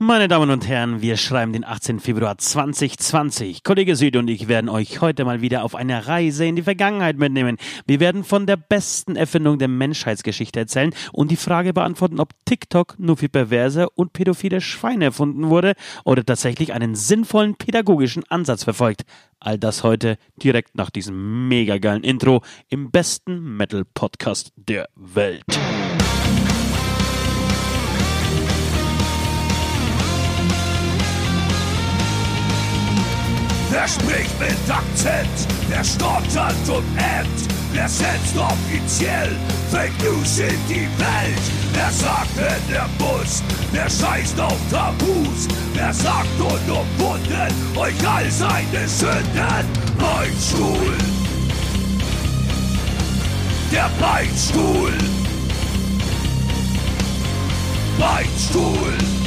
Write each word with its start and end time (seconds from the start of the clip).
Meine 0.00 0.28
Damen 0.28 0.50
und 0.50 0.68
Herren, 0.68 1.02
wir 1.02 1.16
schreiben 1.16 1.52
den 1.52 1.64
18. 1.64 1.98
Februar 1.98 2.38
2020. 2.38 3.64
Kollege 3.64 3.96
Süd 3.96 4.14
und 4.14 4.28
ich 4.28 4.46
werden 4.46 4.70
euch 4.70 5.00
heute 5.00 5.24
mal 5.24 5.40
wieder 5.40 5.64
auf 5.64 5.74
eine 5.74 6.06
Reise 6.06 6.46
in 6.46 6.54
die 6.54 6.62
Vergangenheit 6.62 7.18
mitnehmen. 7.18 7.56
Wir 7.84 7.98
werden 7.98 8.22
von 8.22 8.46
der 8.46 8.56
besten 8.56 9.16
Erfindung 9.16 9.58
der 9.58 9.66
Menschheitsgeschichte 9.66 10.60
erzählen 10.60 10.94
und 11.10 11.32
die 11.32 11.36
Frage 11.36 11.72
beantworten, 11.72 12.20
ob 12.20 12.30
TikTok 12.44 12.94
nur 13.00 13.16
für 13.16 13.28
perverse 13.28 13.90
und 13.90 14.12
pädophile 14.12 14.60
Schweine 14.60 15.06
erfunden 15.06 15.48
wurde 15.48 15.74
oder 16.04 16.24
tatsächlich 16.24 16.72
einen 16.72 16.94
sinnvollen 16.94 17.56
pädagogischen 17.56 18.22
Ansatz 18.28 18.62
verfolgt. 18.62 19.02
All 19.40 19.58
das 19.58 19.82
heute 19.82 20.16
direkt 20.36 20.76
nach 20.76 20.90
diesem 20.90 21.48
mega 21.48 21.78
geilen 21.78 22.04
Intro 22.04 22.42
im 22.68 22.92
besten 22.92 23.56
Metal-Podcast 23.56 24.52
der 24.54 24.88
Welt. 24.94 25.44
Wer 33.70 33.86
spricht 33.86 34.40
mit 34.40 34.70
Akzent? 34.70 35.46
Wer 35.68 35.84
stottert 35.84 36.68
und 36.68 36.84
ämmt? 36.96 37.48
Wer 37.72 37.88
setzt 37.88 38.36
offiziell 38.36 39.36
Fake 39.70 39.92
News 40.02 40.38
in 40.38 40.58
die 40.68 40.88
Welt? 40.98 41.42
Wer 41.74 41.90
sagt, 41.90 42.34
wenn 42.36 42.74
er 42.74 42.88
muss? 42.98 43.42
Wer 43.72 43.90
scheißt 43.90 44.40
auf 44.40 44.56
Tabus? 44.70 45.48
Wer 45.74 45.92
sagt 45.92 46.40
unumwunden 46.40 47.76
euch 47.76 48.08
all 48.08 48.30
seine 48.30 48.88
Sünden? 48.88 49.66
Beinstuhl! 49.98 50.96
Der 53.70 53.90
Beinstuhl! 54.00 54.92
Beinstuhl! 57.98 59.17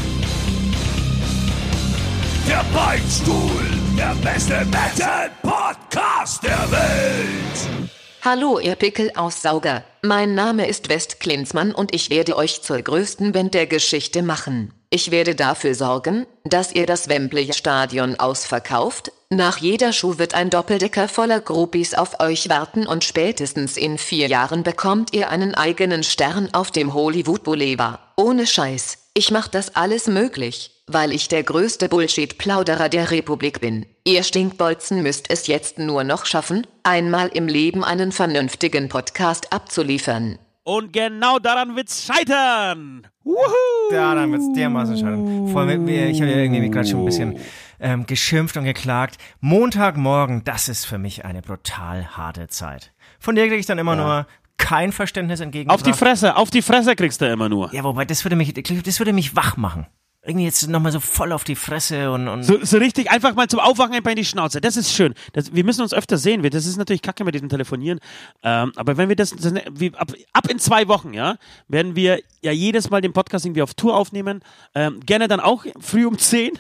Der 2.48 2.66
Beinstuhl, 2.74 3.62
der 3.98 4.16
beste 4.24 4.66
Metal-Podcast 4.66 6.44
der 6.44 6.72
Welt. 6.72 7.90
Hallo 8.24 8.60
ihr 8.60 8.76
Pickelaussauger, 8.76 9.84
mein 10.02 10.36
Name 10.36 10.68
ist 10.68 10.90
West 10.90 11.20
Klinsmann 11.20 11.74
und 11.74 11.94
ich 11.94 12.10
werde 12.10 12.36
euch 12.36 12.62
zur 12.62 12.82
größten 12.82 13.32
Band 13.32 13.54
der 13.54 13.68
Geschichte 13.68 14.24
machen. 14.24 14.74
Ich 14.90 15.12
werde 15.12 15.36
dafür 15.36 15.76
sorgen, 15.76 16.26
dass 16.44 16.74
ihr 16.74 16.86
das 16.86 17.10
Wembley 17.10 17.54
Stadion 17.54 18.20
ausverkauft. 18.20 19.12
Nach 19.30 19.58
jeder 19.58 19.94
Schuh 19.94 20.18
wird 20.18 20.34
ein 20.34 20.50
Doppeldecker 20.50 21.08
voller 21.08 21.40
Groupies 21.40 21.94
auf 21.94 22.20
euch 22.20 22.50
warten 22.50 22.88
und 22.88 23.04
spätestens 23.04 23.78
in 23.78 23.98
vier 23.98 24.28
Jahren 24.28 24.64
bekommt 24.64 25.14
ihr 25.14 25.30
einen 25.30 25.56
eigenen 25.56 26.04
Stern 26.04 26.50
auf 26.54 26.72
dem 26.72 26.94
Hollywood 26.94 27.44
Boulevard. 27.44 28.00
Ohne 28.18 28.46
Scheiß, 28.46 28.98
ich 29.14 29.32
mach 29.32 29.48
das 29.48 29.76
alles 29.76 30.08
möglich 30.08 30.81
weil 30.94 31.12
ich 31.12 31.28
der 31.28 31.44
größte 31.44 31.90
Bullshit-Plauderer 31.90 32.90
der 32.90 33.12
Republik 33.12 33.62
bin. 33.62 33.86
Ihr 34.04 34.24
Stinkbolzen 34.24 35.04
müsst 35.04 35.30
es 35.30 35.48
jetzt 35.48 35.80
nur 35.80 36.04
noch 36.04 36.26
schaffen, 36.26 36.66
einmal 36.84 37.30
im 37.30 37.48
Leben 37.48 37.84
einen 37.84 38.12
vernünftigen 38.12 38.90
Podcast 38.90 39.54
abzuliefern. 39.54 40.38
Und 40.64 40.94
genau 40.94 41.40
daran 41.40 41.76
wird's 41.76 42.06
scheitern. 42.06 43.08
Wuhu! 43.24 43.92
Daran 43.92 44.32
wird's 44.32 44.54
dermaßen 44.54 44.98
scheitern. 44.98 45.48
Vor 45.48 45.62
allem, 45.62 45.88
ich 45.88 46.22
habe 46.22 46.32
ja 46.32 46.38
irgendwie 46.38 46.70
gerade 46.70 46.88
schon 46.88 47.00
ein 47.00 47.06
bisschen 47.06 47.40
ähm, 47.80 48.06
geschimpft 48.06 48.58
und 48.58 48.66
geklagt. 48.66 49.18
Montagmorgen, 49.40 50.44
das 50.44 50.70
ist 50.70 50.86
für 50.86 50.98
mich 50.98 51.26
eine 51.26 51.42
brutal 51.42 52.16
harte 52.16 52.48
Zeit. 52.48 52.94
Von 53.20 53.36
der 53.36 53.48
kriege 53.48 53.58
ich 53.58 53.66
dann 53.66 53.80
immer 53.80 53.96
ja. 53.96 54.04
nur 54.04 54.28
kein 54.58 54.92
Verständnis 54.92 55.40
entgegen. 55.40 55.72
Auf 55.72 55.82
die 55.82 55.94
Fresse, 55.94 56.36
auf 56.36 56.52
die 56.52 56.62
Fresse 56.62 56.96
kriegst 56.96 57.22
du 57.22 57.26
immer 57.26 57.50
nur. 57.50 57.74
Ja, 57.74 57.84
wobei, 57.84 58.06
das 58.06 58.24
würde 58.24 58.36
mich, 58.36 58.54
das 58.54 59.00
würde 59.00 59.14
mich 59.14 59.36
wach 59.36 59.58
machen 59.58 59.88
irgendwie 60.24 60.46
jetzt 60.46 60.68
nochmal 60.68 60.92
so 60.92 61.00
voll 61.00 61.32
auf 61.32 61.44
die 61.44 61.56
Fresse 61.56 62.12
und. 62.12 62.28
und 62.28 62.44
so, 62.44 62.64
so 62.64 62.78
richtig 62.78 63.10
einfach 63.10 63.34
mal 63.34 63.48
zum 63.48 63.60
Aufwachen 63.60 63.94
einfach 63.94 64.12
in 64.12 64.18
die 64.18 64.26
Schnauze. 64.26 64.62
Das 64.62 64.78
ist 64.78 64.94
schön. 64.94 65.16
Das, 65.34 65.54
wir 65.56 65.64
müssen 65.64 65.82
uns 65.82 65.94
öfter 65.94 66.18
sehen. 66.18 66.44
Das 66.44 66.66
ist 66.68 66.78
natürlich 66.78 67.02
kacke 67.02 67.24
mit 67.24 67.34
diesem 67.34 67.50
Telefonieren. 67.50 68.00
Ähm, 68.44 68.72
aber 68.76 68.98
wenn 68.98 69.10
wir 69.10 69.16
das, 69.16 69.32
das 69.32 69.54
wie, 69.72 69.94
ab, 69.96 70.12
ab, 70.34 70.48
in 70.48 70.60
zwei 70.60 70.88
Wochen, 70.88 71.14
ja, 71.14 71.38
werden 71.68 71.96
wir 71.96 72.22
ja 72.42 72.52
jedes 72.52 72.92
Mal 72.92 73.02
den 73.02 73.14
Podcast 73.14 73.46
irgendwie 73.46 73.64
auf 73.64 73.74
Tour 73.74 73.96
aufnehmen. 73.96 74.42
Ähm, 74.76 75.00
gerne 75.00 75.28
dann 75.28 75.40
auch 75.40 75.66
früh 75.80 76.06
um 76.06 76.20
zehn. 76.20 76.52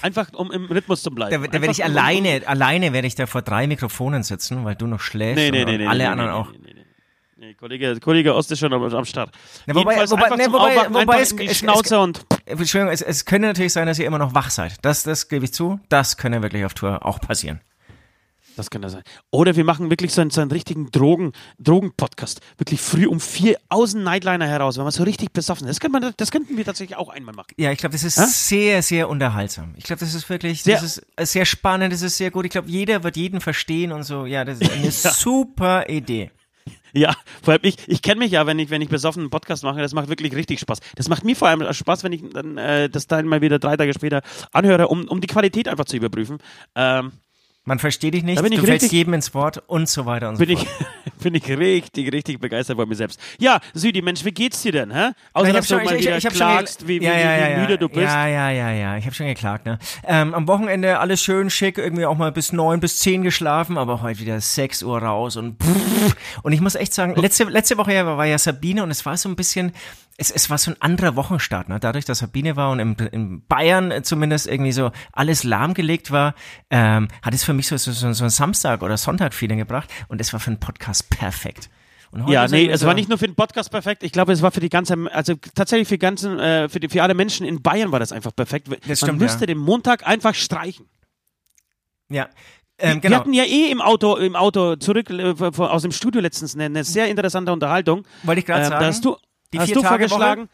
Einfach 0.00 0.32
um 0.34 0.50
im 0.52 0.66
Rhythmus 0.66 1.02
zu 1.02 1.10
bleiben. 1.10 1.42
Da, 1.42 1.48
da 1.48 1.60
werde 1.60 1.72
ich 1.72 1.82
alleine, 1.82 2.42
alleine 2.46 2.92
werde 2.92 3.08
ich 3.08 3.14
da 3.14 3.26
vor 3.26 3.40
drei 3.40 3.66
Mikrofonen 3.66 4.22
sitzen, 4.22 4.64
weil 4.64 4.74
du 4.74 4.86
noch 4.86 5.00
schläfst 5.00 5.36
nee, 5.36 5.50
nee, 5.50 5.62
und, 5.62 5.70
nee, 5.70 5.78
nee, 5.78 5.86
alle 5.86 6.04
nee, 6.04 6.10
anderen 6.10 6.30
nee, 6.30 6.36
auch. 6.36 6.52
Nee, 6.52 6.58
nee, 6.74 6.86
Nee, 7.38 7.52
Kollege, 7.52 8.00
Kollege 8.00 8.34
Ost 8.34 8.50
ist 8.50 8.60
schon 8.60 8.72
am, 8.72 8.82
am 8.82 9.04
Start. 9.04 9.30
Ja, 9.66 9.74
wobei, 9.74 10.08
wobei, 10.08 10.36
nee, 10.36 10.46
wobei, 10.50 10.86
wobei 10.90 11.20
es, 11.20 11.36
die 11.36 11.54
Schnauze 11.54 11.96
es, 11.96 12.00
und. 12.00 12.26
Entschuldigung, 12.46 12.92
es, 12.92 13.02
es 13.02 13.24
könnte 13.24 13.48
natürlich 13.48 13.72
sein, 13.72 13.86
dass 13.86 13.98
ihr 13.98 14.06
immer 14.06 14.18
noch 14.18 14.34
wach 14.34 14.50
seid. 14.50 14.74
Das, 14.82 15.02
das 15.02 15.28
gebe 15.28 15.44
ich 15.44 15.52
zu. 15.52 15.80
Das 15.88 16.16
könnte 16.16 16.42
wirklich 16.42 16.64
auf 16.64 16.74
Tour 16.74 17.04
auch 17.04 17.20
passieren. 17.20 17.60
Das 18.56 18.70
könnte 18.70 18.88
sein. 18.88 19.02
Oder 19.30 19.54
wir 19.54 19.64
machen 19.64 19.90
wirklich 19.90 20.14
so 20.14 20.22
einen, 20.22 20.30
so 20.30 20.40
einen 20.40 20.50
richtigen 20.50 20.90
Drogen, 20.90 21.32
Drogen-Podcast. 21.58 22.40
Wirklich 22.56 22.80
früh 22.80 23.06
um 23.06 23.20
vier 23.20 23.58
aus 23.68 23.92
dem 23.92 24.02
Nightliner 24.02 24.46
heraus, 24.46 24.78
wenn 24.78 24.84
man 24.84 24.92
so 24.92 25.02
richtig 25.02 25.32
besoffen 25.32 25.68
ist. 25.68 25.84
Das, 25.84 25.90
man, 25.90 26.14
das 26.16 26.30
könnten 26.30 26.56
wir 26.56 26.64
tatsächlich 26.64 26.96
auch 26.96 27.10
einmal 27.10 27.34
machen. 27.34 27.48
Ja, 27.58 27.70
ich 27.70 27.78
glaube, 27.78 27.92
das 27.92 28.02
ist 28.02 28.16
ha? 28.16 28.24
sehr, 28.24 28.82
sehr 28.82 29.10
unterhaltsam. 29.10 29.74
Ich 29.76 29.84
glaube, 29.84 30.00
das 30.00 30.14
ist 30.14 30.30
wirklich, 30.30 30.62
sehr, 30.62 30.80
das 30.80 31.02
ist 31.18 31.32
sehr 31.32 31.44
spannend, 31.44 31.92
das 31.92 32.00
ist 32.00 32.16
sehr 32.16 32.30
gut. 32.30 32.46
Ich 32.46 32.50
glaube, 32.50 32.70
jeder 32.70 33.04
wird 33.04 33.18
jeden 33.18 33.42
verstehen 33.42 33.92
und 33.92 34.04
so. 34.04 34.24
Ja, 34.24 34.44
das 34.44 34.58
ist 34.60 34.72
eine 34.72 34.84
ja. 34.84 34.90
super 34.90 35.88
Idee. 35.90 36.30
Ja, 36.96 37.14
vor 37.42 37.52
allem 37.52 37.60
ich, 37.64 37.76
ich 37.88 38.00
kenne 38.00 38.20
mich 38.20 38.30
ja, 38.30 38.46
wenn 38.46 38.58
ich, 38.58 38.70
wenn 38.70 38.80
ich 38.80 38.88
besoffen 38.88 39.20
einen 39.20 39.30
Podcast 39.30 39.62
mache, 39.64 39.80
das 39.80 39.92
macht 39.92 40.08
wirklich 40.08 40.34
richtig 40.34 40.60
Spaß. 40.60 40.78
Das 40.94 41.10
macht 41.10 41.24
mir 41.24 41.36
vor 41.36 41.48
allem 41.48 41.70
Spaß, 41.70 42.04
wenn 42.04 42.12
ich 42.12 42.22
dann 42.32 42.56
äh, 42.56 42.88
das 42.88 43.06
dann 43.06 43.26
mal 43.26 43.42
wieder 43.42 43.58
drei 43.58 43.76
Tage 43.76 43.92
später 43.92 44.22
anhöre, 44.50 44.88
um, 44.88 45.06
um 45.06 45.20
die 45.20 45.26
Qualität 45.26 45.68
einfach 45.68 45.84
zu 45.84 45.98
überprüfen. 45.98 46.38
Ähm, 46.74 47.12
man 47.64 47.78
versteht 47.78 48.14
dich 48.14 48.22
nicht, 48.22 48.40
du 48.40 48.62
fällst 48.64 48.92
jedem 48.92 49.12
ins 49.12 49.34
Wort 49.34 49.62
und 49.66 49.90
so 49.90 50.06
weiter 50.06 50.30
und 50.30 50.36
so 50.36 50.44
fort. 50.56 50.66
Ich, 51.26 51.32
bin 51.32 51.34
ich 51.34 51.58
richtig, 51.58 52.12
richtig 52.12 52.40
begeistert 52.40 52.76
von 52.76 52.88
mir 52.88 52.94
selbst. 52.94 53.20
Ja, 53.38 53.60
Südi, 53.74 54.00
Mensch, 54.00 54.24
wie 54.24 54.30
geht's 54.30 54.62
dir 54.62 54.70
denn? 54.70 54.94
Hä? 54.94 55.10
Außer, 55.32 55.52
dass 55.52 55.66
du 55.66 55.76
mal 55.76 55.98
wieder 55.98 56.18
klagst, 56.20 56.86
wie, 56.86 57.00
wie, 57.00 57.04
ja, 57.04 57.18
ja, 57.18 57.56
wie, 57.56 57.60
müde 57.62 57.78
du 57.78 57.88
bist. 57.88 58.02
Ja, 58.02 58.28
ja, 58.28 58.50
ja, 58.50 58.70
ja, 58.70 58.96
ich 58.96 59.04
habe 59.06 59.14
schon 59.14 59.26
geklagt. 59.26 59.66
Ne? 59.66 59.78
Ähm, 60.04 60.34
am 60.34 60.46
Wochenende 60.46 61.00
alles 61.00 61.20
schön 61.20 61.50
schick, 61.50 61.78
irgendwie 61.78 62.06
auch 62.06 62.16
mal 62.16 62.30
bis 62.30 62.52
neun, 62.52 62.78
bis 62.78 62.98
zehn 62.98 63.22
geschlafen, 63.22 63.76
aber 63.76 64.02
heute 64.02 64.20
wieder 64.20 64.40
sechs 64.40 64.82
Uhr 64.82 65.02
raus 65.02 65.36
und 65.36 65.60
pff, 65.60 66.16
und 66.42 66.52
ich 66.52 66.60
muss 66.60 66.76
echt 66.76 66.94
sagen, 66.94 67.16
letzte, 67.16 67.44
letzte 67.44 67.76
Woche 67.76 68.06
war 68.06 68.26
ja 68.26 68.38
Sabine 68.38 68.84
und 68.84 68.90
es 68.90 69.04
war 69.04 69.16
so 69.16 69.28
ein 69.28 69.34
bisschen 69.34 69.72
es, 70.18 70.30
es 70.30 70.48
war 70.48 70.58
so 70.58 70.70
ein 70.70 70.80
anderer 70.80 71.16
Wochenstart, 71.16 71.68
ne? 71.68 71.78
Dadurch, 71.78 72.04
dass 72.04 72.18
Sabine 72.18 72.56
war 72.56 72.70
und 72.70 72.78
im, 72.78 72.96
in 73.12 73.46
Bayern 73.46 73.92
zumindest 74.02 74.46
irgendwie 74.46 74.72
so 74.72 74.90
alles 75.12 75.44
lahmgelegt 75.44 76.10
war, 76.10 76.34
ähm, 76.70 77.08
hat 77.22 77.34
es 77.34 77.44
für 77.44 77.52
mich 77.52 77.68
so, 77.68 77.76
so, 77.76 77.92
so 77.92 78.24
ein 78.24 78.30
Samstag- 78.30 78.82
oder 78.82 78.96
Sonntag-Feeling 78.96 79.58
gebracht 79.58 79.90
und 80.08 80.20
es 80.20 80.32
war 80.32 80.40
für 80.40 80.48
einen 80.48 80.60
Podcast 80.60 81.10
perfekt. 81.10 81.68
ja, 82.28 82.48
nee, 82.48 82.68
es 82.68 82.80
so 82.80 82.86
war 82.86 82.94
nicht 82.94 83.08
nur 83.08 83.18
für 83.18 83.26
den 83.26 83.34
Podcast 83.34 83.70
perfekt. 83.70 84.02
Ich 84.02 84.12
glaube, 84.12 84.32
es 84.32 84.40
war 84.40 84.50
für 84.52 84.60
die 84.60 84.70
ganze, 84.70 84.96
also 85.12 85.34
tatsächlich 85.54 85.88
für 85.88 85.98
ganzen, 85.98 86.38
äh, 86.38 86.68
für, 86.68 86.80
die, 86.80 86.88
für 86.88 87.02
alle 87.02 87.14
Menschen 87.14 87.46
in 87.46 87.62
Bayern 87.62 87.92
war 87.92 88.00
das 88.00 88.12
einfach 88.12 88.34
perfekt. 88.34 88.68
Das 88.86 88.98
stimmt, 88.98 89.12
Man 89.12 89.18
müsste 89.18 89.40
ja. 89.40 89.46
den 89.46 89.58
Montag 89.58 90.06
einfach 90.06 90.34
streichen. 90.34 90.86
Ja, 92.08 92.28
ähm, 92.78 93.00
genau. 93.00 93.12
Wir 93.12 93.18
hatten 93.18 93.32
ja 93.32 93.44
eh 93.44 93.70
im 93.70 93.80
Auto, 93.80 94.16
im 94.16 94.36
Auto 94.36 94.76
zurück 94.76 95.10
äh, 95.10 95.34
aus 95.58 95.82
dem 95.82 95.92
Studio 95.92 96.20
letztens 96.20 96.54
eine, 96.54 96.64
eine 96.64 96.84
sehr 96.84 97.08
interessante 97.08 97.52
Unterhaltung. 97.52 98.06
Wollte 98.22 98.40
ich 98.40 98.46
gerade 98.46 98.62
ähm, 98.64 98.68
sagen. 98.68 98.80
Da 98.80 98.86
hast 98.86 99.04
du, 99.04 99.16
die 99.56 99.60
hast 99.60 99.66
vier 99.68 99.74
du 99.76 99.82
Tage 99.82 100.08
vorgeschlagen, 100.08 100.42
Woche? 100.42 100.50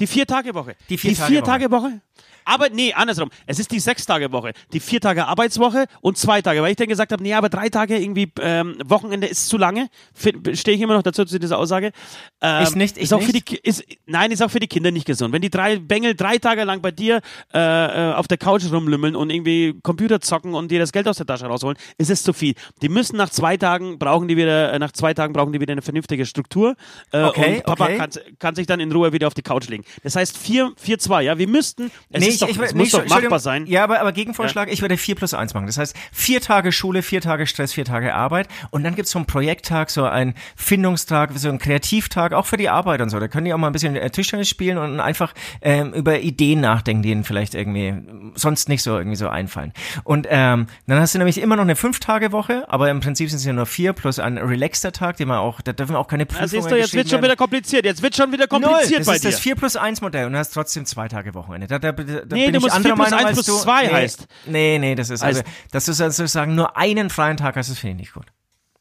die 0.00 0.06
vier 0.06 0.26
Tage 0.26 0.54
Woche. 0.54 0.76
Die 0.88 0.98
vier, 0.98 1.10
die 1.10 1.16
Tage, 1.16 1.28
vier 1.28 1.40
Woche. 1.40 1.50
Tage 1.50 1.70
Woche. 1.70 2.00
Aber 2.44 2.68
nee, 2.70 2.92
andersrum. 2.92 3.30
Es 3.46 3.58
ist 3.58 3.70
die 3.70 3.80
Sechs-Tage-Woche, 3.80 4.52
die 4.72 4.80
vier 4.80 5.00
Tage 5.00 5.26
Arbeitswoche 5.26 5.86
und 6.00 6.18
zwei 6.18 6.42
Tage. 6.42 6.62
Weil 6.62 6.70
ich 6.70 6.76
dann 6.76 6.88
gesagt 6.88 7.12
habe, 7.12 7.22
nee, 7.22 7.34
aber 7.34 7.48
drei 7.48 7.68
Tage 7.68 7.98
irgendwie 7.98 8.32
ähm, 8.40 8.76
Wochenende 8.84 9.26
ist 9.26 9.48
zu 9.48 9.58
lange. 9.58 9.88
Stehe 10.14 10.76
ich 10.76 10.82
immer 10.82 10.94
noch 10.94 11.02
dazu 11.02 11.24
zu 11.24 11.38
dieser 11.38 11.58
Aussage. 11.58 11.92
Ähm, 12.40 12.62
ich 12.64 12.74
nicht, 12.74 12.96
ich 12.96 13.04
ist 13.04 13.12
auch 13.12 13.18
nicht. 13.18 13.26
Für 13.26 13.56
die, 13.56 13.60
ist, 13.62 13.84
nein, 14.06 14.30
ist 14.30 14.42
auch 14.42 14.50
für 14.50 14.60
die 14.60 14.66
Kinder 14.66 14.90
nicht 14.90 15.06
gesund. 15.06 15.32
Wenn 15.32 15.42
die 15.42 15.50
drei 15.50 15.78
Bengel 15.78 16.14
drei 16.14 16.38
Tage 16.38 16.64
lang 16.64 16.80
bei 16.80 16.90
dir 16.90 17.20
äh, 17.52 17.58
äh, 17.58 18.14
auf 18.14 18.28
der 18.28 18.38
Couch 18.38 18.62
rumlümmeln 18.70 19.16
und 19.16 19.30
irgendwie 19.30 19.78
Computer 19.82 20.20
zocken 20.20 20.54
und 20.54 20.70
dir 20.70 20.78
das 20.78 20.92
Geld 20.92 21.08
aus 21.08 21.16
der 21.16 21.26
Tasche 21.26 21.46
rausholen, 21.46 21.76
ist 21.98 22.10
es 22.10 22.22
zu 22.22 22.32
viel. 22.32 22.54
Die 22.82 22.88
müssen 22.88 23.16
nach 23.16 23.30
zwei 23.30 23.56
Tagen 23.56 23.98
brauchen 23.98 24.28
die 24.28 24.36
wieder, 24.36 24.72
äh, 24.72 24.78
nach 24.78 24.92
zwei 24.92 25.14
Tagen 25.14 25.32
brauchen 25.32 25.52
die 25.52 25.60
wieder 25.60 25.72
eine 25.72 25.82
vernünftige 25.82 26.26
Struktur. 26.26 26.76
Äh, 27.12 27.22
okay, 27.22 27.56
und 27.56 27.64
Papa 27.64 27.84
okay. 27.84 27.98
Kann, 27.98 28.10
kann 28.38 28.54
sich 28.54 28.66
dann 28.66 28.80
in 28.80 28.90
Ruhe 28.92 29.12
wieder 29.12 29.26
auf 29.26 29.34
die 29.34 29.42
Couch 29.42 29.68
legen. 29.68 29.84
Das 30.02 30.16
heißt 30.16 30.36
vier, 30.36 30.72
vier, 30.76 30.98
zwei. 30.98 31.22
Ja, 31.22 31.38
wir 31.38 31.48
müssten. 31.48 31.90
Es 32.10 32.20
nee, 32.20 32.30
ist 32.34 32.42
doch, 32.42 32.48
ich, 32.48 32.58
nee, 32.58 32.78
muss 32.78 32.90
doch 32.90 33.06
machbar 33.06 33.38
sein. 33.38 33.66
Ja, 33.66 33.84
aber, 33.84 34.00
aber 34.00 34.12
Gegenvorschlag, 34.12 34.68
ja. 34.68 34.72
ich 34.72 34.82
würde 34.82 34.96
4 34.96 35.14
plus 35.14 35.34
1 35.34 35.54
machen. 35.54 35.66
Das 35.66 35.78
heißt, 35.78 35.96
vier 36.12 36.40
Tage 36.40 36.72
Schule, 36.72 37.02
vier 37.02 37.20
Tage 37.20 37.46
Stress, 37.46 37.72
vier 37.72 37.84
Tage 37.84 38.14
Arbeit 38.14 38.48
und 38.70 38.84
dann 38.84 38.94
gibt's 38.94 39.10
so 39.10 39.18
einen 39.18 39.26
Projekttag, 39.26 39.90
so 39.90 40.04
einen 40.04 40.34
Findungstag, 40.56 41.30
so 41.34 41.48
einen 41.48 41.58
Kreativtag, 41.58 42.32
auch 42.32 42.46
für 42.46 42.56
die 42.56 42.68
Arbeit 42.68 43.00
und 43.00 43.10
so. 43.10 43.18
Da 43.18 43.28
können 43.28 43.44
die 43.44 43.54
auch 43.54 43.58
mal 43.58 43.68
ein 43.68 43.72
bisschen 43.72 43.96
äh, 43.96 44.10
Tischtennis 44.10 44.48
spielen 44.48 44.78
und 44.78 45.00
einfach 45.00 45.34
ähm, 45.60 45.92
über 45.92 46.20
Ideen 46.20 46.60
nachdenken, 46.60 47.02
die 47.02 47.10
ihnen 47.10 47.24
vielleicht 47.24 47.54
irgendwie 47.54 47.94
sonst 48.34 48.68
nicht 48.68 48.82
so 48.82 48.96
irgendwie 48.96 49.16
so 49.16 49.28
einfallen. 49.28 49.72
Und 50.04 50.26
ähm, 50.30 50.66
dann 50.86 51.00
hast 51.00 51.14
du 51.14 51.18
nämlich 51.18 51.38
immer 51.38 51.56
noch 51.56 51.62
eine 51.62 51.76
Fünf-Tage-Woche, 51.76 52.64
aber 52.68 52.90
im 52.90 53.00
Prinzip 53.00 53.30
sind 53.30 53.38
es 53.38 53.44
ja 53.44 53.52
nur 53.52 53.66
vier 53.66 53.92
plus 53.92 54.18
ein 54.18 54.38
relaxter 54.38 54.92
Tag, 54.92 55.16
den 55.16 55.28
man 55.28 55.38
auch, 55.38 55.60
da 55.60 55.72
dürfen 55.72 55.96
auch 55.96 56.08
keine 56.08 56.26
Prüfungen 56.26 56.42
ja, 56.44 56.60
siehst 56.60 56.70
du, 56.70 56.76
jetzt 56.76 56.94
wird 56.94 57.08
schon 57.08 57.22
wieder 57.22 57.36
kompliziert. 57.36 57.84
Jetzt 57.84 58.02
wird 58.02 58.16
schon 58.16 58.32
wieder 58.32 58.46
kompliziert 58.46 58.90
Null. 58.90 58.98
Das 58.98 59.06
bei 59.06 59.14
ist 59.16 59.24
dir. 59.24 59.30
das 59.30 59.40
4 59.40 59.54
plus 59.56 59.76
1 59.76 60.00
Modell 60.00 60.26
und 60.26 60.32
du 60.32 60.38
hast 60.38 60.50
trotzdem 60.50 60.86
zwei 60.86 61.08
Tage 61.08 61.34
Wochenende. 61.34 61.66
Da, 61.66 61.78
da, 61.78 61.92
da 62.26 62.36
Nee, 62.36 62.44
bin 62.46 62.52
du 62.52 62.58
ich 62.58 62.62
musst 62.64 62.74
anderer 62.74 62.96
4 62.96 62.96
plus 62.96 63.10
Meinung 63.10 63.26
1 63.26 63.38
als 63.38 63.46
plus 63.46 63.46
du. 63.46 63.62
2 63.62 63.82
nee, 63.82 63.92
heißt. 63.92 64.26
Nee, 64.46 64.78
nee, 64.78 64.94
das 64.94 65.10
ist, 65.10 65.22
also, 65.22 65.42
dass 65.70 65.84
du 65.86 65.92
sozusagen 65.92 66.54
nur 66.54 66.76
einen 66.76 67.10
freien 67.10 67.36
Tag 67.36 67.56
hast, 67.56 67.70
das 67.70 67.78
finde 67.78 67.94
ich 67.94 68.00
nicht 68.08 68.14
gut. 68.14 68.26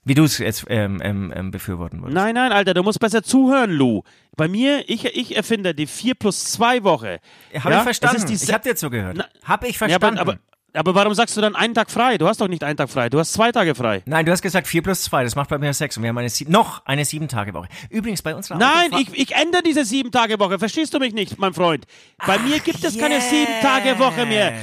Wie 0.04 0.16
du 0.16 0.24
es 0.24 0.40
jetzt 0.40 0.66
ähm, 0.68 1.00
ähm, 1.04 1.32
ähm, 1.36 1.52
befürworten 1.52 2.02
würdest. 2.02 2.16
Nein, 2.16 2.34
nein, 2.34 2.52
Alter, 2.52 2.74
du 2.74 2.82
musst 2.82 3.00
besser 3.00 3.22
zuhören, 3.22 3.70
Lou. 3.70 4.02
Bei 4.36 4.48
mir, 4.48 4.90
ich, 4.90 5.06
ich 5.06 5.36
erfinde 5.36 5.76
die 5.76 5.86
4 5.86 6.16
plus 6.16 6.46
2 6.46 6.84
Woche. 6.84 7.20
Habe 7.60 7.74
ja? 7.74 7.78
ich 7.78 7.84
verstanden. 7.84 8.32
Ich 8.32 8.52
habe 8.52 8.64
dir 8.64 8.76
zugehört. 8.76 9.30
Habe 9.44 9.68
ich 9.68 9.74
ja, 9.74 9.78
verstanden. 9.78 10.18
aber, 10.18 10.32
aber, 10.32 10.40
aber 10.74 10.96
warum 10.96 11.14
sagst 11.14 11.36
du 11.38 11.42
dann 11.42 11.56
einen 11.56 11.74
Tag 11.74 11.92
frei? 11.92 12.18
Du 12.18 12.28
hast 12.28 12.40
doch 12.42 12.48
nicht 12.48 12.64
einen 12.64 12.78
Tag 12.78 12.90
frei, 12.90 13.10
du 13.10 13.20
hast 13.20 13.34
zwei 13.34 13.52
Tage 13.52 13.76
frei. 13.76 14.02
Nein, 14.06 14.26
du 14.26 14.32
hast 14.32 14.42
gesagt 14.42 14.68
4 14.68 14.82
plus 14.82 15.04
2, 15.04 15.24
das 15.24 15.36
macht 15.36 15.50
bei 15.50 15.58
mir 15.58 15.74
6 15.74 15.98
und 15.98 16.04
wir 16.04 16.10
haben 16.10 16.18
eine, 16.18 16.30
sie- 16.30 16.46
noch 16.46 16.86
eine 16.86 17.04
7-Tage-Woche. 17.04 17.68
Übrigens 17.90 18.22
bei 18.22 18.34
unserer 18.36 18.58
Nein, 18.58 18.92
ich, 19.00 19.14
ich 19.18 19.36
ändere 19.36 19.64
diese 19.64 19.84
sieben 19.86 20.12
Tage 20.12 20.40
Woche. 20.40 20.60
Verstehst 20.60 20.94
du 20.94 21.00
mich 21.00 21.14
nicht, 21.14 21.38
mein 21.40 21.54
Freund? 21.54 21.86
Bei 22.26 22.38
mir 22.40 22.60
gibt 22.60 22.84
es 22.84 22.98
keine 22.98 23.16
Yes. 23.16 23.30
sieben 23.30 23.52
Tage 23.62 24.00
Woche 24.00 24.26
mehr. 24.26 24.54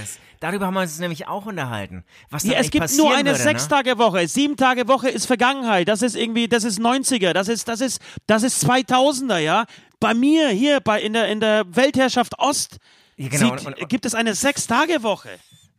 Darüber 0.41 0.67
haben 0.67 0.75
wir 0.75 0.83
uns 0.83 0.99
nämlich 1.01 1.27
auch 1.27 1.47
unterhalten. 1.47 2.05
Was 2.31 2.45
Ja, 2.45 2.59
es 2.59 2.71
gibt 2.71 2.97
nur 2.97 3.13
eine 3.13 3.35
sechs 3.35 3.65
ne? 3.65 3.71
Tage 3.71 3.99
Woche. 3.99 4.29
Sieben 4.29 4.57
Tage 4.57 4.87
Woche 4.87 5.09
ist 5.09 5.27
Vergangenheit. 5.27 5.89
Das 5.89 6.01
ist 6.01 6.15
irgendwie, 6.15 6.47
das 6.47 6.63
ist 6.63 6.79
90er. 6.79 7.33
Das 7.33 7.49
ist, 7.49 7.67
das 7.67 7.81
ist, 7.81 8.01
das 8.29 8.45
ist 8.45 8.65
2000er, 8.65 9.39
ja. 9.39 9.65
Bei 9.99 10.15
mir 10.15 10.49
hier, 10.51 10.79
bei, 10.79 11.03
in 11.03 11.13
der, 11.15 11.27
in 11.27 11.41
der 11.41 11.65
Weltherrschaft 11.75 12.39
Ost, 12.39 12.79
Ja, 13.17 13.27
genau, 13.29 13.57
sieht, 13.57 13.67
und- 13.67 13.81
und- 13.83 13.89
gibt 13.89 14.07
es 14.07 14.15
eine 14.15 14.33
sechs 14.37 14.69
Tage 14.69 15.03
Woche. 15.03 15.29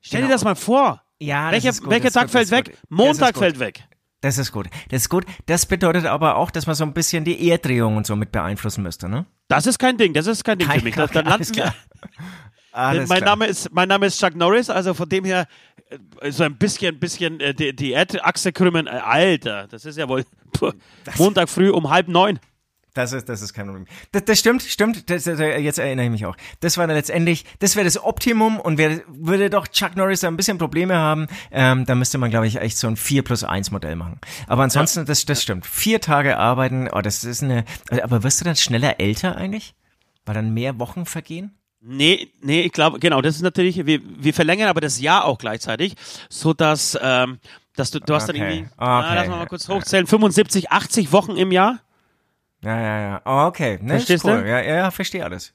Stell 0.01 0.19
Genau. 0.22 0.30
dir 0.30 0.34
das 0.36 0.44
mal 0.44 0.56
vor. 0.56 1.01
Ja, 1.19 1.46
das 1.46 1.54
Welcher, 1.54 1.69
ist 1.69 1.81
gut, 1.81 1.90
welcher 1.92 2.12
Tag 2.12 2.24
gut, 2.24 2.31
fällt 2.31 2.51
weg? 2.51 2.66
gut. 2.66 2.75
Montag 2.90 3.38
fällt 3.38 3.60
weg. 3.60 3.84
Das 4.22 4.38
ist 4.38 4.51
gut. 4.51 4.68
Das 4.90 5.01
ist 5.04 5.10
gut. 5.10 5.25
Das 5.46 5.66
bedeutet 5.66 6.06
aber 6.06 6.36
auch, 6.36 6.51
dass 6.51 6.66
man 6.68 6.75
so 6.75 6.84
ein 6.84 6.94
bisschen 6.94 7.24
die 7.24 7.50
Erdrehung 7.50 7.96
und 7.98 8.06
so 8.06 8.16
mit 8.16 8.31
beeinflussen 8.31 8.84
müsste, 8.84 9.07
ne? 9.07 9.25
Das 9.48 9.66
ist 9.66 9.80
kein 9.80 9.98
Ding. 9.98 10.13
Das 10.13 10.28
ist 10.28 10.44
kein 10.44 10.57
Ding 10.60 10.68
Kein- 10.68 10.80
für 10.80 10.86
mich. 10.86 10.96
Das, 10.96 11.12
dann 11.12 11.25
landen 11.25 11.56
wir, 11.56 11.74
mein, 12.72 13.06
klar. 13.07 13.22
Name 13.22 13.46
ist, 13.48 13.72
mein 13.74 13.88
Name 13.88 14.06
ist 14.06 14.19
Chuck 14.19 14.36
Norris, 14.36 14.69
also 14.69 14.94
von 14.94 15.10
dem 15.10 15.25
her 15.25 15.48
äh, 16.22 16.31
so 16.31 16.44
ein 16.44 16.56
bisschen, 16.57 17.00
bisschen 17.00 17.40
äh, 17.40 17.54
die, 17.54 17.75
die 17.75 17.94
Erdachse 17.94 18.52
krümmen. 18.54 18.88
Äh, 18.88 18.92
Alter, 18.92 19.68
das 19.68 19.86
ist 19.86 19.98
ja 19.98 20.07
wohl 20.07 20.24
Montag 21.18 21.50
früh 21.50 21.69
um 21.72 21.90
halb 21.90 22.07
neun. 22.10 22.40
Das 22.94 23.14
ist, 23.14 23.30
das 23.30 23.42
ist 23.42 23.54
kein 23.54 23.68
Problem. 23.68 23.86
Das, 24.12 24.26
das 24.26 24.40
stimmt, 24.40 24.64
stimmt. 24.64 25.10
Das, 25.10 25.24
das, 25.24 25.40
jetzt 25.40 25.80
erinnere 25.80 26.06
ich 26.06 26.12
mich 26.12 26.26
auch. 26.26 26.36
Das 26.60 26.78
war 26.78 26.88
dann 26.88 26.96
letztendlich, 26.96 27.46
das 27.60 27.76
wäre 27.76 27.86
das 27.86 28.04
Optimum 28.04 28.60
und 28.60 28.78
wer, 28.78 29.02
würde 29.08 29.50
doch 29.50 29.68
Chuck 29.68 29.96
Norris 29.96 30.22
da 30.22 30.28
ein 30.28 30.38
bisschen 30.38 30.58
Probleme 30.58 30.96
haben, 30.96 31.28
ähm, 31.52 31.86
da 31.86 31.96
müsste 31.96 32.18
man, 32.18 32.30
glaube 32.30 32.48
ich, 32.48 32.58
echt 32.58 32.78
so 32.78 32.88
ein 32.88 32.98
4 32.98 33.24
plus 33.24 33.44
1 33.44 33.72
Modell 33.72 33.96
machen. 33.96 34.20
Aber 34.48 34.64
ansonsten, 34.64 35.06
das, 35.06 35.26
das 35.26 35.44
stimmt. 35.44 35.66
Vier 35.66 36.02
Tage 36.02 36.38
arbeiten, 36.38 36.90
oh, 36.92 37.02
das 37.02 37.24
ist 37.24 37.44
eine, 37.44 37.64
aber 38.02 38.24
wirst 38.24 38.42
du 38.42 38.46
dann 38.46 38.56
schneller 38.56 39.00
älter 39.00 39.36
eigentlich? 39.36 39.76
Weil 40.26 40.36
dann 40.36 40.54
mehr 40.54 40.80
Wochen 40.80 41.06
vergehen? 41.06 41.56
Nee, 41.82 42.30
nee, 42.42 42.62
ich 42.62 42.74
glaube, 42.74 43.00
genau, 43.00 43.22
das 43.22 43.38
ist 43.38 43.42
natürlich, 43.42 43.86
wir, 43.86 44.02
wir 44.04 44.34
verlängern 44.34 44.68
aber 44.68 44.82
das 44.82 45.00
Jahr 45.00 45.24
auch 45.24 45.38
gleichzeitig, 45.38 45.96
so 46.30 46.54
dass, 46.54 46.98
ähm, 47.02 47.40
dass 47.76 47.92
du, 47.92 48.00
du 48.00 48.14
hast 48.14 48.28
dann 48.28 48.36
Okay, 48.36 48.46
irgendwie, 48.46 48.66
okay. 48.66 48.76
na, 48.80 49.16
lass 49.16 49.28
mal, 49.30 49.38
mal 49.38 49.48
kurz 49.48 49.70
hochzählen, 49.70 50.06
75, 50.06 50.72
80 50.72 51.14
Wochen 51.14 51.38
im 51.38 51.52
Jahr. 51.52 51.80
Ja, 52.64 52.80
ja, 52.80 53.02
ja. 53.02 53.22
Oh, 53.26 53.48
okay. 53.48 53.80
Ne, 53.82 53.96
Verstehst 53.96 54.26
cool. 54.26 54.42
du? 54.44 54.50
Ja, 54.50 54.60
ja, 54.62 54.76
ja, 54.76 54.92
verstehe 54.92 55.24
alles. 55.24 55.54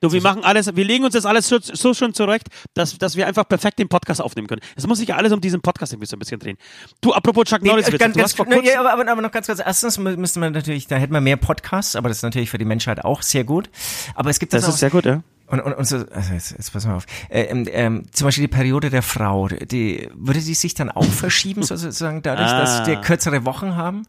Du, 0.00 0.10
wir 0.10 0.20
machen 0.20 0.42
alles, 0.42 0.74
wir 0.74 0.84
legen 0.84 1.04
uns 1.04 1.14
das 1.14 1.24
alles 1.26 1.46
so, 1.46 1.58
so 1.60 1.94
schon 1.94 2.12
zurecht, 2.12 2.48
dass, 2.74 2.98
dass 2.98 3.14
wir 3.14 3.24
einfach 3.28 3.46
perfekt 3.46 3.78
den 3.78 3.88
Podcast 3.88 4.20
aufnehmen 4.20 4.48
können. 4.48 4.60
Es 4.74 4.84
muss 4.84 4.98
sich 4.98 5.06
ja 5.06 5.14
alles 5.14 5.30
um 5.32 5.40
diesen 5.40 5.60
Podcast 5.60 5.92
irgendwie 5.92 6.06
so 6.08 6.16
ein 6.16 6.18
bisschen 6.18 6.40
drehen. 6.40 6.56
Du, 7.00 7.12
apropos 7.12 7.44
Chuck 7.44 7.62
Norris, 7.62 7.86
Nee, 7.88 7.98
ganz, 7.98 8.14
du 8.14 8.20
ganz, 8.20 8.36
ne, 8.48 8.64
ja, 8.68 8.80
aber, 8.84 9.08
aber, 9.08 9.22
noch 9.22 9.30
ganz 9.30 9.46
kurz. 9.46 9.60
Erstens 9.64 10.00
mü- 10.00 10.16
müsste 10.16 10.40
man 10.40 10.52
natürlich, 10.54 10.88
da 10.88 10.96
hätten 10.96 11.12
wir 11.12 11.20
mehr 11.20 11.36
Podcasts, 11.36 11.94
aber 11.94 12.08
das 12.08 12.16
ist 12.18 12.22
natürlich 12.24 12.50
für 12.50 12.58
die 12.58 12.64
Menschheit 12.64 13.04
auch 13.04 13.22
sehr 13.22 13.44
gut. 13.44 13.70
Aber 14.16 14.28
es 14.28 14.40
gibt 14.40 14.52
das 14.54 14.64
auch- 14.64 14.70
ist 14.70 14.78
sehr 14.78 14.90
gut, 14.90 15.04
ja. 15.04 15.22
Und, 15.46 15.60
und, 15.60 15.72
und 15.74 15.84
so, 15.84 15.98
also 16.10 16.32
jetzt, 16.32 16.50
jetzt 16.50 16.72
pass 16.72 16.84
mal 16.84 16.96
auf. 16.96 17.06
Äh, 17.28 17.42
ähm, 17.42 17.68
ähm, 17.70 18.02
zum 18.10 18.24
Beispiel 18.26 18.42
die 18.48 18.52
Periode 18.52 18.90
der 18.90 19.02
Frau, 19.02 19.46
die 19.48 20.08
würde 20.14 20.40
die 20.40 20.54
sich 20.54 20.74
dann 20.74 20.90
auch 20.90 21.04
verschieben, 21.04 21.62
sozusagen, 21.62 22.22
dadurch, 22.22 22.50
dass 22.50 22.80
Ah. 22.80 22.86
wir 22.88 22.96
kürzere 22.96 23.44
Wochen 23.44 23.76
haben? 23.76 24.04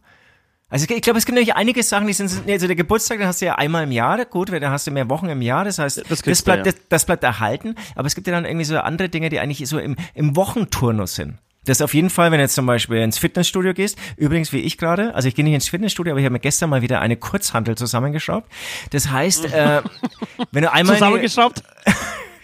Also 0.74 0.88
ich 0.90 1.04
glaube, 1.04 1.20
es 1.20 1.28
gibt 1.28 1.36
natürlich 1.36 1.54
einige 1.54 1.84
Sachen, 1.84 2.08
die 2.08 2.14
sind, 2.14 2.50
also 2.50 2.66
der 2.66 2.75
Geburtstag, 2.75 3.20
den 3.20 3.28
hast 3.28 3.44
du 3.44 3.46
ja 3.46 3.54
einmal 3.54 3.84
im 3.84 3.92
Jahr, 3.92 4.25
gut, 4.25 4.52
weil 4.52 4.60
da 4.60 4.72
hast 4.72 4.88
du 4.88 4.92
mehr 4.92 5.08
Wochen 5.08 5.30
im 5.30 5.44
Jahr, 5.44 5.66
das 5.66 5.78
heißt, 5.78 6.04
Das 6.10 6.24
das, 6.24 6.42
bleibt, 6.42 6.66
ja. 6.66 6.72
das, 6.72 6.81
das 6.90 7.06
bleibt 7.06 7.24
erhalten, 7.24 7.75
aber 7.94 8.08
es 8.08 8.16
gibt 8.16 8.25
ja 8.25 8.34
dann 8.34 8.44
irgendwie 8.44 8.66
so 8.66 8.80
andere 8.80 9.08
Dinge, 9.08 9.30
die 9.30 9.40
eigentlich 9.40 9.70
so 9.70 9.78
im, 9.78 9.96
im 10.16 10.36
Wochenturnus 10.36 11.14
sind. 11.14 11.38
Das 11.66 11.80
auf 11.84 11.94
jeden 11.94 12.10
Fall, 12.10 12.31
wenn 12.31 12.40
du 12.40 12.44
jetzt 12.46 12.56
zum 12.56 12.66
Beispiel 12.66 12.98
ins 12.98 13.20
Fitnessstudio 13.20 13.75
gehst, 13.75 14.00
übrigens 14.18 14.52
wie 14.52 14.62
ich 14.62 14.80
gerade, 14.80 15.14
also 15.14 15.28
ich 15.28 15.36
gehe 15.36 15.46
nicht 15.46 15.54
ins 15.54 15.70
Fitnessstudio, 15.70 16.12
aber 16.14 16.20
ich 16.22 16.25
habe 16.25 16.34
mir 16.34 16.40
gestern 16.40 16.72
mal 16.72 16.81
wieder 16.81 17.02
eine 17.02 17.18
Kurzhantel 17.18 17.78
zusammengeschraubt. 17.78 18.52
Das 18.90 19.12
heißt, 19.12 19.54
äh, 19.54 19.84
wenn 20.52 20.64
du 20.64 20.72
einmal... 20.72 20.96
Zusammengeschraubt? 20.96 21.62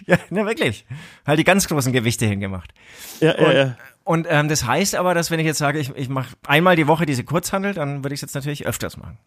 Ja, 0.06 0.18
na 0.32 0.44
wirklich. 0.44 0.86
Halt 1.24 1.38
die 1.38 1.44
ganz 1.44 1.68
großen 1.68 1.94
Gewichte 1.94 2.25
hingemacht. 2.25 2.74
Ja, 3.20 3.40
ja, 3.40 3.54
ja. 3.54 3.78
Und 4.10 4.26
ähm, 4.28 4.50
das 4.50 4.66
heißt 4.66 4.96
aber, 4.96 5.14
dass 5.14 5.30
wenn 5.30 5.40
ich 5.40 5.46
jetzt 5.46 5.60
sage, 5.60 5.78
ich, 5.78 5.92
ich 5.96 6.10
mache 6.10 6.36
einmal 6.48 6.76
die 6.76 6.88
Woche 6.88 7.06
diese 7.06 7.24
Kurzhandel, 7.24 7.76
dann 7.76 8.04
würde 8.04 8.16
ich 8.16 8.18
es 8.18 8.22
jetzt 8.22 8.34
natürlich 8.34 8.66
öfters 8.66 8.98
machen. 8.98 9.20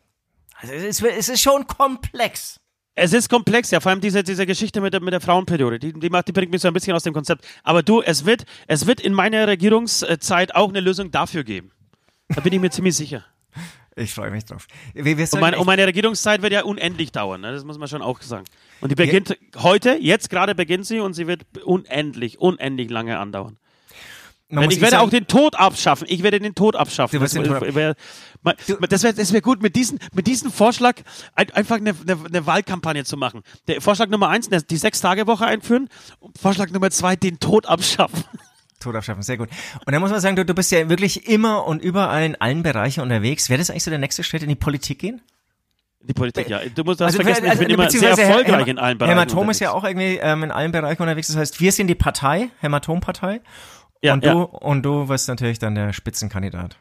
Also 0.57 0.75
es 0.75 0.83
ist, 0.83 1.03
es 1.05 1.29
ist 1.29 1.41
schon 1.41 1.69
komplex. 1.69 2.59
Es 2.97 3.13
ist 3.13 3.29
komplex, 3.29 3.71
ja, 3.71 3.79
vor 3.79 3.93
allem 3.93 4.01
diese, 4.01 4.25
diese 4.25 4.45
Geschichte 4.45 4.81
mit 4.81 4.93
der, 4.93 5.01
mit 5.01 5.13
der 5.13 5.21
Frauenperiode, 5.21 5.79
die, 5.79 5.93
die, 5.93 6.11
macht, 6.11 6.27
die 6.27 6.33
bringt 6.33 6.51
mich 6.51 6.63
so 6.63 6.67
ein 6.67 6.75
bisschen 6.75 6.95
aus 6.97 7.05
dem 7.05 7.15
Konzept. 7.15 7.47
Aber 7.63 7.85
du, 7.85 8.03
es 8.03 8.27
wird, 8.27 8.45
es 8.67 8.89
wird 8.89 9.01
in 9.01 9.15
meiner 9.15 9.47
Regierungszeit 9.47 10.53
auch 10.57 10.71
eine 10.71 10.81
Lösung 10.81 11.13
dafür 11.13 11.45
geben. 11.45 11.71
Da 12.31 12.41
bin 12.41 12.53
ich 12.53 12.59
mir 12.59 12.71
ziemlich 12.71 12.97
sicher. 12.97 13.25
Ich 13.95 14.13
freue 14.13 14.33
mich 14.33 14.47
drauf. 14.47 14.67
Wie, 14.95 15.05
wir 15.05 15.17
Und, 15.17 15.27
sagen 15.27 15.43
mein, 15.43 15.53
echt- 15.53 15.61
und 15.61 15.67
meine 15.67 15.87
Regierungszeit 15.87 16.43
wird 16.43 16.55
ja 16.55 16.65
unendlich 16.65 17.13
dauern, 17.13 17.41
ne? 17.43 17.53
das 17.53 17.63
muss 17.63 17.79
man 17.79 17.87
schon 17.87 18.03
auch 18.03 18.21
sagen. 18.21 18.47
Und 18.81 18.91
die 18.91 18.97
beginnt 18.97 19.39
heute, 19.59 19.97
jetzt 20.01 20.29
gerade 20.29 20.57
beginnt 20.57 20.87
sie 20.87 20.99
und 20.99 21.15
sie 21.15 21.29
wird 21.29 21.45
unendlich, 21.65 22.41
unendlich 22.41 22.91
lange 22.91 23.21
andauern. 23.21 23.59
Man 24.61 24.71
ich 24.71 24.81
werde 24.81 24.97
sagen, 24.97 25.07
auch 25.07 25.11
den 25.11 25.27
Tod 25.27 25.55
abschaffen. 25.55 26.07
Ich 26.11 26.23
werde 26.23 26.39
den 26.39 26.55
Tod 26.55 26.77
abschaffen. 26.77 27.19
Du 27.19 27.23
das 27.23 27.33
den 27.33 27.45
Tod 27.45 27.75
wär, 27.75 27.97
das 28.89 29.03
wäre 29.03 29.17
wär 29.17 29.41
gut, 29.41 29.63
mit 29.63 29.77
diesem 29.77 29.99
mit 30.13 30.27
diesem 30.27 30.53
Vorschlag 30.53 30.97
ein, 31.35 31.51
einfach 31.53 31.77
eine, 31.77 31.91
eine, 31.91 32.19
eine 32.27 32.47
Wahlkampagne 32.47 33.05
zu 33.05 33.17
machen. 33.17 33.43
Der 33.69 33.81
Vorschlag 33.81 34.09
Nummer 34.09 34.29
eins, 34.29 34.49
die 34.49 34.77
Sechs-Tage-Woche 34.77 35.47
einführen. 35.47 35.89
Vorschlag 36.41 36.71
Nummer 36.71 36.91
zwei, 36.91 37.17
den 37.17 37.41
Tod 37.41 37.67
abschaffen. 37.67 38.25
Tod 38.81 38.97
abschaffen, 38.97 39.23
sehr 39.23 39.39
gut. 39.39 39.49
Und 39.87 39.93
dann 39.93 40.01
muss 40.01 40.11
man 40.11 40.21
sagen, 40.21 40.37
du, 40.37 40.45
du 40.45 40.55
bist 40.55 40.71
ja 40.73 40.89
wirklich 40.89 41.29
immer 41.29 41.67
und 41.67 41.83
überall 41.83 42.25
in 42.25 42.35
allen 42.41 42.63
Bereichen 42.63 43.01
unterwegs. 43.01 43.49
Wäre 43.49 43.59
das 43.59 43.71
eigentlich 43.71 43.85
so 43.85 43.91
der 43.91 44.01
nächste 44.01 44.25
Schritt 44.25 44.43
in 44.43 44.49
die 44.49 44.57
Politik 44.57 44.99
gehen? 44.99 45.21
Die 46.05 46.15
Politik, 46.15 46.49
ja. 46.49 46.59
Du 46.75 46.83
musst 46.83 47.01
das 47.01 47.13
Also, 47.15 47.23
vergessen, 47.23 47.47
ich 47.47 47.59
bin 47.61 47.71
immer 47.71 47.89
sehr 47.89 48.11
erfolgreich 48.11 48.65
Häma- 48.65 48.69
in 48.69 48.79
allen 48.81 48.99
Bereichen. 48.99 49.19
Hämatom 49.19 49.51
ist 49.51 49.61
ja 49.61 49.71
auch 49.71 49.85
irgendwie 49.85 50.19
ähm, 50.21 50.43
in 50.43 50.51
allen 50.51 50.73
Bereichen 50.73 51.01
unterwegs. 51.01 51.29
Das 51.29 51.37
heißt, 51.37 51.61
wir 51.61 51.71
sind 51.71 51.87
die 51.87 51.95
Partei, 51.95 52.51
Hämatompartei. 52.61 53.41
Ja, 54.03 54.15
und, 54.15 54.25
ja. 54.25 54.33
du, 54.33 54.43
und 54.43 54.83
du 54.83 55.09
wirst 55.09 55.29
natürlich 55.29 55.59
dann 55.59 55.75
der 55.75 55.93
Spitzenkandidat. 55.93 56.77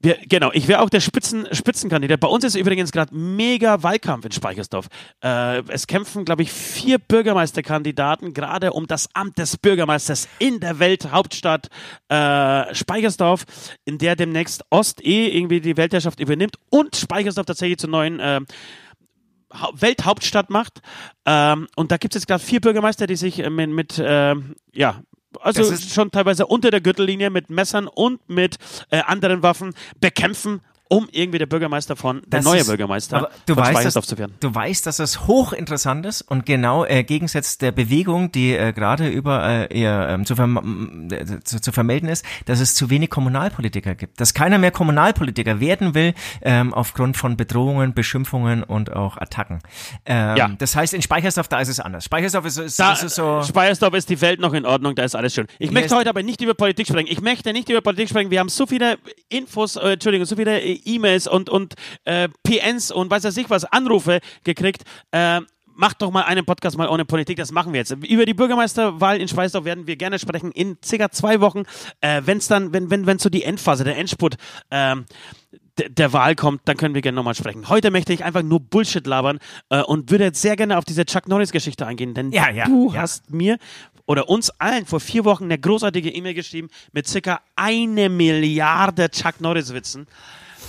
Wir, 0.00 0.18
genau, 0.28 0.50
ich 0.52 0.68
wäre 0.68 0.82
auch 0.82 0.90
der 0.90 1.00
Spitzen, 1.00 1.46
Spitzenkandidat. 1.52 2.20
Bei 2.20 2.28
uns 2.28 2.44
ist 2.44 2.56
übrigens 2.56 2.92
gerade 2.92 3.14
mega 3.16 3.82
Wahlkampf 3.82 4.26
in 4.26 4.32
Speichersdorf. 4.32 4.88
Äh, 5.22 5.62
es 5.68 5.86
kämpfen, 5.86 6.26
glaube 6.26 6.42
ich, 6.42 6.52
vier 6.52 6.98
Bürgermeisterkandidaten 6.98 8.34
gerade 8.34 8.74
um 8.74 8.86
das 8.86 9.08
Amt 9.14 9.38
des 9.38 9.56
Bürgermeisters 9.56 10.28
in 10.38 10.60
der 10.60 10.78
Welthauptstadt 10.78 11.68
äh, 12.10 12.74
Speichersdorf, 12.74 13.46
in 13.86 13.96
der 13.96 14.14
demnächst 14.14 14.64
Ost 14.68 15.02
eh 15.02 15.28
irgendwie 15.28 15.62
die 15.62 15.78
Weltherrschaft 15.78 16.20
übernimmt 16.20 16.56
und 16.68 16.96
Speichersdorf 16.96 17.46
tatsächlich 17.46 17.78
zur 17.78 17.88
neuen 17.88 18.20
äh, 18.20 18.40
Hau- 19.58 19.72
Welthauptstadt 19.72 20.50
macht. 20.50 20.82
Ähm, 21.24 21.66
und 21.76 21.92
da 21.92 21.96
gibt 21.96 22.14
es 22.14 22.20
jetzt 22.20 22.26
gerade 22.26 22.44
vier 22.44 22.60
Bürgermeister, 22.60 23.06
die 23.06 23.16
sich 23.16 23.38
äh, 23.38 23.48
mit, 23.48 23.70
mit 23.70 24.02
ähm, 24.04 24.56
ja, 24.74 25.00
also 25.40 25.76
schon 25.76 26.10
teilweise 26.10 26.46
unter 26.46 26.70
der 26.70 26.80
Gürtellinie 26.80 27.30
mit 27.30 27.50
Messern 27.50 27.86
und 27.86 28.28
mit 28.28 28.56
äh, 28.90 29.00
anderen 29.00 29.42
Waffen 29.42 29.74
bekämpfen, 30.00 30.60
um 30.88 31.08
irgendwie 31.10 31.38
der 31.38 31.46
Bürgermeister 31.46 31.96
von, 31.96 32.20
der 32.26 32.40
Das 32.40 32.44
neue 32.44 32.60
ist- 32.60 32.66
Bürgermeister 32.66 33.30
du 33.46 33.54
von 33.54 33.62
weißt, 33.62 33.72
Speichersdorf 33.72 34.04
dass, 34.04 34.10
zu 34.10 34.18
werden. 34.18 34.34
du 34.40 34.54
weißt, 34.54 34.86
dass 34.86 34.98
das 34.98 35.26
hochinteressant 35.26 36.04
ist 36.06 36.22
und 36.22 36.44
genau 36.46 36.84
äh, 36.84 37.02
Gegensatz 37.04 37.58
der 37.58 37.72
Bewegung, 37.72 38.30
die 38.32 38.52
äh, 38.52 38.72
gerade 38.72 39.08
über 39.08 39.42
äh, 39.70 39.78
eher 39.78 40.08
ähm, 40.10 40.24
zu, 40.26 40.36
verm 40.36 41.08
äh, 41.10 41.24
zu, 41.42 41.60
zu 41.60 41.72
vermelden 41.72 42.08
ist, 42.08 42.24
dass 42.44 42.60
es 42.60 42.74
zu 42.74 42.90
wenig 42.90 43.10
Kommunalpolitiker 43.10 43.94
gibt. 43.94 44.20
Dass 44.20 44.34
keiner 44.34 44.58
mehr 44.58 44.70
Kommunalpolitiker 44.70 45.58
werden 45.60 45.94
will 45.94 46.14
ähm, 46.42 46.72
aufgrund 46.74 47.16
von 47.16 47.36
Bedrohungen, 47.36 47.94
Beschimpfungen 47.94 48.62
und 48.62 48.92
auch 48.92 49.16
Attacken. 49.16 49.60
Ähm, 50.06 50.36
Ja. 50.36 50.48
Das 50.58 50.76
heißt, 50.76 50.94
in 50.94 51.02
Speichersdorf, 51.02 51.48
da 51.48 51.60
ist 51.60 51.68
es 51.68 51.80
anders. 51.80 52.04
Speichersdorf 52.04 52.44
ist, 52.46 52.58
ist, 52.58 52.78
Da, 52.78 52.92
ist 52.92 53.02
es 53.02 53.14
so... 53.14 53.42
Speyersdorf 53.42 53.94
ist 53.94 54.08
die 54.10 54.20
Welt 54.20 54.40
noch 54.40 54.52
in 54.52 54.66
Ordnung, 54.66 54.94
da 54.94 55.02
ist 55.04 55.14
alles 55.16 55.34
schön. 55.34 55.46
Ich 55.58 55.70
möchte 55.70 55.94
heute 55.96 56.10
aber 56.10 56.22
nicht 56.22 56.40
über 56.40 56.54
Politik 56.54 56.86
sprechen. 56.86 57.08
Ich 57.10 57.20
möchte 57.20 57.52
nicht 57.52 57.68
über 57.68 57.80
Politik 57.80 58.08
sprechen. 58.08 58.30
Wir 58.30 58.40
haben 58.40 58.48
so 58.48 58.66
viele 58.66 58.98
Infos, 59.28 59.76
äh, 59.76 59.92
Entschuldigung, 59.94 60.26
so 60.26 60.36
viele 60.36 60.60
äh, 60.60 60.73
E-Mails 60.84 61.26
und, 61.26 61.50
und 61.50 61.74
äh, 62.04 62.28
PNs 62.42 62.90
und 62.90 63.10
weiß 63.10 63.24
ich 63.36 63.50
was, 63.50 63.64
Anrufe 63.64 64.20
gekriegt. 64.44 64.84
Äh, 65.12 65.40
Macht 65.76 66.02
doch 66.02 66.12
mal 66.12 66.22
einen 66.22 66.44
Podcast 66.44 66.78
mal 66.78 66.88
ohne 66.88 67.04
Politik, 67.04 67.36
das 67.36 67.50
machen 67.50 67.72
wir 67.72 67.80
jetzt. 67.80 67.90
Über 67.90 68.26
die 68.26 68.34
Bürgermeisterwahl 68.34 69.20
in 69.20 69.26
Schweißdorf 69.26 69.64
werden 69.64 69.88
wir 69.88 69.96
gerne 69.96 70.20
sprechen 70.20 70.52
in 70.52 70.78
circa 70.84 71.10
zwei 71.10 71.40
Wochen, 71.40 71.64
äh, 72.00 72.22
wenn's 72.24 72.46
dann, 72.46 72.72
wenn, 72.72 72.90
wenn, 72.90 73.06
wenn 73.06 73.18
so 73.18 73.28
die 73.28 73.42
Endphase, 73.42 73.82
der 73.82 73.96
Endspurt 73.96 74.36
ähm, 74.70 75.04
der, 75.78 75.88
der 75.88 76.12
Wahl 76.12 76.36
kommt, 76.36 76.62
dann 76.66 76.76
können 76.76 76.94
wir 76.94 77.02
gerne 77.02 77.16
nochmal 77.16 77.34
sprechen. 77.34 77.68
Heute 77.68 77.90
möchte 77.90 78.12
ich 78.12 78.24
einfach 78.24 78.42
nur 78.42 78.60
Bullshit 78.60 79.04
labern 79.04 79.40
äh, 79.68 79.82
und 79.82 80.12
würde 80.12 80.24
jetzt 80.24 80.40
sehr 80.40 80.54
gerne 80.54 80.78
auf 80.78 80.84
diese 80.84 81.04
Chuck 81.06 81.26
Norris-Geschichte 81.28 81.84
eingehen, 81.84 82.14
denn 82.14 82.30
Ja, 82.30 82.50
ja, 82.50 82.66
du 82.66 82.92
ja. 82.92 83.00
hast 83.00 83.32
mir 83.32 83.58
oder 84.06 84.28
uns 84.28 84.50
allen 84.60 84.86
vor 84.86 85.00
vier 85.00 85.24
Wochen 85.24 85.44
eine 85.44 85.58
großartige 85.58 86.10
E-Mail 86.10 86.34
geschrieben 86.34 86.68
mit 86.92 87.08
circa 87.08 87.40
eine 87.56 88.08
Milliarde 88.08 89.10
Chuck 89.10 89.40
Norris-Witzen. 89.40 90.06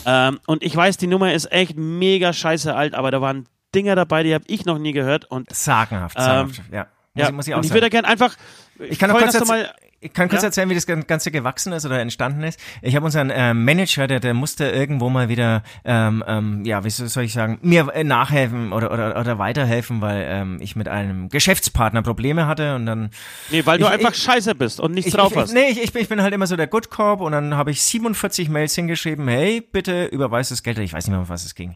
Ähm, 0.06 0.40
und 0.48 0.64
ich 0.64 0.76
weiß, 0.76 0.98
die 0.98 1.08
Nummer 1.08 1.34
ist 1.34 1.52
echt 1.52 1.76
mega 1.78 2.32
scheiße 2.34 2.74
alt, 2.76 2.94
aber 2.94 3.12
da 3.12 3.22
waren 3.22 3.46
Dinger 3.74 3.96
dabei, 3.96 4.24
die 4.24 4.34
habe 4.34 4.46
ich 4.48 4.66
noch 4.66 4.78
nie 4.78 4.92
gehört. 4.94 5.26
Und 5.26 5.54
Sagenhaft, 5.54 6.18
Ähm, 6.18 6.24
sagenhaft. 6.24 6.62
ja. 6.72 6.82
Muss, 7.14 7.22
ja, 7.24 7.28
ich, 7.30 7.36
muss 7.36 7.48
ich 7.48 7.54
auch 7.54 7.58
und 7.60 7.66
ich 7.66 7.74
würde 7.74 7.90
gerne 7.90 8.08
einfach. 8.08 8.36
Ich 8.80 9.00
kann 9.00 9.10
noch 9.10 9.18
kurz, 9.20 9.34
erz- 9.36 9.48
mal, 9.48 9.74
ich 10.02 10.14
kann 10.14 10.30
kurz 10.30 10.44
Ja? 10.44 10.48
erzählen, 10.50 10.70
wie 10.70 10.76
das 10.76 10.86
Ganze 10.86 11.32
gewachsen 11.32 11.74
ist 11.74 11.86
oder 11.86 12.00
entstanden 12.00 12.44
ist. 12.44 12.60
Ich 12.84 12.96
habe 12.96 13.06
unseren 13.06 13.30
äh, 13.32 13.54
Manager, 13.56 14.06
der, 14.08 14.20
der 14.20 14.34
musste 14.36 14.66
irgendwo 14.70 15.10
mal 15.10 15.30
wieder, 15.30 15.64
ähm, 15.84 16.24
ähm, 16.28 16.64
ja, 16.64 16.84
wie 16.84 16.90
soll 16.92 17.24
ich 17.24 17.34
sagen, 17.34 17.58
mir 17.64 17.88
äh, 17.94 18.04
nachhelfen 18.04 18.72
oder, 18.72 18.92
oder, 18.92 19.20
oder 19.20 19.40
weiterhelfen, 19.40 20.02
weil 20.02 20.26
ähm, 20.30 20.58
ich 20.62 20.76
mit 20.76 20.88
einem 20.88 21.30
Geschäftspartner 21.30 22.04
Probleme 22.04 22.46
hatte 22.46 22.76
und 22.76 22.86
dann 22.86 23.10
nee, 23.50 23.66
weil 23.66 23.80
du 23.80 23.86
ich- 23.86 23.92
einfach 23.92 24.12
ich- 24.12 24.22
scheiße 24.22 24.54
bist 24.54 24.80
und 24.80 24.94
nichts 24.94 25.08
ich, 25.08 25.16
drauf 25.16 25.36
hast. 25.36 25.54
nee, 25.54 25.70
ich, 25.70 25.96
ich, 25.96 26.10
bin, 26.10 26.22
halt 26.22 26.34
immer 26.34 26.46
so 26.48 26.56
der 26.56 26.68
Good 26.68 26.90
Cop 26.92 27.22
und 27.22 27.32
dann 27.32 27.56
habe 27.56 27.72
ich 27.72 27.82
47 27.82 28.48
Mails 28.50 28.76
hingeschrieben, 28.76 29.28
hey, 29.28 29.60
bitte 29.62 30.06
überweis 30.06 30.50
das 30.50 30.62
Geld. 30.62 30.78
Ich 30.80 30.94
weiß 30.94 31.06
nicht 31.08 31.12
mehr, 31.14 31.22
um 31.22 31.30
was 31.30 31.46
es 31.46 31.56
ging. 31.56 31.76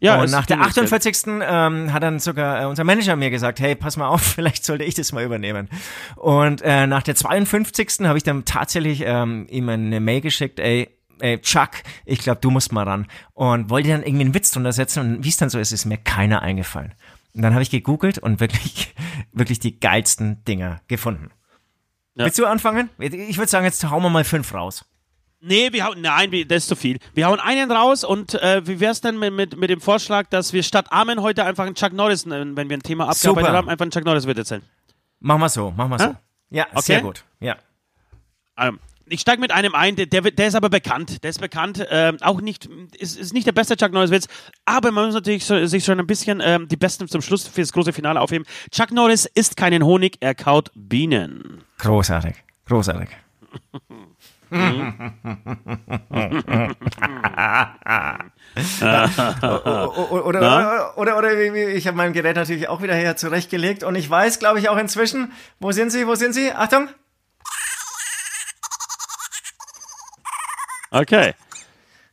Ja, 0.00 0.20
und 0.20 0.30
nach 0.30 0.46
der 0.46 0.56
ging 0.56 0.62
ums 0.64 0.74
Geld. 0.74 0.86
48. 0.92 1.24
Ähm, 1.42 1.92
hat 1.92 2.02
dann 2.02 2.18
sogar 2.20 2.62
äh, 2.62 2.64
unser 2.66 2.84
Manager 2.84 3.16
mir 3.16 3.30
gesagt, 3.30 3.60
hey, 3.60 3.74
pass 3.74 3.96
mal 3.96 4.08
auf, 4.08 4.22
vielleicht 4.34 4.64
sollte 4.64 4.84
ich 4.84 4.94
das 4.94 5.12
mal 5.12 5.24
übernehmen. 5.24 5.68
Und 6.16 6.62
äh, 6.62 6.86
nach 6.86 7.02
der 7.02 7.14
52. 7.16 7.59
habe 7.64 8.18
ich 8.18 8.24
dann 8.24 8.44
tatsächlich 8.44 9.02
ähm, 9.04 9.46
ihm 9.50 9.68
eine 9.68 10.00
Mail 10.00 10.20
geschickt, 10.20 10.60
ey, 10.60 10.88
ey, 11.20 11.38
Chuck, 11.40 11.70
ich 12.04 12.20
glaube, 12.20 12.40
du 12.40 12.50
musst 12.50 12.72
mal 12.72 12.84
ran. 12.84 13.06
Und 13.32 13.70
wollte 13.70 13.88
dann 13.88 14.02
irgendwie 14.02 14.24
einen 14.24 14.34
Witz 14.34 14.50
drunter 14.50 14.72
setzen 14.72 15.00
und 15.00 15.24
wie 15.24 15.28
es 15.28 15.36
dann 15.36 15.50
so 15.50 15.58
ist, 15.58 15.72
ist 15.72 15.84
mir 15.84 15.98
keiner 15.98 16.42
eingefallen. 16.42 16.94
Und 17.34 17.42
dann 17.42 17.52
habe 17.52 17.62
ich 17.62 17.70
gegoogelt 17.70 18.18
und 18.18 18.40
wirklich, 18.40 18.94
wirklich 19.32 19.58
die 19.58 19.78
geilsten 19.78 20.44
Dinger 20.44 20.80
gefunden. 20.88 21.30
Ja. 22.14 22.24
Willst 22.24 22.38
du 22.38 22.46
anfangen? 22.46 22.90
Ich 22.98 23.38
würde 23.38 23.50
sagen, 23.50 23.64
jetzt 23.64 23.88
hauen 23.88 24.02
wir 24.02 24.10
mal 24.10 24.24
fünf 24.24 24.52
raus. 24.52 24.84
Nee, 25.42 25.72
wir 25.72 25.86
hauen, 25.86 26.02
nein, 26.02 26.30
das 26.48 26.64
ist 26.64 26.68
zu 26.68 26.76
viel. 26.76 26.98
Wir 27.14 27.26
hauen 27.26 27.40
einen 27.40 27.70
raus 27.70 28.04
und 28.04 28.34
äh, 28.34 28.66
wie 28.66 28.78
wär's 28.78 29.00
denn 29.00 29.18
mit, 29.18 29.32
mit, 29.32 29.56
mit 29.56 29.70
dem 29.70 29.80
Vorschlag, 29.80 30.26
dass 30.28 30.52
wir 30.52 30.62
statt 30.62 30.88
Amen 30.90 31.22
heute 31.22 31.46
einfach 31.46 31.64
einen 31.64 31.74
Chuck 31.74 31.94
Norris, 31.94 32.28
wenn 32.28 32.56
wir 32.56 32.76
ein 32.76 32.82
Thema 32.82 33.08
abgearbeitet 33.08 33.46
Super. 33.46 33.56
haben, 33.56 33.68
einfach 33.70 33.84
einen 33.84 33.90
Chuck 33.90 34.04
Norris 34.04 34.26
wird 34.26 34.36
erzählen. 34.36 34.62
Machen 35.20 35.40
wir 35.40 35.48
so, 35.48 35.70
machen 35.70 35.90
wir 35.92 35.98
so. 35.98 36.06
Hä? 36.08 36.14
Ja, 36.50 36.66
Okay. 36.72 36.82
sehr 36.82 37.00
gut. 37.02 37.24
Ja. 37.40 37.56
Ähm, 38.58 38.78
ich 39.06 39.20
steige 39.20 39.40
mit 39.40 39.50
einem 39.50 39.74
ein, 39.74 39.96
der, 39.96 40.06
der, 40.06 40.46
ist 40.46 40.54
aber 40.54 40.68
bekannt. 40.70 41.22
Der 41.24 41.30
ist 41.30 41.40
bekannt, 41.40 41.84
ähm, 41.90 42.18
auch 42.20 42.40
nicht, 42.40 42.66
ist, 42.96 43.18
ist 43.18 43.32
nicht 43.32 43.46
der 43.46 43.52
beste 43.52 43.76
Chuck 43.76 43.92
Norris-Witz, 43.92 44.28
aber 44.64 44.92
man 44.92 45.06
muss 45.06 45.14
natürlich 45.14 45.44
so, 45.44 45.66
sich 45.66 45.84
schon 45.84 45.98
ein 45.98 46.06
bisschen 46.06 46.40
ähm, 46.42 46.68
die 46.68 46.76
Besten 46.76 47.08
zum 47.08 47.20
Schluss 47.20 47.46
für 47.48 47.60
das 47.60 47.72
große 47.72 47.92
Finale 47.92 48.20
aufheben. 48.20 48.46
Chuck 48.70 48.92
Norris 48.92 49.26
isst 49.26 49.56
keinen 49.56 49.84
Honig, 49.84 50.16
er 50.20 50.34
kaut 50.34 50.70
Bienen. 50.74 51.64
Großartig. 51.78 52.36
Großartig. 52.66 53.08
Oder, 60.24 60.98
oder, 60.98 61.18
oder, 61.18 61.40
ich 61.40 61.86
habe 61.86 61.96
mein 61.96 62.12
Gerät 62.12 62.36
natürlich 62.36 62.68
auch 62.68 62.82
wieder 62.82 62.94
hier 62.96 63.16
zurechtgelegt 63.16 63.84
und 63.84 63.94
ich 63.94 64.10
weiß, 64.10 64.40
glaube 64.40 64.58
ich, 64.58 64.68
auch 64.68 64.76
inzwischen, 64.76 65.32
wo 65.60 65.70
sind 65.70 65.90
Sie, 65.90 66.06
wo 66.06 66.16
sind 66.16 66.32
Sie? 66.32 66.52
Achtung! 66.52 66.88
Okay. 70.90 71.34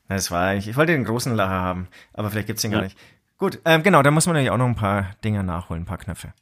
Das 0.08 0.30
war 0.30 0.48
eigentlich, 0.50 0.68
ich 0.68 0.76
wollte 0.76 0.92
den 0.92 1.06
großen 1.06 1.36
Lacher 1.36 1.50
haben, 1.50 1.88
aber 2.14 2.30
vielleicht 2.30 2.48
gibt's 2.48 2.62
den 2.62 2.72
gar 2.72 2.82
nicht. 2.82 2.98
Gut, 3.38 3.60
ähm, 3.66 3.84
genau, 3.84 4.02
da 4.04 4.12
muss 4.12 4.26
man 4.26 4.36
natürlich 4.36 4.52
auch 4.52 4.58
noch 4.58 4.68
ein 4.68 4.76
paar 4.76 5.16
Dinge 5.24 5.44
nachholen, 5.44 5.84
ein 5.84 5.86
paar 5.86 5.98
Knöpfe. 5.98 6.34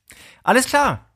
Alles 0.44 0.66
klar. 0.66 1.10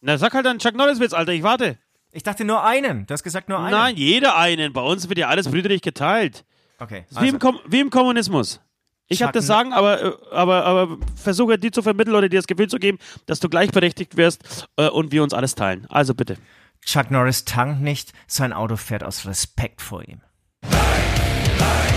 Na, 0.00 0.18
sag 0.18 0.34
halt 0.34 0.46
einen 0.46 0.58
Chuck 0.58 0.74
Norris-Witz, 0.74 1.12
Alter, 1.12 1.32
ich 1.32 1.42
warte. 1.42 1.78
Ich 2.16 2.22
dachte 2.22 2.46
nur 2.46 2.64
einen. 2.64 3.04
Du 3.04 3.12
hast 3.12 3.22
gesagt 3.22 3.50
nur 3.50 3.58
einen. 3.58 3.72
Nein, 3.72 3.96
jeder 3.96 4.38
einen. 4.38 4.72
Bei 4.72 4.80
uns 4.80 5.10
wird 5.10 5.18
ja 5.18 5.28
alles 5.28 5.50
brüderlich 5.50 5.82
geteilt. 5.82 6.46
Okay. 6.78 7.04
Ist 7.10 7.20
wie, 7.20 7.28
im 7.28 7.38
Kom 7.38 7.60
wie 7.68 7.80
im 7.80 7.90
Kommunismus. 7.90 8.62
Ich 9.06 9.20
habe 9.20 9.32
Chuck 9.32 9.34
das 9.34 9.46
Sagen, 9.46 9.74
aber, 9.74 10.02
äh, 10.02 10.12
aber, 10.32 10.64
aber 10.64 10.96
versuche 11.14 11.58
dir 11.58 11.70
zu 11.70 11.82
vermitteln 11.82 12.16
oder 12.16 12.30
dir 12.30 12.38
das 12.38 12.46
Gefühl 12.46 12.68
zu 12.68 12.78
geben, 12.78 12.98
dass 13.26 13.38
du 13.38 13.50
gleichberechtigt 13.50 14.16
wirst 14.16 14.66
äh, 14.78 14.88
und 14.88 15.12
wir 15.12 15.22
uns 15.22 15.34
alles 15.34 15.56
teilen. 15.56 15.84
Also 15.90 16.14
bitte. 16.14 16.38
Chuck 16.86 17.10
Norris 17.10 17.44
tankt 17.44 17.82
nicht, 17.82 18.14
sein 18.26 18.54
Auto 18.54 18.76
fährt 18.76 19.04
aus 19.04 19.26
Respekt 19.26 19.82
vor 19.82 20.02
ihm. 20.02 20.22
Süßer 20.62 21.95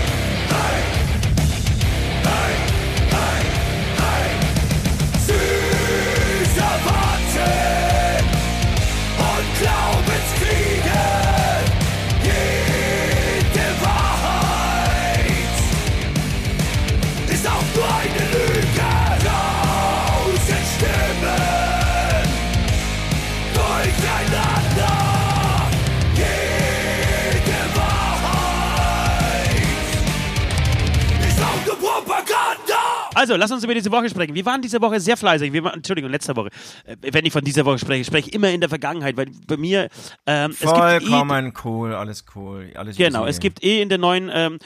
Also, 33.30 33.38
lass 33.38 33.52
uns 33.52 33.62
über 33.62 33.74
diese 33.74 33.92
Woche 33.92 34.10
sprechen. 34.10 34.34
Wir 34.34 34.44
waren 34.44 34.60
diese 34.60 34.80
Woche 34.80 34.98
sehr 34.98 35.16
fleißig. 35.16 35.52
Wir 35.52 35.62
waren, 35.62 35.74
Entschuldigung, 35.74 36.10
letzte 36.10 36.34
Woche. 36.34 36.48
Äh, 36.84 36.96
wenn 37.12 37.24
ich 37.24 37.32
von 37.32 37.44
dieser 37.44 37.64
Woche 37.64 37.78
spreche, 37.78 38.04
spreche 38.04 38.28
ich 38.28 38.34
immer 38.34 38.50
in 38.50 38.60
der 38.60 38.68
Vergangenheit, 38.68 39.16
weil 39.16 39.26
bei 39.46 39.56
mir 39.56 39.88
ähm, 40.26 40.50
es 40.50 40.58
gibt 40.58 40.72
eh, 40.72 41.00
Vollkommen 41.00 41.52
cool, 41.64 41.94
alles 41.94 42.24
cool, 42.34 42.72
alles 42.74 42.96
Genau, 42.96 43.20
easy. 43.22 43.30
es 43.30 43.38
gibt 43.38 43.62
eh 43.62 43.82
in 43.82 43.88
der 43.88 43.98
neuen 43.98 44.30
ähm, 44.32 44.58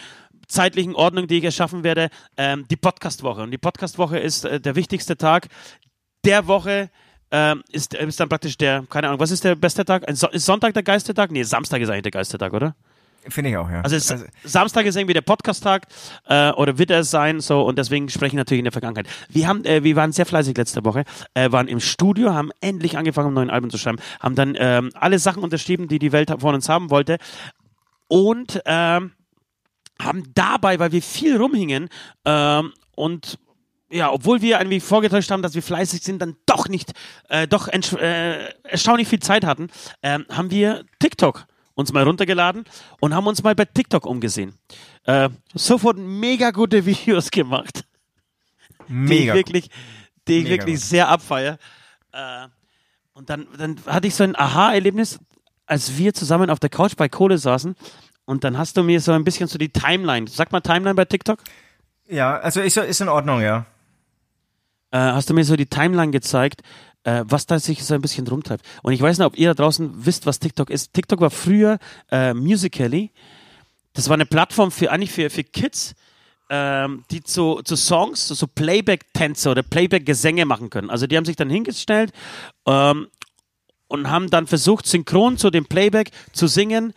zeitlichen 0.48 0.94
Ordnung, 0.94 1.26
die 1.26 1.36
ich 1.38 1.44
erschaffen 1.44 1.84
werde, 1.84 2.08
ähm, 2.38 2.64
die 2.70 2.76
Podcastwoche. 2.76 3.42
Und 3.42 3.50
die 3.50 3.58
Podcastwoche 3.58 4.18
ist 4.18 4.46
äh, 4.46 4.58
der 4.60 4.76
wichtigste 4.76 5.16
Tag 5.18 5.48
der 6.24 6.46
Woche. 6.46 6.90
Ähm, 7.30 7.62
ist, 7.70 7.92
ist 7.92 8.20
dann 8.20 8.28
praktisch 8.30 8.56
der, 8.56 8.84
keine 8.88 9.08
Ahnung, 9.08 9.20
was 9.20 9.30
ist 9.30 9.44
der 9.44 9.56
beste 9.56 9.84
Tag? 9.84 10.08
Ist 10.08 10.46
Sonntag 10.46 10.72
der 10.72 10.84
Geistertag? 10.84 11.30
Nee, 11.32 11.42
Samstag 11.42 11.82
ist 11.82 11.90
eigentlich 11.90 12.04
der 12.04 12.12
Geistertag, 12.12 12.52
oder? 12.54 12.76
Finde 13.28 13.50
ich 13.50 13.56
auch, 13.56 13.70
ja. 13.70 13.80
Also, 13.80 13.96
es, 13.96 14.14
Samstag 14.44 14.86
ist 14.86 14.96
irgendwie 14.96 15.14
der 15.14 15.22
Podcast-Tag 15.22 15.86
äh, 16.28 16.50
oder 16.52 16.78
wird 16.78 16.90
es 16.90 17.10
sein, 17.10 17.40
so 17.40 17.62
und 17.62 17.78
deswegen 17.78 18.08
spreche 18.08 18.28
ich 18.28 18.34
natürlich 18.34 18.60
in 18.60 18.64
der 18.64 18.72
Vergangenheit. 18.72 19.06
Wir 19.28 19.48
haben, 19.48 19.64
äh, 19.64 19.82
wir 19.82 19.96
waren 19.96 20.12
sehr 20.12 20.26
fleißig 20.26 20.56
letzte 20.56 20.84
Woche, 20.84 21.04
äh, 21.34 21.50
waren 21.50 21.68
im 21.68 21.80
Studio, 21.80 22.34
haben 22.34 22.50
endlich 22.60 22.98
angefangen, 22.98 23.28
ein 23.28 23.34
neues 23.34 23.50
Album 23.50 23.70
zu 23.70 23.78
schreiben, 23.78 23.98
haben 24.20 24.34
dann 24.34 24.56
ähm, 24.58 24.90
alle 24.94 25.18
Sachen 25.18 25.42
unterschrieben, 25.42 25.88
die 25.88 25.98
die 25.98 26.12
Welt 26.12 26.30
von 26.38 26.54
uns 26.54 26.68
haben 26.68 26.90
wollte 26.90 27.18
und 28.08 28.60
ähm, 28.66 29.12
haben 30.00 30.22
dabei, 30.34 30.78
weil 30.78 30.92
wir 30.92 31.02
viel 31.02 31.36
rumhingen 31.36 31.88
ähm, 32.24 32.72
und 32.94 33.38
ja, 33.90 34.10
obwohl 34.10 34.42
wir 34.42 34.58
irgendwie 34.58 34.80
vorgetäuscht 34.80 35.30
haben, 35.30 35.42
dass 35.42 35.54
wir 35.54 35.62
fleißig 35.62 36.02
sind, 36.02 36.20
dann 36.20 36.36
doch 36.46 36.68
nicht, 36.68 36.92
äh, 37.28 37.46
doch 37.46 37.68
äh, 37.68 38.48
erstaunlich 38.64 39.08
viel 39.08 39.20
Zeit 39.20 39.44
hatten, 39.44 39.68
ähm, 40.02 40.26
haben 40.30 40.50
wir 40.50 40.84
TikTok 40.98 41.46
uns 41.74 41.92
mal 41.92 42.04
runtergeladen 42.04 42.64
und 43.00 43.14
haben 43.14 43.26
uns 43.26 43.42
mal 43.42 43.54
bei 43.54 43.64
TikTok 43.64 44.06
umgesehen. 44.06 44.54
Äh, 45.04 45.30
sofort 45.54 45.98
mega 45.98 46.50
gute 46.50 46.86
Videos 46.86 47.30
gemacht, 47.30 47.84
die 48.88 48.92
Mega. 48.92 49.32
ich 49.32 49.38
wirklich, 49.38 49.70
die 50.28 50.38
ich 50.38 50.48
wirklich 50.48 50.76
gut. 50.76 50.84
sehr 50.84 51.08
abfeier. 51.08 51.58
Äh, 52.12 52.48
und 53.12 53.30
dann, 53.30 53.46
dann 53.56 53.76
hatte 53.86 54.06
ich 54.08 54.14
so 54.14 54.24
ein 54.24 54.36
Aha-Erlebnis, 54.36 55.20
als 55.66 55.96
wir 55.96 56.14
zusammen 56.14 56.50
auf 56.50 56.58
der 56.58 56.70
Couch 56.70 56.96
bei 56.96 57.08
Kohle 57.08 57.38
saßen. 57.38 57.76
Und 58.24 58.44
dann 58.44 58.58
hast 58.58 58.76
du 58.76 58.82
mir 58.82 59.00
so 59.00 59.12
ein 59.12 59.24
bisschen 59.24 59.48
so 59.48 59.58
die 59.58 59.68
Timeline. 59.68 60.26
Sag 60.28 60.50
mal 60.50 60.60
Timeline 60.60 60.94
bei 60.94 61.04
TikTok. 61.04 61.38
Ja, 62.08 62.38
also 62.38 62.60
ist, 62.60 62.76
ist 62.76 63.00
in 63.00 63.08
Ordnung, 63.08 63.40
ja. 63.40 63.66
äh, 64.90 64.98
hast 64.98 65.30
du 65.30 65.34
mir 65.34 65.44
so 65.44 65.56
die 65.56 65.66
Timeline 65.66 66.10
gezeigt, 66.10 66.62
äh, 67.04 67.24
was 67.26 67.46
da 67.46 67.58
sich 67.58 67.84
so 67.84 67.94
ein 67.94 68.00
bisschen 68.00 68.26
rumtreibt. 68.26 68.64
Und 68.82 68.92
ich 68.92 69.00
weiß 69.00 69.18
nicht, 69.18 69.26
ob 69.26 69.38
ihr 69.38 69.48
da 69.48 69.54
draußen 69.54 70.04
wisst, 70.04 70.26
was 70.26 70.40
TikTok 70.40 70.70
ist. 70.70 70.92
TikTok 70.92 71.20
war 71.20 71.30
früher 71.30 71.78
äh, 72.10 72.34
Musical.ly. 72.34 73.10
Das 73.92 74.08
war 74.08 74.14
eine 74.14 74.26
Plattform 74.26 74.70
für 74.70 74.90
eigentlich 74.90 75.12
für, 75.12 75.30
für 75.30 75.44
Kids, 75.44 75.94
ähm, 76.50 77.04
die 77.10 77.22
zu, 77.22 77.62
zu 77.64 77.76
Songs, 77.76 78.28
so, 78.28 78.34
so 78.34 78.46
Playback-Tänze 78.46 79.50
oder 79.50 79.62
Playback-Gesänge 79.62 80.44
machen 80.44 80.70
können. 80.70 80.90
Also 80.90 81.06
die 81.06 81.16
haben 81.16 81.24
sich 81.24 81.36
dann 81.36 81.48
hingestellt 81.48 82.12
ähm, 82.66 83.08
und 83.86 84.10
haben 84.10 84.30
dann 84.30 84.46
versucht, 84.46 84.86
synchron 84.86 85.38
zu 85.38 85.50
dem 85.50 85.66
Playback 85.66 86.10
zu 86.32 86.46
singen 86.46 86.92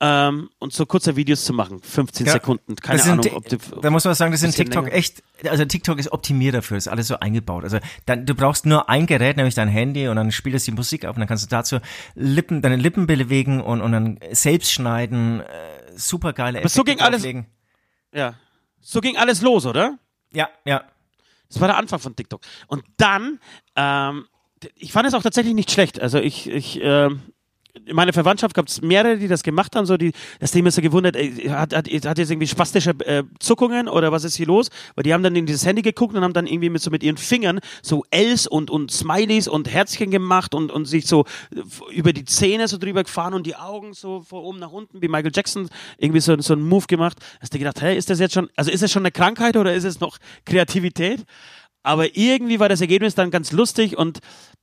ähm, 0.00 0.48
und 0.58 0.72
so 0.72 0.86
kurze 0.86 1.16
Videos 1.16 1.44
zu 1.44 1.52
machen. 1.52 1.80
15 1.82 2.26
Ja, 2.26 2.32
Sekunden. 2.34 2.76
Keine 2.76 3.02
Ahnung, 3.02 3.26
ob 3.34 3.48
die, 3.48 3.58
da 3.82 3.90
muss 3.90 4.04
man 4.04 4.14
sagen, 4.14 4.30
das 4.32 4.40
sind 4.40 4.54
TikTok 4.54 4.84
länger. 4.84 4.96
echt, 4.96 5.22
also 5.44 5.64
TikTok 5.64 5.98
ist 5.98 6.12
optimiert 6.12 6.54
dafür, 6.54 6.76
ist 6.76 6.86
alles 6.88 7.08
so 7.08 7.18
eingebaut. 7.18 7.64
Also 7.64 7.78
dann, 8.06 8.24
du 8.24 8.34
brauchst 8.34 8.64
nur 8.64 8.88
ein 8.88 9.06
Gerät, 9.06 9.36
nämlich 9.36 9.54
dein 9.56 9.68
Handy 9.68 10.06
und 10.08 10.16
dann 10.16 10.30
spielt 10.30 10.54
es 10.54 10.64
die 10.64 10.70
Musik 10.72 11.04
ab 11.04 11.16
und 11.16 11.20
dann 11.20 11.28
kannst 11.28 11.44
du 11.44 11.48
dazu 11.48 11.78
Lippen, 12.14 12.62
deine 12.62 12.76
Lippen 12.76 13.06
bewegen 13.08 13.60
und, 13.60 13.80
und 13.80 13.90
dann 13.92 14.20
selbst 14.30 14.70
schneiden, 14.72 15.40
äh, 15.40 15.44
super 15.96 16.32
geile 16.32 16.66
so 16.68 16.84
ging 16.84 17.00
alles- 17.00 17.22
drauflegen. 17.22 17.46
Ja. 18.14 18.34
So 18.80 19.00
ging 19.00 19.16
alles 19.16 19.42
los, 19.42 19.66
oder? 19.66 19.98
Ja, 20.32 20.48
ja. 20.64 20.84
Das 21.48 21.60
war 21.60 21.68
der 21.68 21.76
Anfang 21.76 21.98
von 21.98 22.14
TikTok. 22.14 22.40
Und 22.68 22.84
dann, 22.98 23.40
ähm, 23.74 24.26
ich 24.76 24.92
fand 24.92 25.08
es 25.08 25.14
auch 25.14 25.22
tatsächlich 25.22 25.54
nicht 25.54 25.70
schlecht. 25.70 26.00
Also 26.00 26.18
ich, 26.18 26.48
ich, 26.48 26.78
ähm, 26.82 27.22
in 27.86 27.96
meiner 27.96 28.12
Verwandtschaft 28.12 28.54
gab 28.54 28.68
es 28.68 28.82
mehrere, 28.82 29.16
die 29.18 29.28
das 29.28 29.42
gemacht 29.42 29.76
haben, 29.76 29.86
so 29.86 29.96
die, 29.96 30.12
das 30.40 30.50
Thema 30.50 30.68
ist 30.68 30.76
so 30.76 30.82
gewundert, 30.82 31.16
ey, 31.16 31.32
hat, 31.48 31.74
hat, 31.74 31.88
hat 31.88 32.18
jetzt 32.18 32.30
irgendwie 32.30 32.46
spastische 32.46 32.90
äh, 33.04 33.24
Zuckungen 33.38 33.88
oder 33.88 34.12
was 34.12 34.24
ist 34.24 34.36
hier 34.36 34.46
los? 34.46 34.68
Weil 34.94 35.04
die 35.04 35.14
haben 35.14 35.22
dann 35.22 35.36
in 35.36 35.46
dieses 35.46 35.64
Handy 35.64 35.82
geguckt 35.82 36.14
und 36.14 36.22
haben 36.22 36.32
dann 36.32 36.46
irgendwie 36.46 36.70
mit 36.70 36.82
so 36.82 36.90
mit 36.90 37.02
ihren 37.02 37.16
Fingern 37.16 37.60
so 37.82 38.04
Ls 38.10 38.46
und, 38.46 38.70
und 38.70 38.90
Smileys 38.90 39.48
und 39.48 39.70
Herzchen 39.72 40.10
gemacht 40.10 40.54
und, 40.54 40.70
und 40.70 40.86
sich 40.86 41.06
so 41.06 41.24
äh, 41.54 41.94
über 41.94 42.12
die 42.12 42.24
Zähne 42.24 42.68
so 42.68 42.78
drüber 42.78 43.04
gefahren 43.04 43.34
und 43.34 43.46
die 43.46 43.56
Augen 43.56 43.92
so 43.92 44.22
von 44.22 44.40
oben 44.40 44.58
nach 44.58 44.72
unten, 44.72 45.02
wie 45.02 45.08
Michael 45.08 45.32
Jackson 45.34 45.68
irgendwie 45.98 46.20
so, 46.20 46.38
so 46.40 46.54
einen 46.54 46.68
Move 46.68 46.86
gemacht. 46.86 47.18
Hast 47.40 47.54
du 47.54 47.58
gedacht, 47.58 47.80
hey, 47.80 47.96
ist 47.96 48.10
das 48.10 48.18
jetzt 48.18 48.34
schon, 48.34 48.48
also 48.56 48.70
ist 48.70 48.82
das 48.82 48.90
schon 48.90 49.02
eine 49.02 49.12
Krankheit 49.12 49.56
oder 49.56 49.74
ist 49.74 49.84
es 49.84 50.00
noch 50.00 50.18
Kreativität? 50.44 51.24
Aber 51.82 52.16
irgendwie 52.16 52.60
war 52.60 52.68
das 52.68 52.80
Ergebnis 52.80 53.14
dann 53.14 53.30
ganz 53.30 53.52
lustig 53.52 53.96
und 53.96 54.18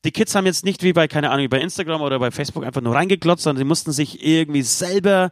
die 0.06 0.12
Kids 0.12 0.36
haben 0.36 0.46
jetzt 0.46 0.64
nicht 0.64 0.84
wie 0.84 0.94
bei, 0.94 1.08
keine 1.08 1.32
Ahnung, 1.32 1.50
bei 1.50 1.60
Instagram 1.60 2.02
oder 2.02 2.20
bei 2.20 2.32
Facebook 2.32 2.64
einfach 2.64 2.82
nur 2.82 2.96
reingeklotzt, 2.96 3.44
sondern 3.44 3.58
sie 3.58 3.68
mussten 3.68 3.92
sich 3.92 4.26
irgendwie 4.26 4.62
selber 4.62 5.32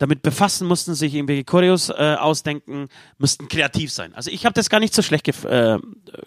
damit 0.00 0.22
befassen, 0.22 0.66
mussten 0.66 0.94
sich 0.94 1.14
irgendwelche 1.14 1.44
Choreos 1.44 1.90
äh, 1.90 2.16
ausdenken, 2.18 2.88
müssten 3.18 3.48
kreativ 3.48 3.92
sein. 3.92 4.14
Also 4.14 4.30
ich 4.30 4.46
habe 4.46 4.54
das 4.54 4.70
gar 4.70 4.80
nicht 4.80 4.94
so 4.94 5.02
schlecht 5.02 5.24
gef 5.24 5.44
äh, 5.44 5.76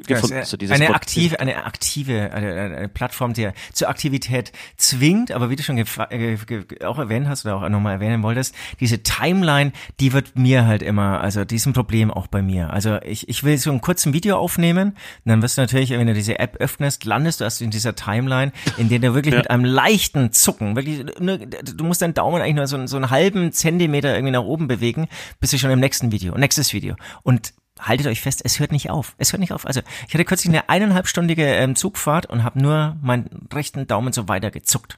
gefunden. 0.06 0.36
Ja, 0.36 0.46
so 0.46 0.58
eine 0.58 0.86
Spot. 0.86 0.94
aktive, 0.94 1.39
eine 1.39 1.65
aktive 1.65 2.32
eine, 2.32 2.53
eine 2.53 2.88
Plattform, 2.88 3.34
die 3.34 3.50
zur 3.74 3.89
Aktivität 3.89 4.51
zwingt, 4.77 5.32
aber 5.32 5.50
wie 5.50 5.56
du 5.56 5.63
schon 5.63 5.80
äh, 5.80 6.38
auch 6.86 7.00
erwähnt 7.00 7.27
hast 7.27 7.46
oder 7.46 7.56
auch 7.56 7.68
nochmal 7.68 7.94
erwähnen 7.94 8.22
wolltest, 8.22 8.53
diese 8.80 9.01
Timeline, 9.01 9.72
die 10.00 10.13
wird 10.13 10.38
mir 10.38 10.68
halt 10.68 10.84
immer, 10.84 11.22
also 11.22 11.44
diesem 11.44 11.74
Problem 11.74 12.12
auch 12.12 12.27
bei 12.27 12.44
mir. 12.44 12.70
Also 12.70 13.01
ich, 13.01 13.27
ich 13.27 13.44
will 13.44 13.58
so 13.58 13.72
einen 13.72 13.82
kurzen 13.82 14.13
Video 14.13 14.38
aufnehmen, 14.38 14.89
und 14.89 15.30
dann 15.30 15.42
wirst 15.42 15.58
du 15.58 15.62
natürlich, 15.62 15.89
wenn 15.89 16.06
du 16.06 16.13
diese 16.13 16.38
App 16.38 16.58
öffnest, 16.58 17.06
landest 17.06 17.39
du 17.39 17.46
erst 17.46 17.60
in 17.63 17.72
dieser 17.72 17.96
Timeline, 17.96 18.51
in 18.77 18.89
der 18.89 19.00
du 19.00 19.15
wirklich 19.15 19.34
ja. 19.34 19.39
mit 19.39 19.50
einem 19.50 19.65
leichten 19.65 20.32
Zucken, 20.32 20.75
wirklich, 20.75 21.03
nur, 21.20 21.39
du 21.39 21.84
musst 21.84 22.03
deinen 22.03 22.13
Daumen 22.13 22.39
eigentlich 22.39 22.56
nur 22.56 22.68
so, 22.68 22.86
so 22.86 22.98
einen 22.98 23.10
halben 23.10 23.51
Zentimeter 23.63 24.13
irgendwie 24.13 24.32
nach 24.32 24.43
oben 24.43 24.67
bewegen, 24.67 25.08
bist 25.39 25.53
du 25.53 25.58
schon 25.58 25.72
im 25.72 25.79
nächsten 25.79 26.12
Video, 26.12 26.38
nächstes 26.38 26.74
Video. 26.74 26.96
Und 27.24 27.53
haltet 27.79 28.08
euch 28.08 28.22
fest, 28.22 28.41
es 28.43 28.60
hört 28.60 28.72
nicht 28.72 28.89
auf. 28.89 29.15
Es 29.17 29.32
hört 29.32 29.39
nicht 29.39 29.53
auf. 29.53 29.65
Also 29.65 29.82
ich 30.08 30.13
hatte 30.13 30.25
kürzlich 30.25 30.50
eine 30.50 30.70
eineinhalbstündige 30.70 31.46
ähm, 31.46 31.75
Zugfahrt 31.75 32.25
und 32.25 32.43
habe 32.43 32.62
nur 32.62 32.98
meinen 33.01 33.48
rechten 33.53 33.88
Daumen 33.88 34.13
so 34.13 34.27
weiter 34.27 34.51
gezuckt. 34.51 34.98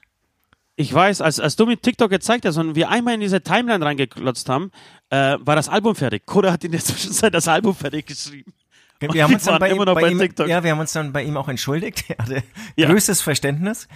Ich 0.78 0.92
weiß, 0.92 1.22
als, 1.22 1.40
als 1.40 1.56
du 1.56 1.64
mir 1.64 1.80
TikTok 1.80 2.10
gezeigt 2.10 2.44
hast 2.44 2.58
und 2.58 2.74
wir 2.74 2.90
einmal 2.90 3.14
in 3.14 3.20
diese 3.20 3.40
Timeline 3.40 3.82
reingeklotzt 3.84 4.48
haben, 4.48 4.72
äh, 5.08 5.36
war 5.40 5.56
das 5.56 5.70
Album 5.70 5.94
fertig. 5.94 6.26
Koda 6.26 6.52
hat 6.52 6.64
in 6.64 6.72
der 6.72 6.80
Zwischenzeit 6.84 7.32
das 7.32 7.48
Album 7.48 7.74
fertig 7.74 8.06
geschrieben. 8.06 8.52
Wir 9.00 9.24
haben 9.24 9.34
uns 9.34 9.44
dann 9.44 9.58
bei, 9.58 9.70
ihm, 9.70 9.84
bei 9.84 10.10
ihm, 10.10 10.48
ja, 10.48 10.62
wir 10.64 10.70
haben 10.70 10.80
uns 10.80 10.92
dann 10.92 11.12
bei 11.12 11.22
ihm 11.22 11.36
auch 11.36 11.48
entschuldigt. 11.48 12.04
Er 12.08 12.18
hatte 12.18 12.42
ja. 12.76 12.88
größtes 12.88 13.20
Verständnis. 13.20 13.88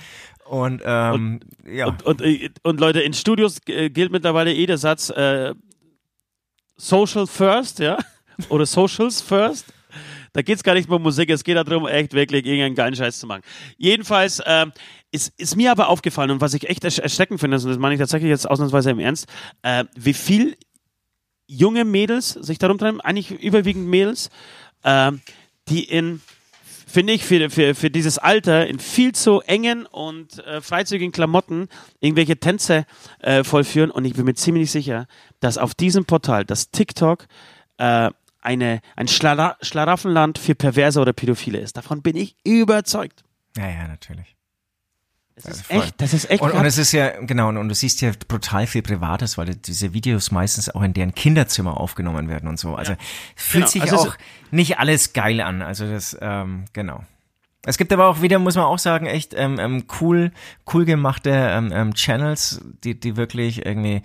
Und, 0.51 0.83
ähm, 0.85 1.39
und, 1.63 1.73
ja. 1.73 1.87
Und, 1.87 2.03
und, 2.03 2.23
und, 2.65 2.81
Leute, 2.81 3.01
in 3.01 3.13
Studios 3.15 3.61
äh, 3.69 3.89
gilt 3.89 4.11
mittlerweile 4.11 4.53
eh 4.53 4.67
der 4.67 4.79
Satz 4.79 5.09
äh, 5.11 5.55
Social 6.77 7.29
First, 7.29 7.79
ja, 7.79 7.99
oder 8.49 8.67
Socials 8.67 9.21
First. 9.21 9.73
Da 10.33 10.43
geht 10.43 10.57
es 10.57 10.65
gar 10.65 10.75
nicht 10.75 10.89
mehr 10.89 10.97
um 10.97 11.05
Musik, 11.05 11.31
es 11.31 11.45
geht 11.45 11.57
darum, 11.57 11.87
echt 11.87 12.15
wirklich 12.15 12.45
irgendeinen 12.47 12.75
geilen 12.75 12.97
Scheiß 12.97 13.21
zu 13.21 13.29
machen. 13.29 13.43
Jedenfalls 13.77 14.43
ähm, 14.45 14.73
ist, 15.13 15.33
ist 15.39 15.55
mir 15.55 15.71
aber 15.71 15.89
aufgefallen 15.89 16.33
und 16.33 16.41
was 16.41 16.55
ich 16.55 16.69
echt 16.69 16.83
erschreckend 16.83 17.39
finde, 17.39 17.57
und 17.57 17.65
das 17.67 17.79
meine 17.79 17.95
ich 17.95 18.01
tatsächlich 18.01 18.31
jetzt 18.31 18.51
ausnahmsweise 18.51 18.91
im 18.91 18.99
Ernst, 18.99 19.29
äh, 19.63 19.85
wie 19.95 20.15
viel 20.15 20.57
junge 21.47 21.85
Mädels 21.85 22.31
sich 22.31 22.59
darum 22.59 22.77
treiben, 22.77 23.01
eigentlich 23.01 23.31
überwiegend 23.31 23.87
Mädels, 23.87 24.31
äh, 24.83 25.13
die 25.69 25.85
in 25.85 26.21
finde 26.91 27.13
ich, 27.13 27.25
für, 27.25 27.51
für, 27.51 27.75
für 27.75 27.91
dieses 27.91 28.19
Alter 28.19 28.67
in 28.67 28.79
viel 28.79 29.13
zu 29.13 29.41
engen 29.41 29.87
und 29.87 30.39
äh, 30.45 30.61
freizügigen 30.61 31.13
Klamotten 31.13 31.69
irgendwelche 32.01 32.39
Tänze 32.39 32.85
äh, 33.21 33.45
vollführen. 33.45 33.91
Und 33.91 34.05
ich 34.05 34.15
bin 34.15 34.25
mir 34.25 34.35
ziemlich 34.35 34.71
sicher, 34.71 35.07
dass 35.41 35.59
auf 35.59 35.75
diesem 35.75 36.05
Portal, 36.05 36.45
das 36.45 36.71
TikTok, 36.71 37.27
äh, 37.79 38.11
eine, 38.43 38.81
ein 38.97 39.09
Schlara 39.09 39.57
Schlaraffenland 39.61 40.39
für 40.39 40.55
Perverse 40.55 41.01
oder 41.01 41.13
Pädophile 41.13 41.59
ist. 41.59 41.77
Davon 41.77 42.03
bin 42.03 42.17
ich 42.17 42.37
überzeugt. 42.45 43.23
Ja, 43.57 43.69
ja, 43.69 43.89
natürlich. 43.89 44.37
Das 45.43 45.61
ist 45.61 45.71
echt, 45.71 45.95
das 46.01 46.15
ist 46.15 46.31
echt. 46.31 46.43
Und, 46.43 46.53
und 46.53 46.65
es 46.65 46.79
ist 46.79 46.93
ja, 46.93 47.21
genau, 47.21 47.49
und, 47.49 47.57
und 47.57 47.69
du 47.69 47.75
siehst 47.75 48.01
ja 48.01 48.13
brutal 48.29 48.67
viel 48.67 48.83
Privates, 48.83 49.39
weil 49.39 49.55
diese 49.55 49.93
Videos 49.93 50.31
meistens 50.31 50.69
auch 50.75 50.83
in 50.83 50.93
deren 50.93 51.15
Kinderzimmer 51.15 51.79
aufgenommen 51.79 52.29
werden 52.29 52.49
und 52.49 52.59
so. 52.59 52.75
Also 52.75 52.93
ja. 52.93 52.99
fühlt 53.37 53.71
genau. 53.71 53.71
sich 53.71 53.83
also 53.83 54.11
auch 54.11 54.17
nicht 54.51 54.79
alles 54.79 55.13
geil 55.13 55.41
an. 55.41 55.63
Also 55.63 55.91
das, 55.91 56.17
ähm, 56.21 56.65
genau. 56.73 57.05
Es 57.67 57.77
gibt 57.77 57.93
aber 57.93 58.07
auch 58.07 58.23
wieder, 58.23 58.39
muss 58.39 58.57
man 58.57 58.65
auch 58.65 58.79
sagen, 58.79 59.05
echt 59.05 59.35
ähm, 59.37 59.59
ähm, 59.61 59.85
cool, 60.01 60.33
cool 60.73 60.87
gemachte 60.87 61.31
ähm, 61.31 61.71
ähm, 61.75 61.95
Channels, 61.95 62.63
die, 62.83 62.99
die 62.99 63.19
wirklich 63.19 63.67
irgendwie 63.67 64.01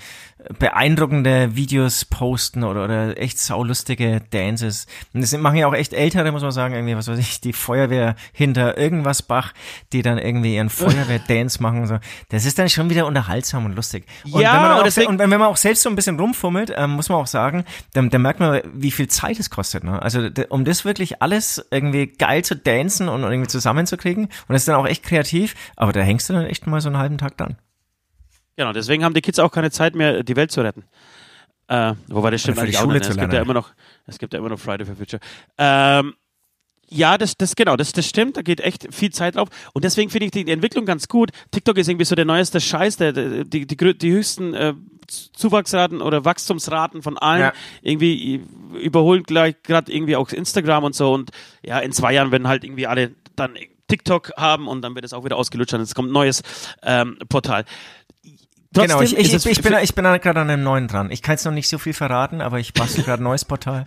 beeindruckende 0.59 1.55
Videos 1.55 2.05
posten 2.05 2.63
oder, 2.63 2.83
oder 2.83 3.17
echt 3.17 3.39
saulustige 3.39 4.21
Dances. 4.31 4.87
Und 5.13 5.21
das 5.21 5.35
machen 5.37 5.55
ja 5.57 5.67
auch 5.67 5.73
echt 5.73 5.93
ältere, 5.93 6.31
muss 6.31 6.41
man 6.41 6.51
sagen, 6.51 6.75
irgendwie, 6.75 6.95
was 6.95 7.07
weiß 7.07 7.17
ich, 7.17 7.41
die 7.41 7.53
Feuerwehr 7.53 8.15
hinter 8.33 8.77
irgendwas 8.77 9.21
Bach, 9.21 9.53
die 9.93 10.01
dann 10.01 10.17
irgendwie 10.17 10.55
ihren 10.55 10.69
Feuerwehr-Dance 10.85 11.61
machen. 11.61 11.87
So. 11.87 11.99
Das 12.29 12.45
ist 12.45 12.59
dann 12.59 12.69
schon 12.69 12.89
wieder 12.89 13.05
unterhaltsam 13.05 13.65
und 13.65 13.75
lustig. 13.75 14.05
Und 14.31 14.41
ja, 14.41 14.53
wenn 14.53 14.61
man 14.61 14.71
auch, 14.73 14.83
deswegen, 14.83 15.07
und 15.07 15.19
wenn 15.19 15.29
man 15.29 15.43
auch 15.43 15.57
selbst 15.57 15.83
so 15.83 15.89
ein 15.89 15.95
bisschen 15.95 16.19
rumfummelt, 16.19 16.73
ähm, 16.75 16.91
muss 16.91 17.09
man 17.09 17.19
auch 17.19 17.27
sagen, 17.27 17.65
dann, 17.93 18.09
dann 18.09 18.21
merkt 18.21 18.39
man, 18.39 18.61
wie 18.73 18.91
viel 18.91 19.07
Zeit 19.07 19.39
es 19.39 19.49
kostet. 19.49 19.83
Ne? 19.83 20.01
Also 20.01 20.27
um 20.49 20.65
das 20.65 20.85
wirklich 20.85 21.21
alles 21.21 21.65
irgendwie 21.71 22.07
geil 22.07 22.43
zu 22.43 22.55
dancen 22.55 23.07
und 23.07 23.23
irgendwie 23.23 23.44
zusammenzukriegen, 23.47 24.25
und 24.25 24.49
das 24.49 24.61
ist 24.61 24.67
dann 24.67 24.75
auch 24.75 24.87
echt 24.87 25.03
kreativ, 25.03 25.55
aber 25.75 25.93
da 25.93 26.01
hängst 26.01 26.29
du 26.29 26.33
dann 26.33 26.45
echt 26.45 26.67
mal 26.67 26.81
so 26.81 26.89
einen 26.89 26.97
halben 26.97 27.17
Tag 27.17 27.37
dran. 27.37 27.57
Genau, 28.57 28.71
deswegen 28.73 29.03
haben 29.03 29.13
die 29.13 29.21
Kids 29.21 29.39
auch 29.39 29.51
keine 29.51 29.71
Zeit 29.71 29.95
mehr, 29.95 30.23
die 30.23 30.35
Welt 30.35 30.51
zu 30.51 30.61
retten. 30.61 30.83
Äh, 31.67 31.93
wobei 32.07 32.31
das 32.31 32.41
stimmt 32.41 32.59
eigentlich 32.59 32.77
auch 32.77 32.85
nicht. 32.85 33.05
Es 33.05 33.17
gibt 33.17 33.33
ja 33.33 33.41
immer 33.41 33.53
noch, 33.53 33.71
es 34.05 34.19
gibt 34.19 34.33
ja 34.33 34.39
immer 34.39 34.49
noch 34.49 34.59
Friday 34.59 34.85
for 34.85 34.95
Future. 34.95 35.19
Ähm, 35.57 36.13
ja, 36.87 37.17
das, 37.17 37.35
das 37.35 37.55
genau, 37.55 37.75
das, 37.75 37.91
das 37.93 38.07
stimmt. 38.07 38.37
Da 38.37 38.43
geht 38.43 38.61
echt 38.61 38.93
viel 38.93 39.11
Zeit 39.11 39.35
drauf. 39.35 39.49
Und 39.73 39.83
deswegen 39.83 40.11
finde 40.11 40.25
ich 40.25 40.31
die 40.31 40.49
Entwicklung 40.49 40.85
ganz 40.85 41.07
gut. 41.07 41.31
TikTok 41.51 41.77
ist 41.77 41.89
irgendwie 41.89 42.05
so 42.05 42.15
der 42.15 42.25
neueste 42.25 42.61
Scheiß, 42.61 42.97
der, 42.97 43.43
die, 43.43 43.65
die, 43.65 43.97
die 43.97 44.11
höchsten 44.11 44.53
äh, 44.53 44.73
Zuwachsraten 45.07 46.01
oder 46.01 46.25
Wachstumsraten 46.25 47.01
von 47.01 47.17
allen 47.17 47.41
ja. 47.41 47.53
irgendwie 47.81 48.41
überholt 48.81 49.25
gleich 49.27 49.55
gerade 49.63 49.91
irgendwie 49.91 50.15
auch 50.15 50.29
Instagram 50.29 50.83
und 50.83 50.95
so. 50.95 51.13
Und 51.13 51.31
ja, 51.63 51.79
in 51.79 51.91
zwei 51.91 52.13
Jahren 52.13 52.31
werden 52.31 52.47
halt 52.47 52.63
irgendwie 52.63 52.87
alle 52.87 53.11
dann 53.35 53.55
TikTok 53.87 54.31
haben 54.37 54.67
und 54.67 54.81
dann 54.81 54.95
wird 54.95 55.05
es 55.05 55.13
auch 55.13 55.25
wieder 55.25 55.37
ausgelutscht 55.37 55.73
und 55.73 55.81
es 55.81 55.95
kommt 55.95 56.09
ein 56.09 56.13
neues 56.13 56.41
ähm, 56.83 57.17
Portal. 57.29 57.65
Trotzdem 58.73 58.89
genau, 58.89 59.01
ich, 59.01 59.17
ich, 59.17 59.33
ich, 59.33 59.45
ich 59.45 59.61
bin, 59.61 59.73
ich 59.81 59.95
bin 59.95 60.03
gerade 60.03 60.41
an 60.41 60.49
einem 60.49 60.63
neuen 60.63 60.87
dran. 60.87 61.09
Ich 61.09 61.21
kann 61.21 61.33
jetzt 61.33 61.45
noch 61.45 61.53
nicht 61.53 61.69
so 61.69 61.77
viel 61.77 61.93
verraten, 61.93 62.41
aber 62.41 62.59
ich 62.59 62.73
bastel 62.73 63.03
gerade 63.05 63.21
ein 63.21 63.23
neues 63.23 63.45
Portal. 63.45 63.85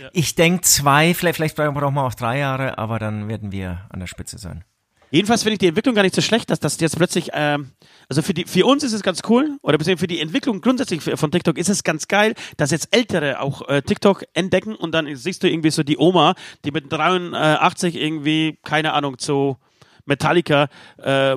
Ja. 0.00 0.08
Ich 0.12 0.34
denke 0.34 0.62
zwei, 0.62 1.12
vielleicht, 1.12 1.36
vielleicht 1.36 1.56
brauchen 1.56 1.94
wir 1.94 2.02
auch 2.02 2.14
drei 2.14 2.38
Jahre, 2.38 2.78
aber 2.78 2.98
dann 2.98 3.28
werden 3.28 3.52
wir 3.52 3.86
an 3.90 4.00
der 4.00 4.06
Spitze 4.06 4.38
sein. 4.38 4.64
Jedenfalls 5.10 5.42
finde 5.42 5.54
ich 5.54 5.58
die 5.58 5.66
Entwicklung 5.66 5.94
gar 5.94 6.02
nicht 6.02 6.14
so 6.14 6.22
schlecht, 6.22 6.50
dass 6.50 6.60
das 6.60 6.78
jetzt 6.80 6.96
plötzlich, 6.96 7.30
ähm, 7.32 7.72
also 8.08 8.22
für 8.22 8.32
die, 8.32 8.44
für 8.44 8.64
uns 8.66 8.84
ist 8.84 8.92
es 8.92 9.02
ganz 9.02 9.22
cool, 9.28 9.58
oder 9.62 9.76
beziehungsweise 9.76 10.04
für 10.04 10.06
die 10.06 10.20
Entwicklung 10.20 10.60
grundsätzlich 10.60 11.02
von 11.02 11.30
TikTok 11.30 11.58
ist 11.58 11.68
es 11.68 11.82
ganz 11.82 12.06
geil, 12.06 12.34
dass 12.56 12.70
jetzt 12.70 12.94
Ältere 12.94 13.40
auch 13.40 13.68
äh, 13.68 13.82
TikTok 13.82 14.24
entdecken 14.34 14.74
und 14.74 14.92
dann 14.92 15.14
siehst 15.16 15.42
du 15.42 15.50
irgendwie 15.50 15.70
so 15.70 15.82
die 15.82 15.98
Oma, 15.98 16.34
die 16.64 16.70
mit 16.70 16.92
83 16.92 17.96
irgendwie, 17.96 18.58
keine 18.62 18.92
Ahnung, 18.92 19.18
zu 19.18 19.56
Metallica 20.04 20.68
äh, 20.98 21.36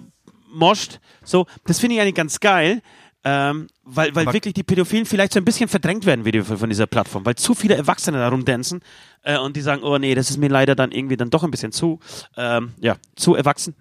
moscht. 0.54 1.00
So, 1.24 1.48
das 1.66 1.80
finde 1.80 1.96
ich 1.96 2.02
eigentlich 2.02 2.16
ganz 2.16 2.40
geil. 2.40 2.82
Ähm, 3.26 3.68
weil 3.84 4.14
weil 4.16 4.34
wirklich 4.34 4.54
die 4.54 4.64
Pädophilen 4.64 5.06
vielleicht 5.06 5.32
so 5.32 5.40
ein 5.40 5.46
bisschen 5.46 5.70
verdrängt 5.70 6.06
werden 6.06 6.26
wie 6.26 6.42
von 6.42 6.70
dieser 6.70 6.88
Plattform, 6.88 7.26
weil 7.26 7.36
zu 7.36 7.54
viele 7.54 7.76
Erwachsene 7.76 8.18
darum 8.18 8.44
dancen 8.44 8.82
äh, 9.24 9.38
und 9.38 9.56
die 9.56 9.62
sagen, 9.62 9.82
oh 9.84 9.98
nee, 9.98 10.14
das 10.14 10.30
ist 10.30 10.38
mir 10.38 10.50
leider 10.50 10.76
dann 10.76 10.92
irgendwie 10.92 11.16
dann 11.16 11.30
doch 11.30 11.44
ein 11.44 11.52
bisschen 11.52 11.72
zu, 11.72 12.00
ähm, 12.36 12.74
ja, 12.80 12.98
zu 13.16 13.36
erwachsen. 13.36 13.76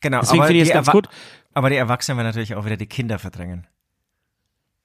Genau, 0.00 0.20
Deswegen 0.20 0.44
ich 0.50 0.62
es 0.62 0.70
ganz 0.70 0.88
gut. 0.88 1.08
Aber 1.54 1.70
die 1.70 1.76
Erwachsenen 1.76 2.18
werden 2.18 2.28
natürlich 2.28 2.54
auch 2.54 2.64
wieder 2.64 2.76
die 2.76 2.86
Kinder 2.86 3.18
verdrängen. 3.18 3.66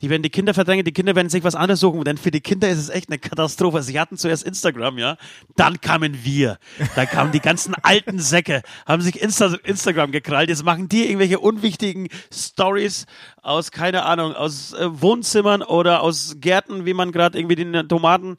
Die 0.02 0.12
werden 0.12 0.22
die 0.22 0.30
Kinder 0.30 0.54
verdrängen, 0.54 0.86
die 0.86 0.92
Kinder 0.92 1.16
werden 1.16 1.30
sich 1.30 1.44
was 1.44 1.56
anderes 1.56 1.80
suchen, 1.80 2.04
denn 2.04 2.18
für 2.18 2.30
die 2.30 2.42
Kinder 2.42 2.70
ist 2.70 2.78
es 2.78 2.90
echt 2.90 3.10
eine 3.10 3.18
Katastrophe. 3.18 3.82
Sie 3.82 4.00
hatten 4.00 4.16
zuerst 4.16 4.44
Instagram, 4.44 5.00
ja. 5.00 5.18
Dann 5.56 5.82
kamen 5.82 6.24
wir. 6.24 6.60
Da 6.96 7.08
kamen 7.08 7.32
die 7.32 7.40
ganzen 7.40 7.74
alten 7.74 8.20
Säcke, 8.20 8.62
haben 8.86 9.02
sich 9.02 9.20
Insta 9.20 9.56
Instagram 9.64 10.12
gekrallt. 10.12 10.50
Jetzt 10.50 10.64
machen 10.64 10.88
die 10.88 11.06
irgendwelche 11.06 11.40
unwichtigen 11.40 12.10
Stories 12.32 13.08
aus, 13.42 13.72
keine 13.72 14.04
Ahnung, 14.06 14.36
aus 14.36 14.74
äh, 14.74 15.02
Wohnzimmern 15.02 15.64
oder 15.64 16.02
aus 16.04 16.36
Gärten, 16.40 16.86
wie 16.86 16.94
man 16.94 17.12
gerade 17.12 17.40
irgendwie 17.40 17.56
die 17.56 17.88
Tomaten 17.88 18.36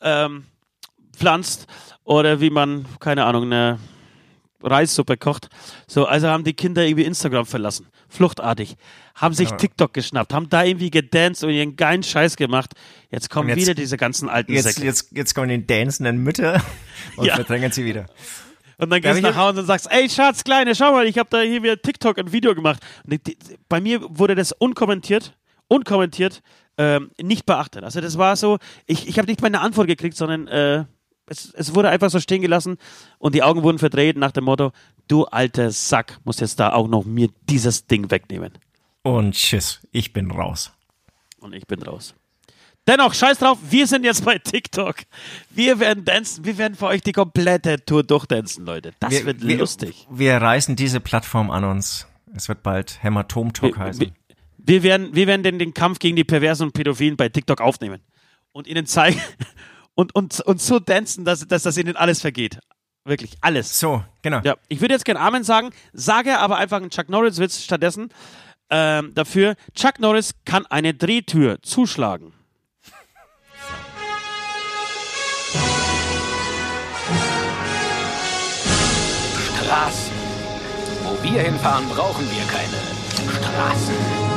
ähm, 0.00 0.46
pflanzt 1.14 1.66
oder 2.04 2.40
wie 2.40 2.50
man, 2.50 2.86
keine 3.00 3.26
Ahnung, 3.26 3.44
eine 3.44 3.78
Reissuppe 4.62 5.16
kocht. 5.16 5.48
So, 5.86 6.06
also 6.06 6.28
haben 6.28 6.44
die 6.44 6.54
Kinder 6.54 6.84
irgendwie 6.84 7.04
Instagram 7.04 7.46
verlassen. 7.46 7.86
Fluchtartig. 8.08 8.76
Haben 9.14 9.34
sich 9.34 9.50
TikTok 9.50 9.92
geschnappt, 9.92 10.32
haben 10.32 10.48
da 10.48 10.64
irgendwie 10.64 10.90
gedanced 10.90 11.44
und 11.44 11.50
ihren 11.50 11.76
geilen 11.76 12.02
Scheiß 12.02 12.36
gemacht. 12.36 12.72
Jetzt 13.10 13.28
kommen 13.30 13.48
jetzt- 13.48 13.58
wieder 13.60 13.74
diese 13.74 13.96
ganzen 13.96 14.28
alten 14.28 14.52
Jetzt, 14.52 14.64
Säcke. 14.74 14.84
jetzt, 14.86 15.08
jetzt 15.12 15.34
kommen 15.34 15.48
die 15.48 15.66
dancenden 15.66 16.18
Mütter 16.22 16.62
und 17.16 17.26
Ja. 17.26 17.34
verdrängen 17.36 17.72
sie 17.72 17.84
wieder. 17.84 18.06
Und 18.78 18.90
dann 18.90 19.00
gehst 19.00 19.18
du 19.18 19.22
nach 19.22 19.36
Hause 19.36 19.60
und 19.60 19.66
sagst, 19.66 19.86
ey 19.90 20.08
Schatz, 20.08 20.42
Kleine, 20.44 20.74
schau 20.74 20.92
mal, 20.92 21.06
ich 21.06 21.16
habe 21.18 21.28
da 21.30 21.40
hier 21.40 21.62
wieder 21.62 21.80
TikTok 21.80 22.18
ein 22.18 22.32
Video 22.32 22.54
gemacht. 22.54 22.80
Und 23.04 23.12
die, 23.26 23.36
bei 23.68 23.80
mir 23.80 24.00
wurde 24.08 24.34
das 24.34 24.52
unkommentiert, 24.52 25.36
unkommentiert, 25.68 26.40
ähm, 26.78 27.10
nicht 27.20 27.46
beachtet. 27.46 27.84
Also 27.84 28.00
das 28.00 28.16
war 28.18 28.34
so, 28.36 28.58
ich, 28.86 29.06
ich 29.06 29.18
habe 29.18 29.28
nicht 29.28 29.40
mal 29.40 29.48
eine 29.48 29.60
Antwort 29.60 29.86
gekriegt, 29.86 30.16
sondern 30.16 30.48
äh, 30.48 30.84
es, 31.26 31.52
es 31.54 31.74
wurde 31.74 31.88
einfach 31.88 32.10
so 32.10 32.20
stehen 32.20 32.42
gelassen 32.42 32.78
und 33.18 33.34
die 33.34 33.42
Augen 33.42 33.62
wurden 33.62 33.78
verdreht 33.78 34.16
nach 34.16 34.32
dem 34.32 34.44
Motto, 34.44 34.72
du 35.08 35.24
alter 35.24 35.70
Sack, 35.70 36.18
musst 36.24 36.40
jetzt 36.40 36.60
da 36.60 36.72
auch 36.72 36.88
noch 36.88 37.04
mir 37.04 37.28
dieses 37.48 37.86
Ding 37.86 38.10
wegnehmen. 38.10 38.52
Und 39.02 39.34
tschüss, 39.34 39.80
ich 39.90 40.12
bin 40.12 40.30
raus. 40.30 40.72
Und 41.40 41.54
ich 41.54 41.66
bin 41.66 41.82
raus. 41.82 42.14
Dennoch, 42.86 43.14
scheiß 43.14 43.38
drauf, 43.38 43.58
wir 43.70 43.86
sind 43.86 44.04
jetzt 44.04 44.24
bei 44.24 44.38
TikTok. 44.38 44.96
Wir 45.50 45.78
werden 45.78 46.04
dancen, 46.04 46.44
wir 46.44 46.58
werden 46.58 46.74
für 46.74 46.86
euch 46.86 47.00
die 47.00 47.12
komplette 47.12 47.84
Tour 47.84 48.02
durchdancen, 48.02 48.66
Leute. 48.66 48.92
Das 48.98 49.12
wir, 49.12 49.24
wird 49.24 49.46
wir, 49.46 49.56
lustig. 49.56 50.06
Wir 50.10 50.36
reißen 50.36 50.74
diese 50.74 50.98
Plattform 51.00 51.50
an 51.50 51.62
uns. 51.64 52.08
Es 52.34 52.48
wird 52.48 52.62
bald 52.64 53.02
Hämatom 53.02 53.52
Talk 53.52 53.76
Wir, 53.76 53.84
heißen. 53.84 54.00
wir, 54.00 54.12
wir 54.58 54.82
werden, 54.82 55.14
wir 55.14 55.26
werden 55.28 55.44
den, 55.44 55.58
den 55.60 55.74
Kampf 55.74 56.00
gegen 56.00 56.16
die 56.16 56.24
Perversen 56.24 56.66
und 56.66 56.72
Pädophilen 56.72 57.16
bei 57.16 57.28
TikTok 57.28 57.60
aufnehmen 57.60 58.00
und 58.50 58.66
ihnen 58.66 58.86
zeigen 58.86 59.20
und, 59.94 60.14
und, 60.14 60.40
und 60.40 60.60
so 60.60 60.78
dancen, 60.78 61.24
dass, 61.24 61.46
dass 61.46 61.62
das 61.62 61.76
ihnen 61.76 61.96
alles 61.96 62.20
vergeht. 62.20 62.58
Wirklich, 63.04 63.36
alles. 63.40 63.78
so, 63.78 64.04
genau. 64.22 64.40
Ja, 64.44 64.56
ich 64.68 64.80
würde 64.80 64.94
jetzt 64.94 65.04
gerne 65.04 65.20
Amen 65.20 65.42
sagen, 65.42 65.70
sage 65.92 66.38
aber 66.38 66.56
einfach 66.56 66.76
einen 66.76 66.90
Chuck 66.90 67.08
Norris-Witz 67.08 67.62
stattdessen 67.62 68.10
ähm, 68.70 69.12
dafür. 69.14 69.56
Chuck 69.74 69.98
Norris 69.98 70.34
kann 70.44 70.66
eine 70.66 70.94
Drehtür 70.94 71.60
zuschlagen. 71.62 72.32
Straßen. 79.64 80.12
Wo 81.02 81.22
wir 81.22 81.42
hinfahren, 81.42 81.88
brauchen 81.88 82.24
wir 82.30 82.44
keine 82.46 83.38
Straßen. 83.38 84.31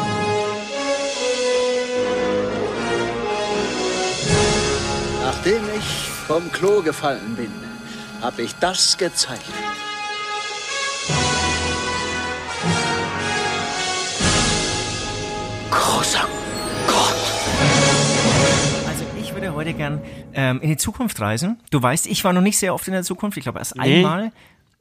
Nachdem 5.45 5.63
ich 5.77 6.09
vom 6.25 6.51
Klo 6.51 6.81
gefallen 6.81 7.35
bin, 7.35 7.51
habe 8.19 8.41
ich 8.41 8.55
das 8.55 8.97
gezeichnet. 8.97 9.53
Großer 15.71 16.27
Gott. 16.87 17.15
Also 18.87 19.05
ich 19.19 19.33
würde 19.33 19.53
heute 19.53 19.73
gern 19.73 20.01
ähm, 20.33 20.61
in 20.61 20.69
die 20.69 20.77
Zukunft 20.77 21.19
reisen. 21.19 21.59
Du 21.71 21.81
weißt, 21.81 22.07
ich 22.07 22.23
war 22.23 22.33
noch 22.33 22.41
nicht 22.41 22.57
sehr 22.57 22.73
oft 22.73 22.87
in 22.87 22.93
der 22.93 23.03
Zukunft. 23.03 23.37
Ich 23.37 23.43
glaube 23.43 23.59
erst 23.59 23.75
Nee. 23.75 23.97
einmal. 23.97 24.31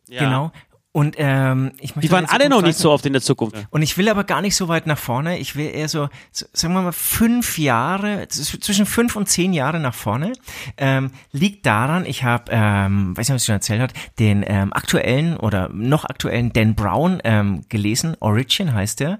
Ja. 0.08 0.20
Genau. 0.20 0.52
Und 0.96 1.16
ähm, 1.18 1.72
ich 1.80 1.96
möchte 1.96 2.06
Die 2.08 2.12
waren 2.12 2.26
alle 2.26 2.48
noch 2.48 2.62
nicht 2.62 2.78
so 2.78 2.92
oft 2.92 3.04
in 3.04 3.12
der 3.12 3.20
Zukunft. 3.20 3.56
Und 3.70 3.82
ich 3.82 3.98
will 3.98 4.08
aber 4.08 4.22
gar 4.22 4.40
nicht 4.40 4.54
so 4.54 4.68
weit 4.68 4.86
nach 4.86 4.96
vorne. 4.96 5.38
Ich 5.38 5.56
will 5.56 5.66
eher 5.66 5.88
so, 5.88 6.08
sagen 6.30 6.72
wir 6.72 6.82
mal, 6.82 6.92
fünf 6.92 7.58
Jahre, 7.58 8.28
zwischen 8.28 8.86
fünf 8.86 9.16
und 9.16 9.28
zehn 9.28 9.52
Jahre 9.52 9.80
nach 9.80 9.92
vorne. 9.94 10.34
Ähm, 10.76 11.10
liegt 11.32 11.66
daran, 11.66 12.06
ich 12.06 12.22
habe, 12.22 12.44
ähm, 12.52 13.16
weiß 13.16 13.28
nicht, 13.28 13.34
ob 13.34 13.38
ich 13.38 13.44
schon 13.44 13.56
erzählt 13.56 13.82
hat, 13.82 13.92
den 14.20 14.44
ähm, 14.46 14.72
aktuellen 14.72 15.36
oder 15.36 15.68
noch 15.70 16.04
aktuellen 16.04 16.52
Dan 16.52 16.76
Brown 16.76 17.20
ähm, 17.24 17.62
gelesen. 17.68 18.16
Origin 18.20 18.72
heißt 18.72 19.00
der. 19.00 19.18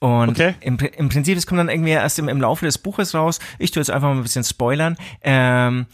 Und 0.00 0.28
Okay. 0.28 0.56
im, 0.60 0.76
im 0.76 1.08
Prinzip, 1.08 1.38
es 1.38 1.46
kommt 1.46 1.58
dann 1.58 1.70
irgendwie 1.70 1.92
erst 1.92 2.18
im, 2.18 2.28
im 2.28 2.38
Laufe 2.38 2.66
des 2.66 2.76
Buches 2.76 3.14
raus. 3.14 3.38
Ich 3.58 3.70
tue 3.70 3.80
jetzt 3.80 3.88
einfach 3.90 4.08
mal 4.08 4.16
ein 4.16 4.22
bisschen 4.22 4.44
spoilern. 4.44 4.98
Ähm, 5.22 5.86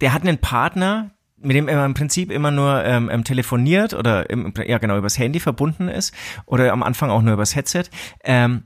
der 0.00 0.12
hat 0.12 0.22
einen 0.22 0.38
Partner, 0.38 1.12
mit 1.44 1.56
dem 1.56 1.68
er 1.68 1.84
im 1.84 1.94
Prinzip 1.94 2.30
immer 2.30 2.50
nur 2.50 2.84
ähm, 2.84 3.10
ähm, 3.10 3.24
telefoniert 3.24 3.94
oder 3.94 4.28
im, 4.30 4.52
ja 4.66 4.78
genau 4.78 4.96
übers 4.96 5.18
Handy 5.18 5.40
verbunden 5.40 5.88
ist 5.88 6.14
oder 6.46 6.72
am 6.72 6.82
Anfang 6.82 7.10
auch 7.10 7.22
nur 7.22 7.34
übers 7.34 7.54
Headset. 7.54 7.84
Ähm, 8.24 8.64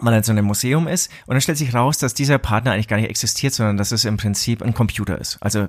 weil 0.00 0.14
er 0.14 0.18
in 0.18 0.24
so 0.24 0.32
einem 0.32 0.46
Museum 0.46 0.88
ist 0.88 1.10
und 1.26 1.34
dann 1.34 1.40
stellt 1.42 1.58
sich 1.58 1.74
raus, 1.74 1.98
dass 1.98 2.14
dieser 2.14 2.38
Partner 2.38 2.72
eigentlich 2.72 2.88
gar 2.88 2.96
nicht 2.96 3.10
existiert, 3.10 3.52
sondern 3.52 3.76
dass 3.76 3.92
es 3.92 4.06
im 4.06 4.16
Prinzip 4.16 4.62
ein 4.62 4.72
Computer 4.72 5.18
ist. 5.18 5.36
Also 5.42 5.68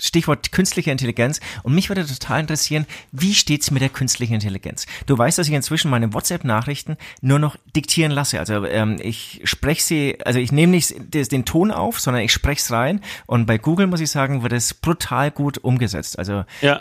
Stichwort 0.00 0.52
künstliche 0.52 0.90
Intelligenz. 0.90 1.40
Und 1.62 1.74
mich 1.74 1.88
würde 1.88 2.06
total 2.06 2.40
interessieren, 2.40 2.86
wie 3.12 3.34
steht's 3.34 3.70
mit 3.70 3.82
der 3.82 3.88
künstlichen 3.88 4.34
Intelligenz? 4.34 4.86
Du 5.06 5.16
weißt, 5.16 5.38
dass 5.38 5.48
ich 5.48 5.54
inzwischen 5.54 5.90
meine 5.90 6.12
WhatsApp-Nachrichten 6.12 6.96
nur 7.20 7.38
noch 7.38 7.56
diktieren 7.74 8.12
lasse. 8.12 8.38
Also 8.38 8.64
ähm, 8.64 8.98
ich 9.02 9.40
spreche 9.44 9.82
sie, 9.82 10.18
also 10.24 10.38
ich 10.38 10.52
nehme 10.52 10.72
nicht 10.72 10.94
den 11.14 11.44
Ton 11.44 11.70
auf, 11.70 12.00
sondern 12.00 12.22
ich 12.22 12.32
spreche 12.32 12.60
es 12.60 12.70
rein. 12.70 13.00
Und 13.26 13.46
bei 13.46 13.58
Google 13.58 13.86
muss 13.86 14.00
ich 14.00 14.10
sagen, 14.10 14.42
wird 14.42 14.52
es 14.52 14.74
brutal 14.74 15.30
gut 15.30 15.58
umgesetzt. 15.58 16.18
Also 16.18 16.44
Ja. 16.60 16.80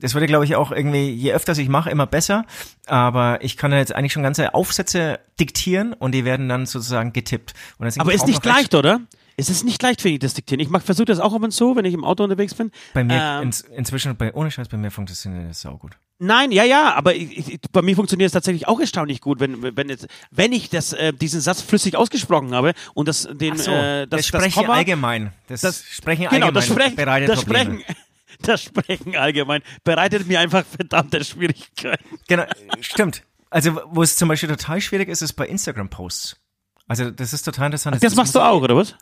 das 0.00 0.14
würde, 0.14 0.26
glaube 0.26 0.44
ich, 0.44 0.56
auch 0.56 0.72
irgendwie, 0.72 1.10
je 1.10 1.32
öfter 1.32 1.52
ich 1.56 1.68
mache, 1.68 1.90
immer 1.90 2.06
besser. 2.06 2.44
Aber 2.86 3.38
ich 3.42 3.56
kann 3.56 3.72
ja 3.72 3.78
jetzt 3.78 3.94
eigentlich 3.94 4.12
schon 4.12 4.22
ganze 4.22 4.54
Aufsätze 4.54 5.20
diktieren 5.38 5.92
und 5.92 6.12
die 6.12 6.24
werden 6.24 6.48
dann 6.48 6.66
sozusagen 6.66 7.12
getippt. 7.12 7.54
Aber 7.78 8.12
ist 8.12 8.26
nicht 8.26 8.44
leicht, 8.44 8.74
oder? 8.74 9.00
Es 9.36 9.50
ist 9.50 9.64
nicht 9.64 9.82
leicht, 9.82 10.00
finde 10.00 10.14
ich, 10.14 10.20
das 10.20 10.34
Diktieren. 10.34 10.60
Ich 10.60 10.68
versuche 10.84 11.06
das 11.06 11.18
auch 11.18 11.34
ab 11.34 11.42
und 11.42 11.50
zu, 11.50 11.74
wenn 11.76 11.84
ich 11.84 11.94
im 11.94 12.04
Auto 12.04 12.22
unterwegs 12.24 12.54
bin. 12.54 12.70
Bei 12.92 13.02
mir, 13.04 13.14
Ähm, 13.20 13.42
ins, 13.44 13.60
inzwischen, 13.62 14.16
bei, 14.16 14.32
ohne 14.32 14.50
Scheiß, 14.50 14.68
bei 14.68 14.76
mir 14.76 14.90
funktioniert 14.90 15.50
das 15.50 15.60
saugut. 15.60 15.92
Nein, 16.20 16.52
ja, 16.52 16.62
ja, 16.62 16.94
aber 16.94 17.14
ich, 17.16 17.36
ich, 17.54 17.60
bei 17.72 17.82
mir 17.82 17.96
funktioniert 17.96 18.28
es 18.28 18.32
tatsächlich 18.32 18.68
auch 18.68 18.78
erstaunlich 18.78 19.20
gut, 19.20 19.40
wenn, 19.40 19.76
wenn, 19.76 19.88
jetzt, 19.88 20.06
wenn 20.30 20.52
ich 20.52 20.70
das, 20.70 20.92
äh, 20.92 21.12
diesen 21.12 21.40
Satz 21.40 21.60
flüssig 21.60 21.96
ausgesprochen 21.96 22.54
habe 22.54 22.72
und 22.94 23.08
das, 23.08 23.28
den, 23.32 23.56
so, 23.56 23.72
äh, 23.72 24.06
das, 24.06 24.20
das 24.20 24.26
Sprechen 24.28 24.62
Komma, 24.62 24.74
allgemein. 24.74 25.32
Das, 25.48 25.62
das- 25.62 25.82
Sprechen 25.84 26.28
genau, 26.28 26.46
allgemein 26.46 26.54
das 26.54 26.66
Sprechen, 26.66 26.96
bereitet 26.96 27.28
das 27.30 27.44
Probleme. 27.44 27.80
Sprechen, 27.80 27.96
das 28.42 28.62
Sprechen 28.62 29.16
allgemein 29.16 29.62
bereitet 29.82 30.28
mir 30.28 30.38
einfach 30.38 30.64
verdammte 30.64 31.24
Schwierigkeiten. 31.24 32.04
Genau, 32.28 32.44
stimmt. 32.80 33.22
Also, 33.50 33.80
wo 33.86 34.02
es 34.02 34.16
zum 34.16 34.28
Beispiel 34.28 34.48
total 34.48 34.80
schwierig 34.80 35.08
ist, 35.08 35.20
ist 35.22 35.32
bei 35.34 35.46
Instagram-Posts. 35.46 36.36
Also, 36.86 37.10
das 37.10 37.32
ist 37.32 37.42
total 37.44 37.66
interessant. 37.66 38.02
Das 38.02 38.14
machst 38.14 38.34
du 38.34 38.40
auch, 38.40 38.60
oder 38.62 38.76
was? 38.76 38.94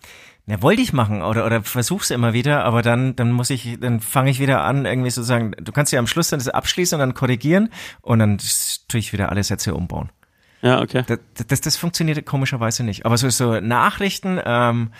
Ja, 0.47 0.61
wollte 0.61 0.83
ich 0.83 0.92
machen 0.92 1.23
oder, 1.23 1.47
oder 1.47 1.62
versuch's 1.62 2.11
immer 2.11 2.33
wieder, 2.33 2.64
aber 2.64 2.83
dann, 2.83 3.14
dann 3.14 3.31
muss 3.31 3.51
ich, 3.51 3.79
dann 3.81 4.01
fange 4.01 4.31
ich 4.31 4.40
wieder 4.40 4.62
an, 4.64 4.87
irgendwie 4.87 5.11
sozusagen, 5.11 5.53
du 5.53 5.71
kannst 5.71 5.92
ja 5.92 6.01
am 6.01 6.09
Schluss 6.09 6.31
dann 6.31 6.40
das 6.40 6.49
abschließen 6.49 6.97
und 6.97 7.01
dann 7.01 7.14
korrigieren 7.14 7.71
und 8.01 8.18
dann 8.18 8.38
tue 8.88 8.99
ich 8.99 9.12
wieder 9.12 9.31
alle 9.31 9.45
Sätze 9.45 9.75
umbauen. 9.75 10.11
Ja, 10.61 10.81
okay. 10.81 11.05
Das, 11.07 11.18
das, 11.47 11.61
das 11.61 11.77
funktioniert 11.77 12.25
komischerweise 12.27 12.83
nicht. 12.85 13.05
Aber 13.07 13.16
so, 13.18 13.29
so 13.31 13.61
Nachrichten, 13.61 14.40
ähm, 14.45 14.92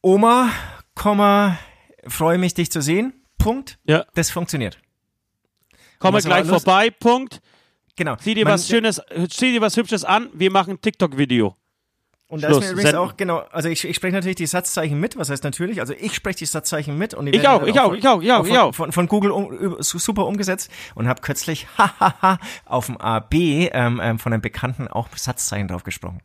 Oma, 0.00 0.50
Komma, 0.94 1.58
freue 2.06 2.38
mich, 2.38 2.54
dich 2.54 2.70
zu 2.70 2.82
sehen, 2.82 3.12
Punkt, 3.38 3.78
Ja. 3.84 4.04
das 4.14 4.30
funktioniert. 4.30 4.78
Komme 5.98 6.20
gleich 6.20 6.46
vorbei, 6.46 6.90
Punkt. 6.90 7.40
Genau. 7.96 8.16
Zieh 8.16 8.34
dir 8.34 8.44
Man- 8.44 8.54
was 8.54 8.68
Schönes, 8.68 9.00
zieh 9.28 9.52
dir 9.52 9.60
was 9.60 9.76
Hübsches 9.76 10.04
an, 10.04 10.28
wir 10.32 10.50
machen 10.50 10.72
ein 10.74 10.80
TikTok-Video. 10.80 11.56
Und 12.28 12.42
da 12.42 12.48
ist 12.48 12.60
mir 12.60 12.70
übrigens 12.70 12.82
senden. 12.92 12.96
auch, 12.98 13.16
genau, 13.18 13.40
also 13.50 13.68
ich, 13.68 13.84
ich 13.84 13.94
spreche 13.94 14.14
natürlich 14.14 14.36
die 14.36 14.46
Satzzeichen 14.46 14.98
mit, 14.98 15.18
was 15.18 15.28
heißt 15.28 15.44
natürlich, 15.44 15.80
also 15.80 15.92
ich 15.92 16.14
spreche 16.14 16.38
die 16.38 16.46
Satzzeichen 16.46 16.96
mit 16.96 17.12
und 17.12 17.26
die 17.26 17.32
Ich 17.36 17.46
auch, 17.46 17.58
dann 17.60 17.68
ich 17.68 17.78
auch, 17.78 17.88
von- 17.90 17.98
ich 17.98 18.08
auch, 18.08 18.22
ich 18.22 18.32
auch, 18.32 18.46
ich 18.46 18.58
auch. 18.58 18.74
Von, 18.74 18.90
von 18.90 19.06
Google 19.06 19.30
um, 19.32 19.76
super 19.82 20.24
umgesetzt 20.24 20.70
und 20.94 21.08
habe 21.08 21.20
kürzlich 21.20 21.66
hahaha 21.76 22.38
auf 22.64 22.86
dem 22.86 22.96
AB 22.96 23.34
ähm, 23.34 24.00
ähm, 24.02 24.18
von 24.18 24.32
einem 24.32 24.40
Bekannten 24.40 24.88
auch 24.88 25.08
Satzzeichen 25.14 25.68
drauf 25.68 25.84
gesprochen. 25.84 26.22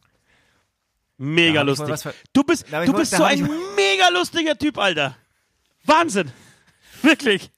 Mega 1.18 1.62
lustig. 1.64 2.00
ver- 2.00 2.14
Du 2.32 2.44
bist, 2.44 2.68
du 2.72 2.88
wohl- 2.94 3.00
bist 3.00 3.12
so 3.14 3.24
ein 3.24 3.42
mega 3.76 4.08
lustiger 4.14 4.58
Typ, 4.58 4.78
Alter. 4.78 5.18
Wahnsinn. 5.84 6.32
Wirklich. 7.02 7.52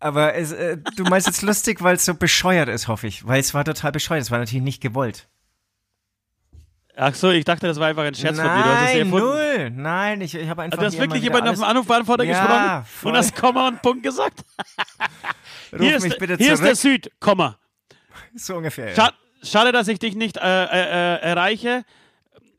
Aber 0.00 0.34
es, 0.34 0.52
äh, 0.52 0.78
du 0.96 1.04
meinst 1.04 1.26
jetzt 1.26 1.42
lustig, 1.42 1.82
weil 1.82 1.96
es 1.96 2.06
so 2.06 2.14
bescheuert 2.14 2.68
ist, 2.70 2.88
hoffe 2.88 3.06
ich. 3.06 3.26
Weil 3.26 3.38
es 3.40 3.52
war 3.52 3.64
total 3.64 3.92
bescheuert, 3.92 4.22
es 4.22 4.30
war 4.30 4.38
natürlich 4.38 4.64
nicht 4.64 4.80
gewollt. 4.80 5.28
Ach 6.96 7.14
so, 7.14 7.30
ich 7.30 7.44
dachte, 7.44 7.66
das 7.66 7.78
war 7.78 7.88
einfach 7.88 8.02
ein 8.04 8.14
Scherz 8.14 8.36
von 8.36 8.44
dir. 8.46 8.62
Du 8.62 8.64
hast 8.64 8.90
es 8.90 8.94
Nein, 8.96 9.10
null. 9.10 9.70
Nein, 9.70 10.20
ich, 10.22 10.34
ich 10.34 10.48
habe 10.48 10.62
einfach 10.62 10.78
Also, 10.78 10.90
du 10.96 11.02
hast 11.02 11.08
wirklich 11.08 11.22
jemanden 11.22 11.48
auf 11.48 11.54
dem 11.54 11.64
Anrufbeantworter 11.64 12.24
Ja, 12.24 12.80
gesprochen 12.80 12.84
voll. 13.00 13.12
und 13.12 13.18
hast 13.18 13.36
Komma 13.36 13.68
und 13.68 13.82
Punkt 13.82 14.02
gesagt? 14.02 14.44
Ruf 15.72 15.80
hier 15.80 15.96
ist, 15.96 16.02
mich 16.02 16.18
bitte 16.18 16.36
hier 16.36 16.54
ist 16.54 16.62
der 16.64 16.74
Süd, 16.74 17.10
Komma. 17.20 17.58
so 18.34 18.56
ungefähr. 18.56 18.88
Ja. 18.88 18.94
Scha 18.94 19.12
schade, 19.42 19.72
dass 19.72 19.88
ich 19.88 19.98
dich 19.98 20.14
nicht 20.14 20.36
äh, 20.36 20.40
äh, 20.42 20.66
äh, 20.66 21.20
erreiche. 21.22 21.84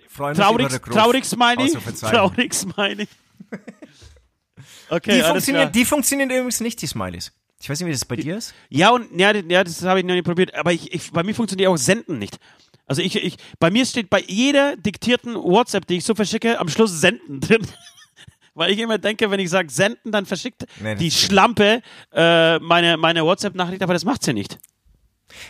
Freu 0.08 0.30
mich 0.30 0.38
über 0.38 0.46
Traurig, 0.48 0.82
traurig 0.82 1.26
Smiley. 1.26 1.72
Traurig 2.00 2.54
Smiley. 2.54 3.08
Okay, 4.92 5.12
Die 5.12 5.22
alles 5.22 5.28
funktionieren, 5.30 5.62
klar. 5.64 5.72
die 5.72 5.86
funktionieren 5.86 6.30
übrigens 6.30 6.60
nicht, 6.60 6.82
die 6.82 6.88
Smileys. 6.88 7.32
Ich 7.62 7.70
weiß 7.70 7.80
nicht, 7.80 7.88
wie 7.88 7.92
das 7.94 8.04
bei 8.06 8.16
dir 8.18 8.38
ist. 8.38 8.54
Ja, 8.70 8.90
und 8.92 9.18
ja, 9.18 9.34
ja 9.34 9.64
das 9.64 9.82
habe 9.84 10.00
ich 10.00 10.06
noch 10.06 10.14
nicht 10.16 10.26
probiert, 10.26 10.54
aber 10.56 10.74
ich, 10.74 10.94
ich, 10.94 11.12
bei 11.12 11.24
mir 11.24 11.34
funktioniert 11.34 11.70
auch 11.70 11.78
Senden 11.78 12.18
nicht. 12.20 12.38
Also 12.88 13.02
ich, 13.02 13.16
ich, 13.16 13.38
bei 13.60 13.72
mir 13.72 13.86
steht 13.86 14.10
bei 14.10 14.22
jeder 14.28 14.76
diktierten 14.76 15.36
WhatsApp, 15.36 15.88
die 15.88 15.98
ich 15.98 16.04
so 16.04 16.14
verschicke, 16.14 16.60
am 16.60 16.68
Schluss 16.68 17.00
Senden 17.00 17.40
drin. 17.40 17.66
Weil 18.54 18.72
ich 18.72 18.80
immer 18.80 18.98
denke, 18.98 19.32
wenn 19.32 19.40
ich 19.40 19.50
sage 19.50 19.70
senden, 19.72 20.12
dann 20.12 20.26
verschickt 20.26 20.66
Nee, 20.82 20.96
die. 20.96 21.10
Schlampe 21.10 21.82
äh, 22.14 22.60
meine, 22.60 22.98
meine 22.98 23.24
WhatsApp-Nachricht, 23.24 23.82
aber 23.82 23.94
das 23.94 24.04
macht 24.04 24.24
sie 24.24 24.34
nicht. 24.34 24.60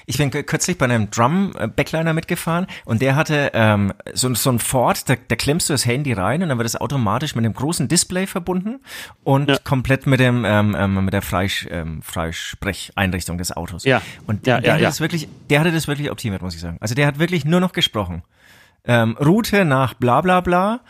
Ich 0.06 0.18
bin 0.18 0.32
kürzlich 0.32 0.78
bei 0.78 0.86
einem 0.86 1.10
Drum-Backliner 1.12 2.14
mitgefahren 2.14 2.68
und 2.86 3.02
der 3.02 3.16
hatte 3.16 3.52
ähm, 3.54 3.94
so, 4.14 4.34
so 4.36 4.52
ein 4.52 4.60
Ford, 4.60 5.08
da, 5.10 5.16
da 5.28 5.36
klemmst 5.36 5.70
du 5.70 5.74
das 5.74 5.86
Handy 5.86 6.14
rein 6.14 6.44
und 6.44 6.50
dann 6.50 6.58
wird 6.58 6.68
es 6.68 6.76
automatisch 6.80 7.36
mit 7.36 7.46
einem 7.46 7.54
großen 7.54 7.88
Display 7.88 8.28
verbunden 8.28 8.80
und 9.24 9.50
Ja. 9.50 9.58
komplett 9.64 10.08
mit 10.08 10.20
dem 10.20 10.44
ähm, 10.46 10.76
ähm, 10.78 11.06
mit 11.06 11.14
der 11.14 11.22
Freisch, 11.22 11.68
ähm, 11.72 12.02
Freisprecheinrichtung 12.02 13.38
des 13.38 13.52
Autos. 13.56 13.84
Ja. 13.86 14.02
Und 14.28 14.46
Ja, 14.48 14.60
der, 14.60 14.68
ja, 14.68 14.74
hatte 14.76 14.84
das 14.84 15.00
wirklich, 15.02 15.28
der 15.50 15.60
hatte 15.60 15.72
das 15.72 15.88
wirklich 15.88 16.12
optimiert, 16.12 16.42
muss 16.42 16.56
ich 16.56 16.62
sagen. 16.62 16.78
Also 16.80 16.96
der 16.96 17.08
hat 17.08 17.20
wirklich 17.20 17.46
nur 17.46 17.60
noch 17.60 17.72
gesprochen. 17.74 18.24
Ähm, 18.86 19.16
Route 19.20 19.66
nach 19.66 19.94
bla 19.94 20.22
bla 20.22 20.42
bla 20.42 20.82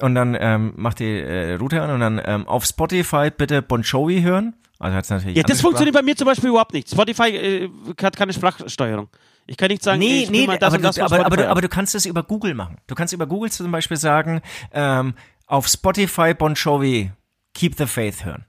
und 0.00 0.14
dann 0.14 0.36
ähm, 0.38 0.72
macht 0.76 0.98
die 1.00 1.18
äh, 1.20 1.54
Route 1.54 1.82
an 1.82 1.90
und 1.90 2.00
dann 2.00 2.20
ähm, 2.24 2.46
auf 2.46 2.64
Spotify 2.64 3.30
bitte 3.36 3.62
Bon 3.62 3.82
Jovi 3.82 4.20
hören. 4.22 4.54
Also 4.78 4.96
hat's 4.96 5.10
natürlich 5.10 5.36
Ja, 5.36 5.42
das 5.42 5.60
funktioniert 5.60 5.94
bei 5.94 6.02
mir 6.02 6.16
zum 6.16 6.26
Beispiel 6.26 6.50
überhaupt 6.50 6.72
nicht. 6.72 6.90
Spotify 6.90 7.28
äh, 7.30 7.70
hat 8.00 8.16
keine 8.16 8.32
Sprachsteuerung. 8.32 9.08
Ich 9.46 9.56
kann 9.56 9.68
nicht 9.68 9.82
sagen, 9.82 9.98
Nee, 9.98 10.28
nee, 10.30 10.46
das 10.46 10.74
aber, 10.74 10.78
das 10.78 10.96
du, 10.96 11.00
von 11.02 11.12
aber, 11.12 11.26
aber, 11.26 11.36
du, 11.36 11.44
aber 11.44 11.52
ab. 11.58 11.62
du 11.62 11.68
kannst 11.68 11.94
es 11.94 12.06
über 12.06 12.22
Google 12.22 12.54
machen. 12.54 12.76
Du 12.86 12.94
kannst 12.94 13.14
über 13.14 13.26
Google 13.26 13.50
zum 13.50 13.70
Beispiel 13.72 13.96
sagen, 13.96 14.42
ähm, 14.72 15.14
auf 15.46 15.66
Spotify 15.66 16.34
Bon 16.34 16.54
Jovi 16.54 17.10
Keep 17.54 17.76
the 17.76 17.86
Faith 17.86 18.24
hören. 18.24 18.44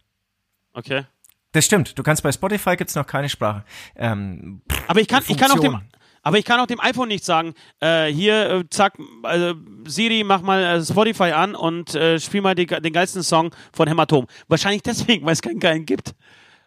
Okay. 0.74 1.06
Das 1.52 1.66
stimmt. 1.66 1.98
Du 1.98 2.04
kannst 2.04 2.22
bei 2.22 2.32
Spotify 2.32 2.76
gibt's 2.76 2.96
noch 2.96 3.08
keine 3.08 3.30
Sprache. 3.30 3.64
Ähm, 3.96 4.62
Aber 4.88 5.00
ich 5.00 5.08
kann, 5.08 5.24
ich 5.28 5.38
kann 5.38 5.52
auch 5.52 5.60
dem. 5.60 5.82
Aber 6.22 6.38
ich 6.38 6.46
kann 6.46 6.60
auch 6.60 6.68
dem 6.68 6.80
iPhone 6.80 7.08
nicht 7.08 7.24
sagen, 7.24 7.54
äh, 7.80 8.08
hier, 8.08 8.50
äh, 8.50 8.64
zack, 8.70 8.98
also 9.24 9.56
Siri, 9.86 10.24
mach 10.24 10.42
mal 10.42 10.64
äh, 10.64 10.84
Spotify 10.84 11.32
an 11.32 11.56
und 11.56 11.96
äh, 11.96 12.20
spiel 12.20 12.42
mal 12.42 12.56
die, 12.56 12.66
den 12.66 12.94
geilsten 12.94 13.24
Song 13.24 13.52
von 13.74 13.88
Hämatom. 13.88 14.28
Wahrscheinlich 14.48 14.84
deswegen, 14.84 15.26
weil 15.26 15.34
es 15.34 15.42
keinen 15.42 15.60
geilen 15.60 15.86
gibt. 15.86 16.14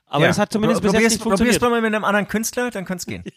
Aber 0.06 0.22
ja. 0.22 0.28
das 0.28 0.38
hat 0.38 0.52
zumindest 0.52 0.82
bis 0.82 0.92
jetzt 0.92 0.98
probier's, 0.98 1.12
nicht 1.12 1.22
Probier's 1.22 1.40
funktioniert. 1.40 1.62
mal 1.70 1.80
mit 1.80 1.94
einem 1.94 2.04
anderen 2.04 2.28
Künstler, 2.28 2.70
dann 2.70 2.84
kann's 2.84 3.06
gehen. 3.06 3.24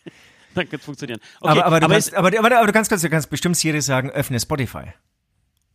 Dann 0.55 0.69
kann 0.69 0.79
es 0.79 0.85
funktionieren. 0.85 1.19
Okay, 1.41 1.51
aber, 1.51 1.65
aber, 1.65 1.79
du 1.81 1.87
ist, 1.87 1.91
kannst, 1.91 2.13
aber, 2.13 2.27
aber, 2.39 2.57
aber 2.57 2.67
du 2.67 2.71
kannst, 2.71 2.89
du 2.89 3.09
kannst 3.09 3.29
bestimmt 3.29 3.57
Siri 3.57 3.81
sagen, 3.81 4.09
öffne 4.09 4.39
Spotify. 4.39 4.93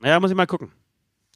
naja, 0.01 0.19
muss 0.19 0.31
ich 0.31 0.37
mal 0.39 0.47
gucken. 0.47 0.73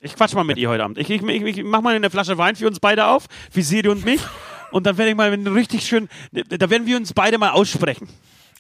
Ich 0.00 0.16
quatsch 0.16 0.32
mal 0.32 0.44
mit 0.44 0.56
ihr 0.56 0.70
heute 0.70 0.82
Abend. 0.82 0.96
Ich, 0.96 1.10
ich, 1.10 1.22
ich, 1.22 1.42
ich 1.42 1.62
mach 1.62 1.82
mal 1.82 1.94
eine 1.94 2.08
Flasche 2.08 2.38
Wein 2.38 2.56
für 2.56 2.66
uns 2.66 2.80
beide 2.80 3.06
auf, 3.06 3.26
für 3.50 3.62
Siri 3.62 3.88
und 3.88 4.04
mich. 4.04 4.22
Und 4.70 4.86
dann 4.86 4.98
werde 4.98 5.10
ich 5.12 5.16
mal 5.16 5.32
richtig 5.32 5.86
schön, 5.86 6.08
da 6.32 6.68
werden 6.68 6.84
wir 6.84 6.96
uns 6.96 7.12
beide 7.12 7.38
mal 7.38 7.50
aussprechen. 7.50 8.08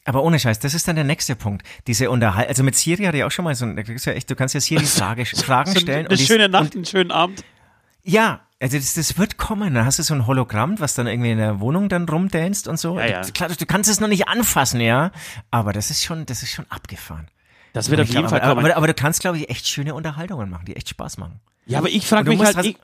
Aber 0.04 0.22
ohne 0.22 0.38
Scheiß, 0.38 0.58
das 0.58 0.74
ist 0.74 0.86
dann 0.86 0.96
der 0.96 1.04
nächste 1.04 1.34
Punkt. 1.34 1.66
Diese 1.86 2.10
Unterhalt, 2.10 2.48
also 2.48 2.62
mit 2.62 2.76
Siri 2.76 3.04
hatte 3.04 3.16
ich 3.18 3.24
auch 3.24 3.30
schon 3.30 3.44
mal 3.44 3.54
so, 3.54 3.64
ein- 3.64 3.76
du 3.76 3.82
ja 3.82 4.12
echt, 4.12 4.30
du 4.30 4.36
kannst 4.36 4.54
ja 4.54 4.60
Siri 4.60 4.84
Frage, 4.84 5.24
Fragen 5.24 5.72
So 5.72 5.80
stellen. 5.80 6.06
eine 6.06 6.16
die- 6.16 6.26
schöne 6.26 6.48
Nacht, 6.48 6.74
einen 6.74 6.84
schönen 6.84 7.10
Abend. 7.10 7.42
Ja, 8.02 8.40
also 8.60 8.76
das, 8.76 8.94
das 8.94 9.16
wird 9.16 9.38
kommen. 9.38 9.72
Dann 9.74 9.86
hast 9.86 9.98
du 9.98 10.02
so 10.02 10.14
ein 10.14 10.26
Hologramm, 10.26 10.78
was 10.78 10.94
dann 10.94 11.06
irgendwie 11.06 11.30
in 11.30 11.38
der 11.38 11.58
Wohnung 11.60 11.88
dann 11.88 12.06
rumdanzt 12.08 12.68
und 12.68 12.78
so. 12.78 12.98
Ja, 12.98 13.06
ja. 13.06 13.20
Klar, 13.22 13.48
du 13.48 13.66
kannst 13.66 13.88
es 13.90 14.00
noch 14.00 14.08
nicht 14.08 14.28
anfassen, 14.28 14.80
ja. 14.80 15.10
Aber 15.50 15.72
das 15.72 15.90
ist 15.90 16.04
schon, 16.04 16.26
das 16.26 16.42
ist 16.42 16.52
schon 16.52 16.66
abgefahren. 16.68 17.28
Das 17.72 17.90
wird 17.90 18.00
auf 18.02 18.08
jeden 18.08 18.28
Fall 18.28 18.40
aber, 18.42 18.54
kommen. 18.54 18.66
aber, 18.66 18.76
aber 18.76 18.86
du 18.88 18.94
kannst, 18.94 19.20
glaube 19.20 19.38
ich, 19.38 19.48
echt 19.48 19.66
schöne 19.66 19.94
Unterhaltungen 19.94 20.48
machen, 20.50 20.66
die 20.66 20.76
echt 20.76 20.88
Spaß 20.90 21.16
machen. 21.18 21.40
ja, 21.66 21.78
aber 21.78 21.88
ich 21.88 22.06
frage 22.06 22.30
Und 22.30 22.38
du 22.38 22.44
mich 22.44 22.54
halt, 22.54 22.66
ich, 22.66 22.76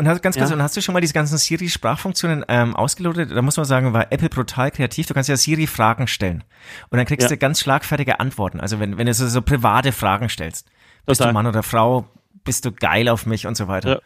Und 0.00 0.08
hast, 0.08 0.22
ganz 0.22 0.34
kurz, 0.38 0.48
Ja. 0.48 0.56
und 0.56 0.62
hast 0.62 0.74
du 0.78 0.80
schon 0.80 0.94
mal 0.94 1.00
diese 1.02 1.12
ganzen 1.12 1.36
Siri-Sprachfunktionen 1.36 2.42
ähm, 2.48 2.74
ausgelotet? 2.74 3.32
Da 3.32 3.42
muss 3.42 3.58
man 3.58 3.66
sagen, 3.66 3.92
war 3.92 4.10
Apple 4.10 4.30
brutal 4.30 4.70
kreativ. 4.70 5.06
Du 5.06 5.12
kannst 5.12 5.28
ja 5.28 5.36
Siri 5.36 5.66
Fragen 5.66 6.06
stellen. 6.06 6.42
Und 6.88 6.96
dann 6.96 7.04
kriegst 7.04 7.24
Ja. 7.24 7.28
du 7.28 7.36
ganz 7.36 7.60
schlagfertige 7.60 8.18
Antworten. 8.18 8.60
Also 8.60 8.80
wenn, 8.80 8.96
wenn 8.96 9.04
du 9.06 9.12
so, 9.12 9.28
so 9.28 9.42
private 9.42 9.92
Fragen 9.92 10.30
stellst. 10.30 10.66
Bist 11.04 11.20
Total. 11.20 11.32
du 11.32 11.34
Mann 11.34 11.46
oder 11.46 11.62
Frau? 11.62 12.08
Bist 12.44 12.64
du 12.64 12.72
geil 12.72 13.10
auf 13.10 13.26
mich 13.26 13.46
und 13.46 13.58
so 13.58 13.68
weiter. 13.68 13.90
Ja. 13.90 14.00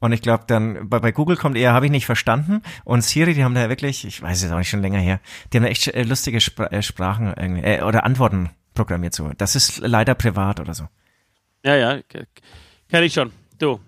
Und 0.00 0.12
ich 0.12 0.22
glaube 0.22 0.44
dann, 0.46 0.88
bei, 0.88 0.98
bei 0.98 1.12
Google 1.12 1.36
kommt 1.36 1.58
eher, 1.58 1.74
habe 1.74 1.84
ich 1.84 1.92
nicht 1.92 2.06
verstanden. 2.06 2.62
Und 2.84 3.04
Siri, 3.04 3.34
die 3.34 3.44
haben 3.44 3.54
da 3.54 3.68
wirklich, 3.68 4.06
ich 4.06 4.22
weiß 4.22 4.42
es 4.42 4.50
auch 4.50 4.56
nicht 4.56 4.70
schon 4.70 4.80
länger 4.80 4.98
her, 5.00 5.20
die 5.52 5.58
haben 5.58 5.64
da 5.64 5.68
echt 5.68 5.88
äh, 5.88 6.04
lustige 6.04 6.40
Spra 6.40 6.68
äh, 6.68 6.80
Sprachen 6.82 7.34
irgendwie, 7.36 7.64
äh, 7.64 7.82
oder 7.82 8.04
Antworten 8.06 8.48
programmiert 8.72 9.12
so. 9.14 9.30
Das 9.36 9.56
ist 9.56 9.78
leider 9.80 10.14
privat 10.14 10.58
oder 10.58 10.72
so. 10.72 10.88
ja, 11.64 11.76
ja, 11.76 11.98
kenne 12.88 13.04
ich 13.04 13.12
schon. 13.12 13.30
Du, 13.58 13.80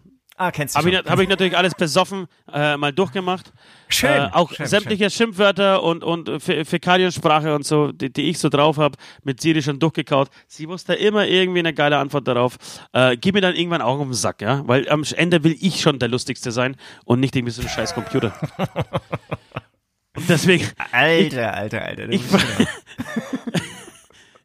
Ah, 0.43 0.51
kennst 0.51 0.75
du 0.75 0.79
habe 0.79 0.91
ich, 0.91 0.97
hab 0.97 1.21
ich 1.21 1.29
natürlich 1.29 1.55
alles 1.55 1.75
besoffen 1.75 2.27
äh, 2.51 2.75
mal 2.79 2.95
durchgemacht. 2.95 3.53
Schön. 3.91 4.09
Äh, 4.09 4.29
auch 4.33 4.51
schön, 4.51 4.65
sämtliche 4.65 5.11
Schimpfwörter 5.11 5.83
und, 5.83 6.03
und 6.03 6.31
Fä- 6.31 6.65
Fäkaliensprache 6.65 7.55
und 7.55 7.67
so, 7.67 7.93
die, 7.93 8.11
die 8.11 8.23
ich 8.31 8.39
so 8.39 8.49
drauf 8.49 8.79
habe, 8.79 8.97
mit 9.23 9.43
Siri 9.43 9.61
schon 9.63 9.79
durchgekaut. 9.79 10.31
Sie 10.47 10.67
wusste 10.67 10.95
immer 10.95 11.27
irgendwie 11.27 11.59
eine 11.59 11.75
geile 11.75 11.99
Antwort 11.99 12.27
darauf. 12.27 12.57
Äh, 12.95 13.19
gib 13.19 13.35
mir 13.35 13.43
dann 13.43 13.55
irgendwann 13.55 13.83
auch 13.83 13.99
um 13.99 14.09
den 14.09 14.15
Sack, 14.15 14.41
ja? 14.41 14.67
Weil 14.67 14.89
am 14.89 15.05
Ende 15.15 15.45
will 15.45 15.59
ich 15.61 15.83
schon 15.83 15.99
der 15.99 16.09
Lustigste 16.09 16.53
sein 16.53 16.75
und 17.05 17.21
nicht 17.21 17.37
irgendwie 17.37 17.53
so 17.53 17.61
ein 17.61 17.69
scheiß 17.69 17.93
Computer. 17.93 18.33
und 20.17 20.27
deswegen, 20.27 20.65
Schön. 20.65 20.75
Alter, 20.91 21.53
alter, 21.55 21.83
alter. 21.83 22.07
du 22.07 22.15
ich, 22.15 22.23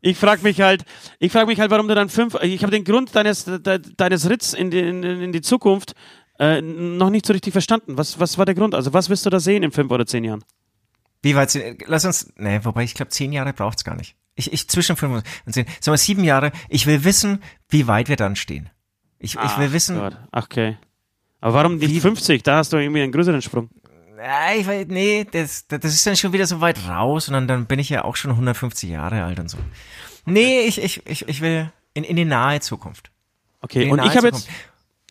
ich 0.06 0.18
frage 0.18 0.44
mich 0.44 0.62
halt, 0.62 0.86
ich 1.20 1.32
frage 1.32 1.48
mich 1.48 1.60
halt, 1.60 1.72
warum 1.72 1.88
du 1.88 1.96
dann 1.96 2.10
fünf, 2.10 2.36
ich 2.44 2.62
habe 2.62 2.72
den 2.72 2.84
Grund 2.84 3.16
deines, 3.16 3.46
de, 3.46 3.80
deines 3.98 4.30
Ritts 4.30 4.54
in 4.54 4.70
die, 4.70 4.80
in, 4.80 5.04
in 5.04 5.32
die 5.32 5.42
Zukunft 5.42 5.96
äh, 6.40 6.62
noch 6.62 7.10
nicht 7.10 7.26
so 7.26 7.34
richtig 7.34 7.54
verstanden. 7.54 7.98
Was, 7.98 8.20
was 8.20 8.38
war 8.38 8.46
der 8.46 8.54
Grund? 8.54 8.76
Also 8.76 8.94
was 8.94 9.10
wirst 9.10 9.26
du 9.26 9.32
da 9.32 9.40
sehen 9.40 9.64
in 9.64 9.72
fünf 9.72 9.90
oder 9.92 10.06
zehn 10.06 10.24
Jahren? 10.24 10.44
Wie 11.24 11.36
weit 11.36 11.50
sind, 11.50 11.84
lass 11.88 12.06
uns, 12.06 12.32
nee, 12.38 12.60
wobei 12.62 12.84
ich 12.84 12.94
glaube, 12.94 13.10
zehn 13.10 13.34
Jahre 13.34 13.52
braucht's 13.54 13.84
gar 13.84 13.96
nicht. 13.96 14.16
Ich, 14.36 14.54
ich 14.54 14.68
zwischen 14.70 14.96
fünf 14.96 15.24
und 15.46 15.54
zehn, 15.54 15.66
sagen 15.80 15.94
wir 15.94 15.98
sieben 15.98 16.24
Jahre. 16.24 16.52
Ich 16.70 16.86
will 16.86 17.04
wissen, 17.04 17.42
wie 17.70 17.88
weit 17.88 18.08
wir 18.08 18.16
dann 18.16 18.36
stehen. 18.36 18.70
Ich, 19.18 19.36
ich 19.36 19.58
will 19.58 19.74
wissen, 19.74 19.98
Gott. 19.98 20.18
Ach, 20.32 20.44
okay. 20.44 20.78
Aber 21.42 21.56
warum 21.56 21.78
nicht 21.78 21.90
Wie- 21.90 22.00
50? 22.00 22.44
Da 22.44 22.58
hast 22.58 22.74
du 22.74 22.78
irgendwie 22.78 23.02
einen 23.02 23.12
größeren 23.12 23.42
Sprung. 23.42 23.70
Ja, 24.18 24.54
ich 24.56 24.66
weiß, 24.66 24.88
nee, 24.90 25.26
das, 25.30 25.68
das 25.68 25.84
ist 25.84 26.06
dann 26.06 26.16
schon 26.16 26.34
wieder 26.34 26.46
so 26.46 26.62
weit 26.62 26.88
raus 26.88 27.28
und 27.28 27.34
dann, 27.34 27.48
dann 27.48 27.66
bin 27.66 27.80
ich 27.80 27.90
ja 27.90 28.04
auch 28.04 28.16
schon 28.16 28.32
150 28.32 28.90
Jahre 28.90 29.24
alt 29.24 29.40
und 29.40 29.50
so. 29.50 29.58
Nee, 30.26 30.62
ich, 30.62 30.82
ich, 30.82 31.06
ich, 31.06 31.28
ich 31.28 31.42
will 31.42 31.72
in, 31.94 32.04
in 32.04 32.16
die 32.16 32.26
nahe 32.26 32.60
Zukunft. 32.60 33.12
Okay, 33.62 33.90
und 33.90 34.04
ich 34.04 34.16
habe 34.16 34.28
jetzt. 34.28 34.48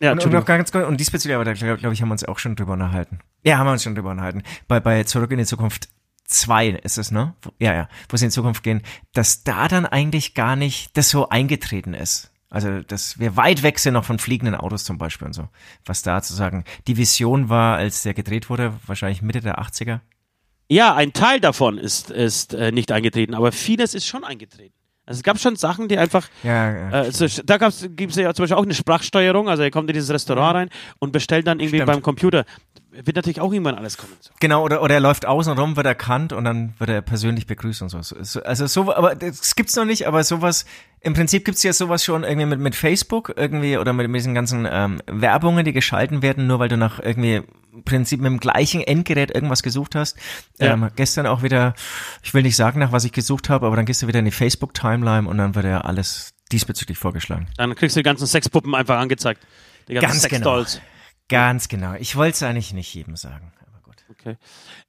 Ja, 0.01 0.11
und, 0.11 0.25
noch 0.25 0.45
ganz 0.45 0.71
kurz, 0.71 0.85
und 0.87 0.99
diesbezüglich, 0.99 1.35
aber 1.35 1.45
da 1.45 1.53
glaube 1.53 1.77
glaub 1.77 1.93
ich, 1.93 2.01
haben 2.01 2.09
wir 2.09 2.13
uns 2.13 2.25
auch 2.25 2.39
schon 2.39 2.55
drüber 2.55 2.73
unterhalten. 2.73 3.19
Ja, 3.43 3.57
haben 3.57 3.67
wir 3.67 3.71
uns 3.71 3.83
schon 3.83 3.95
drüber 3.95 4.11
unterhalten. 4.11 4.43
Bei, 4.67 4.79
bei 4.79 5.03
Zurück 5.03 5.31
in 5.31 5.37
die 5.37 5.45
Zukunft 5.45 5.87
2 6.25 6.69
ist 6.69 6.97
es, 6.97 7.11
ne? 7.11 7.33
Ja, 7.59 7.73
ja, 7.73 7.87
wo 8.09 8.17
sie 8.17 8.25
in 8.25 8.31
Zukunft 8.31 8.63
gehen, 8.63 8.81
dass 9.13 9.43
da 9.43 9.67
dann 9.67 9.85
eigentlich 9.85 10.33
gar 10.33 10.55
nicht 10.55 10.97
das 10.97 11.09
so 11.09 11.29
eingetreten 11.29 11.93
ist. 11.93 12.31
Also, 12.55 12.81
dass 12.83 13.19
wir 13.19 13.35
weit 13.35 13.63
weg 13.63 13.79
sind 13.79 13.95
noch 13.95 14.05
von 14.05 14.17
fliegenden 14.17 14.55
Autos 14.55 14.85
zum 14.85 14.97
Beispiel 14.97 15.27
und 15.27 15.33
so. 15.33 15.49
Was 15.83 16.03
da 16.03 16.21
zu 16.21 16.33
sagen, 16.33 16.63
die 16.87 16.95
Vision 16.95 17.49
war, 17.49 17.75
als 17.75 18.03
der 18.03 18.13
gedreht 18.13 18.49
wurde, 18.49 18.71
wahrscheinlich 18.85 19.21
Mitte 19.21 19.41
der 19.41 19.59
80er. 19.59 19.99
Ja, 20.69 20.95
ein 20.95 21.11
Teil 21.11 21.41
davon 21.41 21.77
ist, 21.77 22.11
ist 22.11 22.53
äh, 22.53 22.71
nicht 22.71 22.93
eingetreten, 22.93 23.33
aber 23.33 23.51
vieles 23.51 23.93
ist 23.93 24.07
schon 24.07 24.23
eingetreten. 24.23 24.73
Also 25.05 25.19
es 25.19 25.23
gab 25.23 25.37
schon 25.37 25.57
Sachen, 25.57 25.89
die 25.89 25.97
einfach. 25.97 26.29
Ja, 26.43 26.71
ja. 26.71 27.03
Äh, 27.03 27.11
so, 27.11 27.27
da 27.43 27.57
gibt 27.57 28.11
es 28.11 28.15
ja 28.15 28.33
zum 28.33 28.43
Beispiel 28.43 28.57
auch 28.57 28.63
eine 28.63 28.73
Sprachsteuerung. 28.73 29.49
Also 29.49 29.63
er 29.63 29.69
kommt 29.69 29.89
in 29.89 29.93
dieses 29.93 30.09
Restaurant 30.09 30.55
rein 30.55 30.69
und 30.99 31.11
bestellt 31.11 31.47
dann 31.47 31.59
irgendwie 31.59 31.79
Stimmt. 31.79 31.91
beim 31.91 32.01
Computer. 32.01 32.45
Wird 33.03 33.15
natürlich 33.15 33.41
auch 33.41 33.51
irgendwann 33.51 33.75
alles 33.75 33.97
kommen. 33.97 34.13
So. 34.21 34.31
Genau, 34.39 34.63
oder, 34.63 34.81
oder 34.81 34.95
er 34.95 34.99
läuft 34.99 35.25
außen 35.25 35.53
rum, 35.57 35.75
wird 35.75 35.85
erkannt 35.85 36.31
und 36.33 36.45
dann 36.45 36.73
wird 36.77 36.89
er 36.89 37.01
persönlich 37.01 37.45
begrüßt 37.47 37.81
und 37.81 37.89
so. 37.89 38.01
So- 38.01 38.15
so. 38.23 38.41
Also 38.43 38.67
so, 38.67 38.93
aber 38.95 39.15
das 39.15 39.55
gibt's 39.55 39.75
noch 39.75 39.85
nicht, 39.85 40.07
aber 40.07 40.23
sowas, 40.23 40.65
im 41.01 41.13
Prinzip 41.13 41.45
gibt's 41.45 41.63
ja 41.63 41.73
sowas 41.73 42.03
schon 42.03 42.23
irgendwie 42.23 42.45
mit, 42.47 42.59
mit 42.59 42.75
Facebook 42.75 43.33
irgendwie 43.35 43.77
oder 43.77 43.93
mit, 43.93 44.07
mit 44.09 44.19
diesen 44.19 44.33
ganzen 44.33 44.67
ähm, 44.69 45.01
Werbungen, 45.07 45.65
die 45.65 45.73
geschalten 45.73 46.21
werden, 46.21 46.47
nur 46.47 46.59
weil 46.59 46.69
du 46.69 46.77
nach 46.77 46.99
irgendwie 46.99 47.41
im 47.73 47.83
Prinzip 47.83 48.21
mit 48.21 48.27
dem 48.31 48.39
gleichen 48.39 48.81
Endgerät 48.81 49.31
irgendwas 49.35 49.61
gesucht 49.61 49.95
hast. 49.95 50.17
Ja. 50.59 50.73
Ähm, 50.73 50.89
gestern 50.95 51.27
auch 51.27 51.43
wieder, 51.43 51.73
ich 52.23 52.33
will 52.33 52.43
nicht 52.43 52.55
sagen, 52.55 52.79
nach 52.79 52.91
was 52.93 53.03
ich 53.03 53.11
gesucht 53.11 53.49
habe, 53.49 53.65
aber 53.67 53.75
dann 53.75 53.85
gehst 53.85 54.01
du 54.01 54.07
wieder 54.07 54.19
in 54.19 54.25
die 54.25 54.31
Facebook-Timeline 54.31 55.27
und 55.27 55.37
dann 55.37 55.55
wird 55.55 55.65
ja 55.65 55.81
alles 55.81 56.33
diesbezüglich 56.51 56.97
vorgeschlagen. 56.97 57.47
Dann 57.57 57.75
kriegst 57.75 57.95
du 57.95 57.99
die 57.99 58.03
ganzen 58.03 58.27
Sexpuppen 58.27 58.73
einfach 58.75 58.97
angezeigt. 58.97 59.41
Die 59.87 59.93
ganzen 59.95 60.07
Ganz 60.09 60.21
Sexdolls. 60.21 60.81
Ganz 61.27 61.67
genau. 61.67 61.93
Ich 61.95 62.15
wollte 62.15 62.35
es 62.35 62.43
eigentlich 62.43 62.73
nicht 62.73 62.93
jedem 62.93 63.15
sagen, 63.15 63.51
aber 63.59 63.81
gut. 63.81 64.05
Okay. 64.09 64.37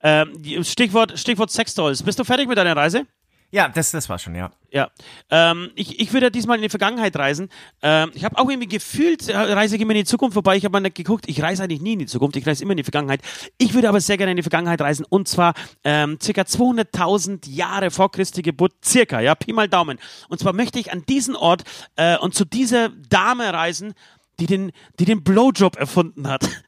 Ähm, 0.02 0.64
Stichwort, 0.64 1.18
Stichwort 1.18 1.50
Sexdolls. 1.50 2.02
Bist 2.02 2.18
du 2.18 2.24
fertig 2.24 2.48
mit 2.48 2.58
deiner 2.58 2.76
Reise? 2.76 3.06
Ja, 3.52 3.68
das, 3.68 3.92
das 3.92 4.08
war 4.08 4.18
schon, 4.18 4.34
ja. 4.34 4.50
Ja, 4.72 4.90
ähm, 5.30 5.70
ich, 5.76 6.00
ich 6.00 6.12
würde 6.12 6.30
diesmal 6.30 6.56
in 6.56 6.62
die 6.62 6.68
Vergangenheit 6.68 7.16
reisen. 7.16 7.48
Ähm, 7.80 8.10
ich 8.12 8.24
habe 8.24 8.36
auch 8.36 8.50
irgendwie 8.50 8.68
gefühlt, 8.68 9.28
äh, 9.28 9.36
reise 9.36 9.76
ich 9.76 9.82
immer 9.82 9.92
in 9.92 9.98
die 9.98 10.04
Zukunft, 10.04 10.36
wobei 10.36 10.56
ich 10.56 10.64
habe 10.64 10.72
mal 10.72 10.80
nicht 10.80 10.96
geguckt, 10.96 11.26
ich 11.28 11.40
reise 11.40 11.62
eigentlich 11.62 11.80
nie 11.80 11.92
in 11.92 12.00
die 12.00 12.06
Zukunft, 12.06 12.36
ich 12.36 12.46
reise 12.46 12.62
immer 12.64 12.72
in 12.72 12.78
die 12.78 12.82
Vergangenheit. 12.82 13.20
Ich 13.56 13.72
würde 13.72 13.88
aber 13.88 14.00
sehr 14.00 14.16
gerne 14.18 14.32
in 14.32 14.36
die 14.36 14.42
Vergangenheit 14.42 14.80
reisen 14.80 15.06
und 15.08 15.28
zwar 15.28 15.54
ähm, 15.84 16.18
circa 16.20 16.42
200.000 16.42 17.48
Jahre 17.48 17.90
vor 17.90 18.10
Christi 18.10 18.42
Geburt, 18.42 18.72
circa, 18.84 19.20
ja, 19.20 19.34
Pi 19.34 19.52
mal 19.52 19.68
Daumen. 19.68 19.98
Und 20.28 20.40
zwar 20.40 20.52
möchte 20.52 20.78
ich 20.80 20.92
an 20.92 21.04
diesen 21.08 21.36
Ort 21.36 21.62
äh, 21.94 22.18
und 22.18 22.34
zu 22.34 22.44
dieser 22.44 22.90
Dame 23.08 23.50
reisen, 23.52 23.94
die 24.38 24.46
den, 24.46 24.72
die 24.98 25.04
den 25.04 25.22
Blowjob 25.22 25.76
erfunden 25.76 26.28
hat. 26.28 26.48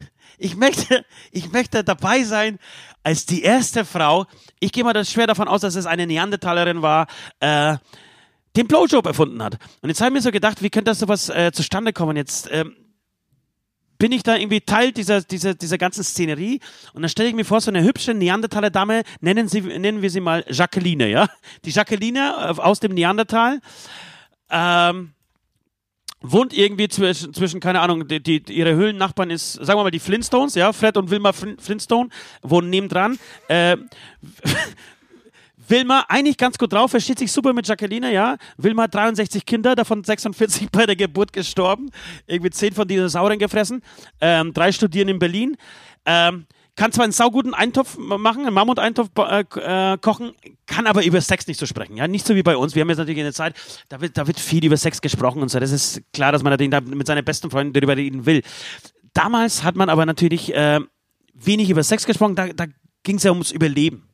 Ich 0.41 0.55
möchte, 0.55 1.05
ich 1.33 1.51
möchte 1.51 1.83
dabei 1.83 2.23
sein 2.23 2.61
als 3.03 3.27
die 3.27 3.43
erste 3.43 3.85
Frau. 3.85 4.27
Ich 4.61 4.71
gehe 4.71 4.85
mal 4.85 4.93
das 4.93 5.11
schwer 5.11 5.27
davon 5.27 5.49
aus, 5.49 5.63
dass 5.63 5.75
es 5.75 5.85
eine 5.85 6.07
Neandertalerin 6.07 6.81
war, 6.81 7.09
äh, 7.41 7.77
den 8.55 8.69
Blowjob 8.69 9.05
erfunden 9.05 9.43
hat. 9.43 9.59
Und 9.83 9.89
jetzt 9.89 10.01
habe 10.01 10.11
ich 10.11 10.15
mir 10.15 10.23
so 10.23 10.31
gedacht, 10.31 10.63
wie 10.63 10.71
könnte 10.71 10.93
das 10.93 11.01
sowas 11.01 11.29
äh, 11.29 11.51
zustande 11.53 11.93
kommen? 11.93 12.17
Jetzt, 12.17 12.49
ähm, 12.53 12.77
bin 13.99 14.13
ich 14.13 14.23
da 14.23 14.37
irgendwie 14.37 14.61
Teil 14.61 14.93
dieser, 14.93 15.23
dieser, 15.23 15.55
dieser 15.55 15.77
ganzen 15.77 16.05
Szenerie 16.05 16.61
und 16.95 17.03
dann 17.03 17.09
stelle 17.09 17.29
ich 17.29 17.35
mir 17.35 17.45
vor, 17.45 17.61
so 17.61 17.71
eine 17.71 17.83
hübsche 17.83 18.15
Neandertaler 18.15 18.71
Dame, 18.71 19.03
nennen, 19.21 19.49
sie, 19.49 19.61
nennen 19.61 20.03
wir 20.03 20.11
sie 20.11 20.21
mal 20.21 20.45
Jacqueline, 20.49 21.09
ja? 21.09 21.29
Die 21.65 21.71
Jacqueline 21.71 22.21
äh, 22.21 22.61
aus 22.61 22.81
dem 22.81 22.95
Neandertal, 22.95 23.61
ähm, 24.51 25.13
wohnt 26.21 26.53
irgendwie 26.53 26.89
zwischen, 26.89 27.33
zwischen 27.33 27.61
keine 27.61 27.81
Ahnung, 27.81 28.09
die, 28.09 28.21
die, 28.23 28.43
ihre 28.53 28.75
Höhlennachbarn 28.75 29.31
ist, 29.31 29.53
sagen 29.53 29.79
wir 29.79 29.85
mal, 29.85 29.91
die 29.91 30.01
Flintstones, 30.01 30.55
ja, 30.55 30.73
Fred 30.73 30.97
und 30.97 31.11
Wilma 31.11 31.33
Flintstone 31.33 32.09
wohnen 32.43 32.71
nebendran. 32.71 33.19
Äh, 33.49 33.77
Wilma 35.69 36.07
eigentlich 36.09 36.37
ganz 36.37 36.57
gut 36.59 36.73
drauf, 36.73 36.91
versteht 36.91 37.19
sich 37.19 37.31
super 37.31 37.53
mit 37.53 37.69
Jacqueline, 37.69 38.13
ja. 38.13 38.37
Wilma 38.57 38.85
hat 38.85 38.95
63 38.95 39.45
Kinder, 39.45 39.77
davon 39.77 40.03
46 40.03 40.69
bei 40.73 40.87
der 40.87 40.97
Geburt 40.97 41.33
gestorben, 41.33 41.91
irgendwie 42.27 42.51
10 42.51 42.75
von 42.75 42.89
Dinosauriern 42.89 43.39
gefressen, 43.39 43.83
ähm, 44.21 44.53
drei 44.53 44.73
studieren 44.73 45.09
in 45.09 45.19
Berlin. 45.19 45.57
Ähm, 46.07 46.47
kann 46.79 46.93
zwar 46.93 47.05
einen 47.05 47.13
sauguten 47.13 47.55
Eintopf 47.55 47.99
machen, 47.99 48.47
einen 48.47 48.55
Mammuteintopf 48.55 49.11
äh, 49.19 49.41
äh, 49.41 49.99
kochen, 49.99 50.33
kann 50.67 50.87
aber 50.87 51.05
über 51.05 51.21
Sex 51.21 51.49
nicht 51.49 51.59
so 51.59 51.67
sprechen. 51.67 51.97
Ja, 51.97 52.07
nicht 52.07 52.25
so 52.25 52.37
wie 52.37 52.45
bei 52.45 52.57
uns. 52.57 52.77
Wir 52.77 52.83
haben 52.83 52.89
jetzt 52.89 52.99
natürlich 52.99 53.21
eine 53.21 53.33
Zeit, 53.33 53.57
da 53.89 54.01
wird, 54.01 54.17
da 54.17 54.29
wird 54.29 54.39
viel 54.39 54.65
über 54.65 54.77
Sex 54.77 55.01
gesprochen 55.01 55.43
und 55.43 55.51
so. 55.51 55.59
Das 55.59 55.73
ist 55.73 56.01
klar, 56.13 56.31
dass 56.31 56.45
man 56.45 56.53
natürlich 56.53 56.71
da 56.71 56.81
mit 56.81 57.07
seinen 57.07 57.25
besten 57.25 57.51
Freunden 57.51 57.73
darüber 57.73 57.97
reden 57.97 58.27
will. 58.27 58.43
Damals 59.13 59.65
hat 59.65 59.75
man 59.75 59.89
aber 59.89 60.07
natürlich 60.07 60.55
äh, 60.55 60.79
wenig 61.35 61.69
über 61.69 61.83
Sex 61.83 62.07
gesprochen, 62.07 62.37
da, 62.37 62.47
da 62.49 62.67
ging 63.03 63.17
es 63.17 63.25
ja 63.25 63.33
ums 63.33 63.51
Überleben. 63.51 64.05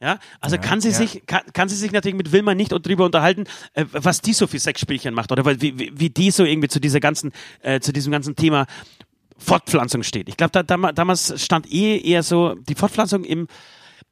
Ja, 0.00 0.20
also 0.40 0.56
ja, 0.56 0.62
kann 0.62 0.80
sie 0.80 0.90
ja. 0.90 0.94
sich 0.94 1.26
kann, 1.26 1.42
kann 1.52 1.68
sie 1.68 1.74
sich 1.74 1.90
natürlich 1.90 2.16
mit 2.16 2.30
Wilma 2.30 2.54
nicht 2.54 2.70
darüber 2.70 3.04
unterhalten, 3.04 3.44
äh, 3.74 3.84
was 3.90 4.20
die 4.20 4.32
so 4.32 4.46
für 4.46 4.58
Sexspielchen 4.58 5.12
macht 5.12 5.32
oder 5.32 5.44
wie, 5.60 5.76
wie, 5.78 5.92
wie 5.92 6.08
die 6.08 6.30
so 6.30 6.44
irgendwie 6.44 6.68
zu 6.68 6.80
dieser 6.80 7.00
ganzen 7.00 7.32
äh, 7.62 7.80
zu 7.80 7.92
diesem 7.92 8.12
ganzen 8.12 8.36
Thema 8.36 8.66
Fortpflanzung 9.38 10.02
steht. 10.02 10.28
Ich 10.28 10.36
glaube, 10.36 10.50
da, 10.50 10.62
da, 10.62 10.92
damals 10.92 11.42
stand 11.42 11.70
eh 11.72 11.98
eher 11.98 12.22
so 12.22 12.54
die 12.54 12.74
Fortpflanzung 12.74 13.24
im, 13.24 13.46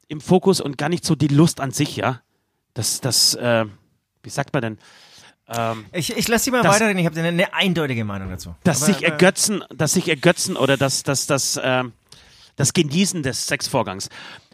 im 0.08 0.20
Fokus 0.20 0.60
und 0.60 0.78
gar 0.78 0.88
nicht 0.88 1.04
so 1.04 1.14
die 1.14 1.28
Lust 1.28 1.60
an 1.60 1.72
sich, 1.72 1.96
ja. 1.96 2.20
Das, 2.74 3.00
das, 3.00 3.34
äh, 3.34 3.64
wie 4.22 4.30
sagt 4.30 4.52
man 4.52 4.62
denn? 4.62 4.78
Ähm, 5.48 5.86
ich 5.92 6.16
ich 6.16 6.28
lasse 6.28 6.44
Sie 6.44 6.50
mal 6.50 6.62
das, 6.62 6.74
weiterreden, 6.74 6.98
ich 6.98 7.06
habe 7.06 7.18
eine, 7.18 7.28
eine, 7.28 7.54
eindeutige 7.54 8.04
Meinung 8.04 8.30
dazu. 8.30 8.54
Dass 8.64 8.82
aber, 8.82 8.92
sich 8.92 9.04
ergötzen, 9.04 9.64
dass 9.74 9.92
sich 9.92 10.08
ergötzen 10.08 10.56
oder 10.56 10.76
das, 10.76 11.02
das, 11.02 11.26
das, 11.26 11.56
äh, 11.56 11.84
das 12.56 12.72
Genießen 12.72 13.22
des 13.22 13.46
Sexvorgangs. 13.46 14.08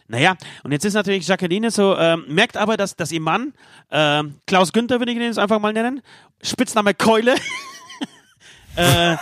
Naja, 0.07 0.35
und 0.63 0.71
jetzt 0.71 0.85
ist 0.85 0.93
natürlich 0.93 1.27
Jacqueline 1.27 1.71
so, 1.71 1.95
äh, 1.95 2.17
merkt 2.17 2.57
aber, 2.57 2.77
dass, 2.77 2.95
dass 2.95 3.11
ihr 3.11 3.21
Mann, 3.21 3.53
äh, 3.89 4.23
Klaus 4.45 4.73
Günther, 4.73 4.99
will 4.99 5.09
ich 5.09 5.15
ihn 5.15 5.21
jetzt 5.21 5.39
einfach 5.39 5.59
mal 5.59 5.73
nennen, 5.73 6.01
Spitzname 6.41 6.93
Keule, 6.93 7.35
äh, 8.75 9.15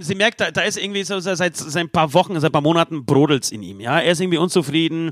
sie 0.00 0.14
merkt, 0.14 0.40
da, 0.40 0.50
da 0.50 0.62
ist 0.62 0.76
irgendwie 0.76 1.02
so 1.04 1.20
seit, 1.20 1.56
seit 1.56 1.76
ein 1.76 1.90
paar 1.90 2.14
Wochen, 2.14 2.38
seit 2.40 2.50
ein 2.50 2.52
paar 2.52 2.62
Monaten 2.62 3.04
brodelt's 3.04 3.50
in 3.50 3.62
ihm. 3.62 3.80
Ja, 3.80 3.98
er 4.00 4.12
ist 4.12 4.20
irgendwie 4.20 4.38
unzufrieden, 4.38 5.10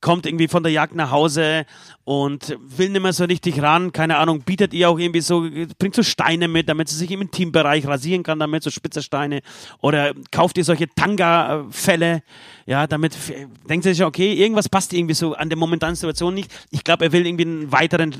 kommt 0.00 0.26
irgendwie 0.26 0.48
von 0.48 0.62
der 0.62 0.72
Jagd 0.72 0.94
nach 0.94 1.10
Hause 1.10 1.66
und 2.04 2.56
will 2.60 2.90
nicht 2.90 3.02
mehr 3.02 3.12
so 3.12 3.24
richtig 3.24 3.60
ran. 3.62 3.92
Keine 3.92 4.16
Ahnung, 4.18 4.42
bietet 4.42 4.72
ihr 4.74 4.88
auch 4.88 4.98
irgendwie 4.98 5.20
so, 5.20 5.46
bringt 5.78 5.94
so 5.94 6.02
Steine 6.02 6.48
mit, 6.48 6.68
damit 6.68 6.88
sie 6.88 6.96
sich 6.96 7.10
im 7.10 7.22
Intimbereich 7.22 7.86
rasieren 7.86 8.22
kann, 8.22 8.38
damit 8.38 8.62
so 8.62 8.70
spitze 8.70 9.02
Steine 9.02 9.40
oder 9.80 10.14
kauft 10.30 10.58
ihr 10.58 10.64
solche 10.64 10.88
Tanga-Fälle. 10.88 12.22
Ja, 12.66 12.86
damit 12.86 13.16
denkt 13.68 13.84
sie 13.84 13.94
sich, 13.94 14.04
okay, 14.04 14.32
irgendwas 14.32 14.68
passt 14.68 14.92
irgendwie 14.92 15.14
so 15.14 15.34
an 15.34 15.48
der 15.48 15.58
momentanen 15.58 15.96
Situation 15.96 16.34
nicht. 16.34 16.52
Ich 16.70 16.84
glaube, 16.84 17.04
er 17.04 17.12
will 17.12 17.26
irgendwie 17.26 17.44
einen 17.44 17.72
weiteren 17.72 18.14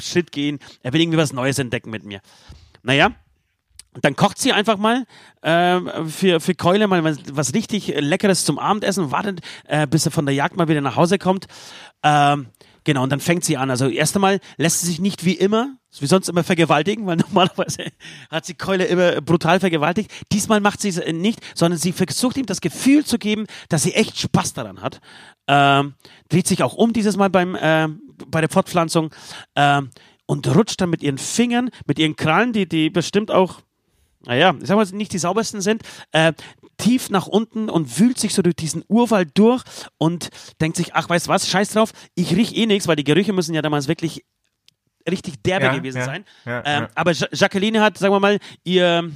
Schritt 0.00 0.32
gehen. 0.32 0.58
Er 0.82 0.92
will 0.92 1.00
irgendwie 1.00 1.18
was 1.18 1.32
Neues 1.32 1.58
entdecken 1.58 1.90
mit 1.90 2.04
mir. 2.04 2.20
Naja, 2.82 3.12
dann 4.02 4.16
kocht 4.16 4.38
sie 4.38 4.52
einfach 4.52 4.76
mal 4.76 5.04
äh, 5.42 5.80
für, 6.06 6.40
für 6.40 6.54
Keule 6.54 6.86
mal 6.88 7.04
was, 7.04 7.18
was, 7.32 7.54
richtig 7.54 7.88
Leckeres 7.98 8.44
zum 8.44 8.58
Abendessen, 8.58 9.10
wartet, 9.10 9.40
äh, 9.66 9.86
bis 9.86 10.06
er 10.06 10.12
von 10.12 10.26
der 10.26 10.34
Jagd 10.34 10.56
mal 10.56 10.68
wieder 10.68 10.80
nach 10.80 10.96
Hause 10.96 11.18
kommt. 11.18 11.46
Ähm, 12.02 12.48
genau, 12.84 13.02
und 13.02 13.10
dann 13.10 13.20
fängt 13.20 13.44
sie 13.44 13.56
an. 13.56 13.70
Also 13.70 13.88
erst 13.88 14.16
einmal 14.16 14.40
lässt 14.56 14.80
sie 14.80 14.86
sich 14.86 15.00
nicht 15.00 15.24
wie 15.24 15.34
immer, 15.34 15.76
wie 15.98 16.06
sonst 16.06 16.28
immer 16.28 16.44
vergewaltigen, 16.44 17.06
weil 17.06 17.16
normalerweise 17.28 17.86
hat 18.30 18.46
sie 18.46 18.54
Keule 18.54 18.84
immer 18.84 19.20
brutal 19.20 19.60
vergewaltigt. 19.60 20.10
Diesmal 20.32 20.60
macht 20.60 20.80
sie 20.80 20.90
es 20.90 21.00
nicht, 21.12 21.40
sondern 21.54 21.78
sie 21.78 21.92
versucht 21.92 22.36
ihm 22.36 22.46
das 22.46 22.60
Gefühl 22.60 23.04
zu 23.04 23.18
geben, 23.18 23.46
dass 23.68 23.82
sie 23.82 23.94
echt 23.94 24.18
Spaß 24.18 24.52
daran 24.54 24.80
hat. 24.80 25.00
Ähm, 25.46 25.94
dreht 26.28 26.46
sich 26.46 26.62
auch 26.62 26.74
um 26.74 26.92
dieses 26.92 27.16
Mal 27.16 27.30
beim, 27.30 27.54
äh, 27.54 27.88
bei 28.26 28.40
der 28.40 28.50
Fortpflanzung 28.50 29.10
ähm, 29.56 29.90
und 30.26 30.46
rutscht 30.54 30.80
dann 30.80 30.90
mit 30.90 31.02
ihren 31.02 31.18
Fingern, 31.18 31.70
mit 31.86 31.98
ihren 31.98 32.16
Krallen, 32.16 32.52
die, 32.52 32.68
die 32.68 32.90
bestimmt 32.90 33.30
auch 33.30 33.62
naja, 34.24 34.54
ich 34.60 34.66
sag 34.66 34.76
mal, 34.76 34.86
nicht 34.92 35.12
die 35.12 35.18
saubersten 35.18 35.60
sind, 35.60 35.82
äh, 36.12 36.32
tief 36.76 37.10
nach 37.10 37.26
unten 37.26 37.70
und 37.70 37.98
wühlt 37.98 38.18
sich 38.18 38.34
so 38.34 38.42
durch 38.42 38.56
diesen 38.56 38.84
Urwald 38.88 39.30
durch 39.34 39.62
und 39.96 40.30
denkt 40.60 40.76
sich, 40.76 40.94
ach, 40.94 41.08
weißt 41.08 41.28
was, 41.28 41.48
scheiß 41.48 41.70
drauf, 41.70 41.92
ich 42.14 42.34
riech 42.34 42.56
eh 42.56 42.66
nichts, 42.66 42.88
weil 42.88 42.96
die 42.96 43.04
Gerüche 43.04 43.32
müssen 43.32 43.54
ja 43.54 43.62
damals 43.62 43.88
wirklich 43.88 44.24
richtig 45.08 45.42
derbe 45.42 45.66
ja, 45.66 45.74
gewesen 45.74 45.98
ja, 45.98 46.04
sein. 46.04 46.24
Ja, 46.44 46.62
ähm, 46.64 46.86
aber 46.94 47.12
ja. 47.12 47.26
Jacqueline 47.32 47.80
hat, 47.80 47.98
sagen 47.98 48.12
wir 48.12 48.20
mal, 48.20 48.38
ihr 48.64 49.10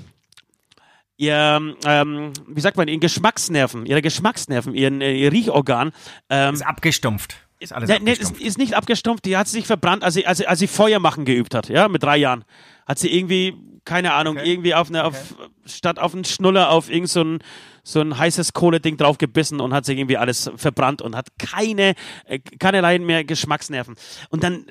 ihr, 1.23 1.77
ähm, 1.85 2.33
wie 2.49 2.61
sagt 2.61 2.77
man, 2.77 2.89
ihren 2.89 3.01
Geschmacksnerven, 3.01 3.87
ihre 3.87 4.03
Geschmacksnerven, 4.03 4.75
ihren, 4.75 5.01
äh, 5.01 5.13
ihr 5.13 5.31
Riechorgan. 5.31 5.93
Ähm, 6.29 6.55
ist 6.55 6.63
abgestumpft. 6.63 7.37
Ist 7.61 7.73
alles 7.73 7.89
ne, 7.89 7.97
abgestumpft. 7.97 8.33
Ne, 8.33 8.41
ist, 8.41 8.47
ist, 8.47 8.59
nicht 8.59 8.75
abgestumpft, 8.75 9.25
die 9.25 9.37
hat 9.37 9.47
sich 9.47 9.67
verbrannt, 9.67 10.03
als 10.03 10.15
sie, 10.15 10.27
als, 10.27 10.39
sie, 10.39 10.47
als 10.49 10.59
sie 10.59 10.67
Feuer 10.67 10.99
machen 10.99 11.25
geübt 11.25 11.55
hat, 11.55 11.69
ja, 11.69 11.87
mit 11.87 12.03
drei 12.03 12.17
Jahren. 12.17 12.45
Hat 12.93 12.99
sie 12.99 13.09
irgendwie 13.09 13.57
keine 13.87 14.13
Ahnung, 14.13 14.37
okay. 14.37 14.53
irgendwie 14.53 14.75
auf 14.75 14.91
eine, 14.91 15.05
auf, 15.05 15.33
okay. 15.33 15.49
statt 15.65 15.99
auf 15.99 16.15
einen 16.15 16.27
Schnuller 16.27 16.71
auf 16.71 16.91
irgend 16.91 17.09
so 17.09 17.23
ein, 17.23 17.39
so 17.83 18.03
ein 18.03 18.19
heißes 18.19 18.53
Kohleding 18.53 18.99
drauf 18.99 19.17
gebissen 19.17 19.63
und 19.63 19.73
hat 19.73 19.87
sich 19.87 19.99
irgendwie 19.99 20.19
alles 20.19 20.51
verbrannt 20.57 21.01
und 21.01 21.17
hat 21.17 21.29
keine, 21.39 21.95
äh, 22.27 22.39
keinerlei 22.39 22.99
mehr 22.99 23.25
Geschmacksnerven. 23.25 23.97
Und 24.29 24.45
dann 24.45 24.67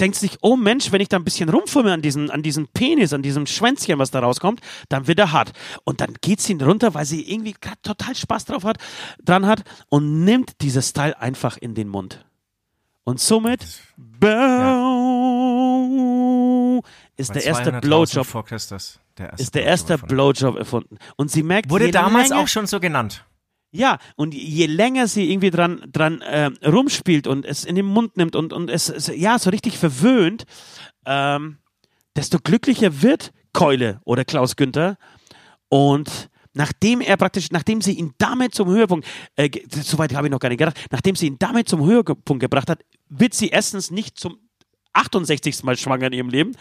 denkt 0.00 0.16
sich, 0.16 0.38
oh 0.42 0.56
Mensch, 0.56 0.90
wenn 0.90 1.00
ich 1.00 1.08
da 1.08 1.16
ein 1.16 1.24
bisschen 1.24 1.48
rumfummel 1.48 1.92
an 1.92 2.02
diesem, 2.02 2.28
an 2.28 2.42
diesem 2.42 2.66
Penis, 2.66 3.12
an 3.12 3.22
diesem 3.22 3.46
Schwänzchen, 3.46 4.00
was 4.00 4.10
da 4.10 4.18
rauskommt, 4.18 4.60
dann 4.88 5.06
wird 5.06 5.20
er 5.20 5.30
hart. 5.30 5.52
Und 5.84 6.00
dann 6.00 6.14
geht 6.20 6.40
sie 6.40 6.54
runter, 6.54 6.92
weil 6.94 7.04
sie 7.04 7.30
irgendwie 7.30 7.54
total 7.82 8.16
Spaß 8.16 8.46
drauf 8.46 8.64
hat, 8.64 8.78
dran 9.22 9.46
hat 9.46 9.62
und 9.90 10.24
nimmt 10.24 10.60
dieses 10.60 10.92
Teil 10.92 11.14
einfach 11.14 11.56
in 11.56 11.76
den 11.76 11.86
Mund. 11.86 12.26
Und 13.04 13.20
somit, 13.20 13.64
ja 14.22 14.99
ist 17.16 17.34
der 17.34 17.44
erste 17.44 17.72
Blowjob. 17.72 18.26
Vor 18.26 18.44
Christus, 18.44 19.00
der 19.18 19.30
erste 19.30 19.42
ist 19.42 19.54
der 19.54 19.64
erste 19.64 19.98
Blowjob 19.98 20.56
erfunden. 20.56 20.98
Und 21.16 21.30
sie 21.30 21.42
merkt, 21.42 21.70
wurde 21.70 21.90
damals 21.90 22.30
länger, 22.30 22.42
auch 22.42 22.48
schon 22.48 22.66
so 22.66 22.80
genannt. 22.80 23.24
Ja, 23.72 23.98
und 24.16 24.34
je 24.34 24.66
länger 24.66 25.06
sie 25.06 25.30
irgendwie 25.30 25.50
dran, 25.50 25.82
dran 25.92 26.20
äh, 26.22 26.50
rumspielt 26.66 27.26
und 27.26 27.46
es 27.46 27.64
in 27.64 27.76
den 27.76 27.86
Mund 27.86 28.16
nimmt 28.16 28.34
und, 28.34 28.52
und 28.52 28.68
es, 28.68 28.88
es 28.88 29.06
ja 29.14 29.38
so 29.38 29.50
richtig 29.50 29.78
verwöhnt, 29.78 30.44
ähm, 31.06 31.58
desto 32.16 32.38
glücklicher 32.38 33.02
wird 33.02 33.32
Keule 33.52 34.00
oder 34.04 34.24
Klaus 34.24 34.56
Günther. 34.56 34.96
Und 35.68 36.30
nachdem 36.52 37.00
er 37.00 37.16
praktisch, 37.16 37.52
nachdem 37.52 37.80
sie 37.80 37.92
ihn 37.92 38.12
damit 38.18 38.54
zum 38.54 38.68
Höhepunkt, 38.68 39.06
äh, 39.36 39.50
soweit 39.68 40.14
habe 40.14 40.26
ich 40.26 40.32
noch 40.32 40.40
gar 40.40 40.48
nicht 40.48 40.58
gedacht, 40.58 40.78
nachdem 40.90 41.14
sie 41.14 41.28
ihn 41.28 41.36
damit 41.38 41.68
zum 41.68 41.84
Höhepunkt 41.84 42.40
gebracht 42.40 42.68
hat, 42.68 42.82
wird 43.08 43.34
sie 43.34 43.48
erstens 43.48 43.92
nicht 43.92 44.18
zum 44.18 44.38
68. 44.92 45.62
Mal 45.64 45.76
schwanger 45.76 46.06
in 46.06 46.12
ihrem 46.12 46.28
Leben, 46.28 46.52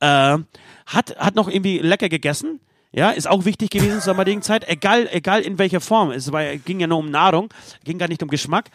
äh, 0.00 0.38
hat, 0.86 1.16
hat 1.18 1.34
noch 1.34 1.48
irgendwie 1.48 1.78
lecker 1.78 2.08
gegessen. 2.08 2.60
Ja, 2.92 3.10
ist 3.10 3.28
auch 3.28 3.44
wichtig 3.44 3.70
gewesen 3.70 4.00
zur 4.00 4.14
damaligen 4.14 4.40
Zeit, 4.40 4.66
egal, 4.68 5.06
egal 5.12 5.42
in 5.42 5.58
welcher 5.58 5.82
Form. 5.82 6.12
Es 6.12 6.32
war, 6.32 6.56
ging 6.56 6.80
ja 6.80 6.86
nur 6.86 6.98
um 6.98 7.10
Nahrung, 7.10 7.52
ging 7.84 7.98
gar 7.98 8.08
nicht 8.08 8.22
um 8.22 8.28
Geschmack. 8.30 8.70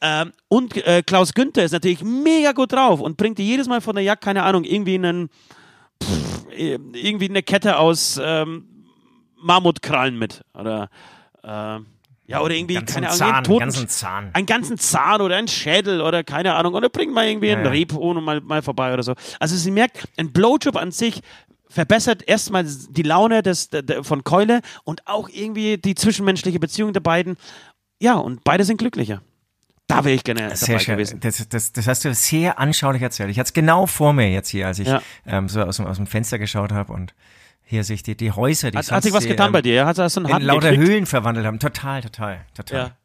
Ähm, 0.00 0.32
und 0.48 0.76
äh, 0.86 1.02
Klaus 1.02 1.32
Günther 1.34 1.64
ist 1.64 1.72
natürlich 1.72 2.04
mega 2.04 2.52
gut 2.52 2.72
drauf 2.72 3.00
und 3.00 3.16
bringt 3.16 3.38
dir 3.38 3.44
jedes 3.44 3.66
Mal 3.66 3.80
von 3.80 3.96
der 3.96 4.04
Jagd, 4.04 4.22
keine 4.22 4.44
Ahnung, 4.44 4.62
irgendwie 4.62 4.94
einen, 4.94 5.30
pff, 6.00 6.46
irgendwie 6.56 7.28
eine 7.28 7.42
Kette 7.42 7.78
aus 7.78 8.20
ähm, 8.22 8.84
Mammutkrallen 9.36 10.16
mit. 10.16 10.42
Oder 10.54 10.88
äh, 11.42 11.80
ja, 12.26 12.40
oder 12.40 12.54
irgendwie, 12.54 12.74
ganzen 12.74 12.94
keine 12.94 13.06
Ahnung, 13.08 13.18
Zahn, 13.18 13.44
Toten, 13.44 13.60
ganzen 13.60 13.88
Zahn. 13.88 14.30
einen 14.32 14.46
ganzen 14.46 14.78
Zahn 14.78 15.20
oder 15.20 15.36
einen 15.36 15.48
Schädel 15.48 16.00
oder 16.00 16.24
keine 16.24 16.54
Ahnung. 16.54 16.74
Oder 16.74 16.88
bringt 16.88 17.14
mal 17.14 17.26
irgendwie 17.26 17.48
ja, 17.48 17.56
einen 17.56 17.64
ja. 17.64 17.70
Rebhuhn 17.70 18.22
mal, 18.22 18.40
mal 18.40 18.62
vorbei 18.62 18.92
oder 18.92 19.02
so. 19.02 19.14
Also 19.38 19.56
sie 19.56 19.70
merkt, 19.70 20.08
ein 20.16 20.32
Blowjob 20.32 20.76
an 20.76 20.90
sich 20.90 21.20
verbessert 21.68 22.26
erstmal 22.26 22.64
die 22.64 23.02
Laune 23.02 23.42
des, 23.42 23.70
de, 23.70 24.02
von 24.02 24.24
Keule 24.24 24.60
und 24.84 25.06
auch 25.06 25.28
irgendwie 25.28 25.78
die 25.78 25.94
zwischenmenschliche 25.94 26.58
Beziehung 26.58 26.92
der 26.92 27.00
beiden. 27.00 27.36
Ja, 28.00 28.14
und 28.14 28.42
beide 28.44 28.64
sind 28.64 28.78
glücklicher. 28.78 29.22
Da 29.86 30.04
wäre 30.04 30.16
ich 30.16 30.24
gerne 30.24 30.56
sehr 30.56 30.66
dabei 30.66 30.78
schön. 30.80 30.94
gewesen. 30.96 31.20
Das, 31.20 31.48
das, 31.48 31.72
das 31.72 31.86
hast 31.86 32.04
du 32.04 32.12
sehr 32.12 32.58
anschaulich 32.58 33.02
erzählt. 33.02 33.30
Ich 33.30 33.38
hatte 33.38 33.48
es 33.48 33.52
genau 33.52 33.86
vor 33.86 34.12
mir 34.12 34.30
jetzt 34.32 34.48
hier, 34.48 34.66
als 34.66 34.80
ich 34.80 34.88
ja. 34.88 35.00
ähm, 35.26 35.48
so 35.48 35.62
aus 35.62 35.76
dem, 35.76 35.86
aus 35.86 35.96
dem 35.96 36.08
Fenster 36.08 36.40
geschaut 36.40 36.72
habe 36.72 36.92
und 36.92 37.14
hier 37.68 37.82
sich 37.82 38.04
die, 38.04 38.16
die 38.16 38.30
Häuser, 38.30 38.70
die 38.70 38.78
hat, 38.78 38.90
hat 38.90 39.02
sich 39.02 39.12
was 39.12 39.26
getan 39.26 39.48
ähm, 39.48 39.52
bei 39.52 39.62
dir? 39.62 39.86
Hat 39.86 39.98
das 39.98 40.16
in 40.16 40.22
lauter 40.22 40.70
gekriegt? 40.70 40.88
Höhlen 40.88 41.06
verwandelt 41.06 41.46
haben. 41.46 41.58
Total, 41.58 42.00
total, 42.00 42.46
total. 42.54 42.78
Ja. 42.78 42.96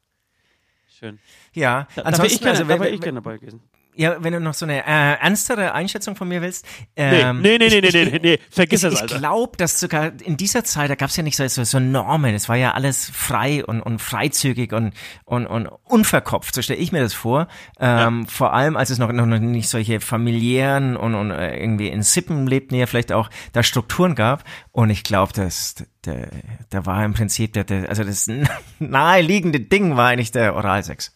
Schön. 0.88 1.20
Ja, 1.54 1.88
da, 1.96 2.04
ansonsten, 2.04 2.46
da 2.46 2.52
wäre 2.52 2.60
ich 2.60 2.60
gerne, 2.60 2.74
also, 2.74 2.84
wenn, 2.86 2.94
ich 2.94 3.02
gerne 3.02 3.22
dabei 3.22 3.38
gewesen. 3.38 3.62
Ja, 3.94 4.24
wenn 4.24 4.32
du 4.32 4.40
noch 4.40 4.54
so 4.54 4.66
eine 4.66 4.80
äh, 4.86 5.18
ernstere 5.20 5.74
Einschätzung 5.74 6.16
von 6.16 6.28
mir 6.30 6.42
willst. 6.42 6.66
Nee, 6.96 7.22
Ähm, 7.22 7.42
nee, 7.42 7.58
nee, 7.58 7.68
nee, 7.70 7.78
ich- 7.80 7.94
nee, 7.94 8.04
ich- 8.04 8.12
nee, 8.14 8.20
nee, 8.22 8.40
vergiss 8.50 8.84
ich, 8.84 8.94
Ich 8.94 9.02
Alter. 9.02 9.18
glaube, 9.20 9.58
dass 9.58 9.82
sogar 9.82 10.14
in 10.24 10.38
dieser 10.38 10.64
Zeit, 10.64 10.90
da 10.90 10.96
gab 10.96 11.10
es 11.10 11.18
ja 11.18 11.24
nicht 11.24 11.36
so, 11.36 11.46
so, 11.48 11.64
so 11.66 11.80
Normen. 11.80 12.34
Es 12.34 12.48
war 12.48 12.56
ja 12.56 12.72
alles 12.72 13.10
frei 13.14 13.66
und, 13.66 13.82
und 13.82 14.00
freizügig 14.00 14.72
und, 14.72 14.94
und, 15.26 15.46
und 15.46 15.68
unverkopft. 15.84 16.56
So 16.56 16.62
stelle 16.62 16.80
ich 16.80 16.94
mir 16.94 17.02
das 17.02 17.14
vor. 17.14 17.48
Ähm, 17.82 18.26
Vor 18.28 18.54
allem, 18.54 18.78
als 18.78 18.92
es 18.92 18.98
noch, 18.98 19.12
noch 19.12 19.26
nicht 19.26 19.68
solche 19.68 20.00
familiären 20.00 20.96
und, 20.96 21.14
und 21.14 21.32
äh, 21.32 21.58
irgendwie 21.60 21.90
in 21.90 22.02
Sippen 22.02 22.48
lebten, 22.48 22.76
ja 22.76 22.86
vielleicht 22.86 23.12
auch 23.12 23.30
da 23.52 23.62
Strukturen 23.62 24.16
gab. 24.16 24.46
Und 24.72 24.90
ich 24.90 25.04
glaube, 25.04 25.34
dass 25.34 25.76
der, 26.06 26.30
da 26.70 26.86
war 26.86 27.04
im 27.04 27.14
Prinzip 27.14 27.52
der, 27.54 27.66
der, 27.66 27.90
also 27.90 28.06
das 28.06 28.30
naheliegende 28.80 29.60
Ding 29.60 29.98
war 29.98 30.08
eigentlich 30.10 30.32
der 30.32 30.56
Oralsex. 30.56 31.16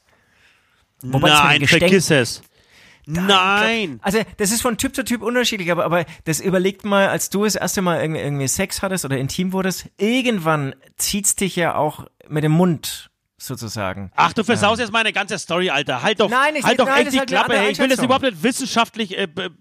Wobei 1.02 1.30
Nein, 1.30 1.68
vergiss 1.68 2.12
es. 2.12 2.42
Nein. 3.08 4.00
Also 4.02 4.20
das 4.38 4.52
ist 4.52 4.62
von 4.62 4.78
Typ 4.78 4.96
zu 4.96 5.04
Typ 5.04 5.22
unterschiedlich, 5.22 5.72
aber, 5.72 5.86
aber 5.86 6.06
das 6.24 6.40
überlegt 6.40 6.86
mal, 6.86 7.08
als 7.10 7.30
du 7.30 7.44
das 7.44 7.56
erste 7.56 7.82
Mal 7.82 8.02
irgendwie, 8.02 8.22
irgendwie 8.22 8.48
Sex 8.48 8.82
hattest 8.82 9.06
oder 9.06 9.18
intim 9.18 9.54
wurdest, 9.54 9.90
irgendwann 9.98 10.76
zieht's 10.98 11.36
dich 11.36 11.56
ja 11.56 11.76
auch 11.76 12.06
mit 12.28 12.44
dem 12.44 12.52
Mund 12.54 13.10
sozusagen. 13.38 14.12
Ach, 14.16 14.34
du 14.34 14.44
versaust 14.44 14.80
jetzt 14.80 14.92
meine 14.92 15.14
ganze 15.14 15.38
Story, 15.38 15.70
Alter. 15.70 16.02
Halt 16.02 16.20
doch, 16.20 16.30
Nein, 16.30 16.56
ich- 16.56 16.64
halt 16.64 16.80
doch 16.80 16.86
nein, 16.88 17.04
echt 17.04 17.12
die 17.12 17.16
ist 17.16 17.20
halt 17.20 17.30
Klappe. 17.30 17.46
andere 17.54 17.66
Ey. 17.66 17.72
Ich 17.72 17.80
will 17.80 17.90
das 17.90 18.00
überhaupt 18.02 18.24
nicht 18.24 18.42
wissenschaftlich 18.44 19.18
äh, 19.18 19.28
be 19.28 19.52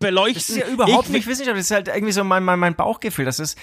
beleuchten. 0.00 0.34
Das 0.34 0.48
ist 0.50 0.56
ja 0.56 0.68
überhaupt 0.68 1.06
ich, 1.06 1.10
nicht 1.12 1.26
wissenschaftlich, 1.26 1.62
das 1.66 1.70
ist 1.70 1.74
halt 1.74 1.88
irgendwie 1.88 2.12
so 2.12 2.22
mein, 2.22 2.44
mein, 2.44 2.58
mein 2.60 2.76
Bauchgefühl, 2.76 3.24
das 3.24 3.40
ist 3.40 3.58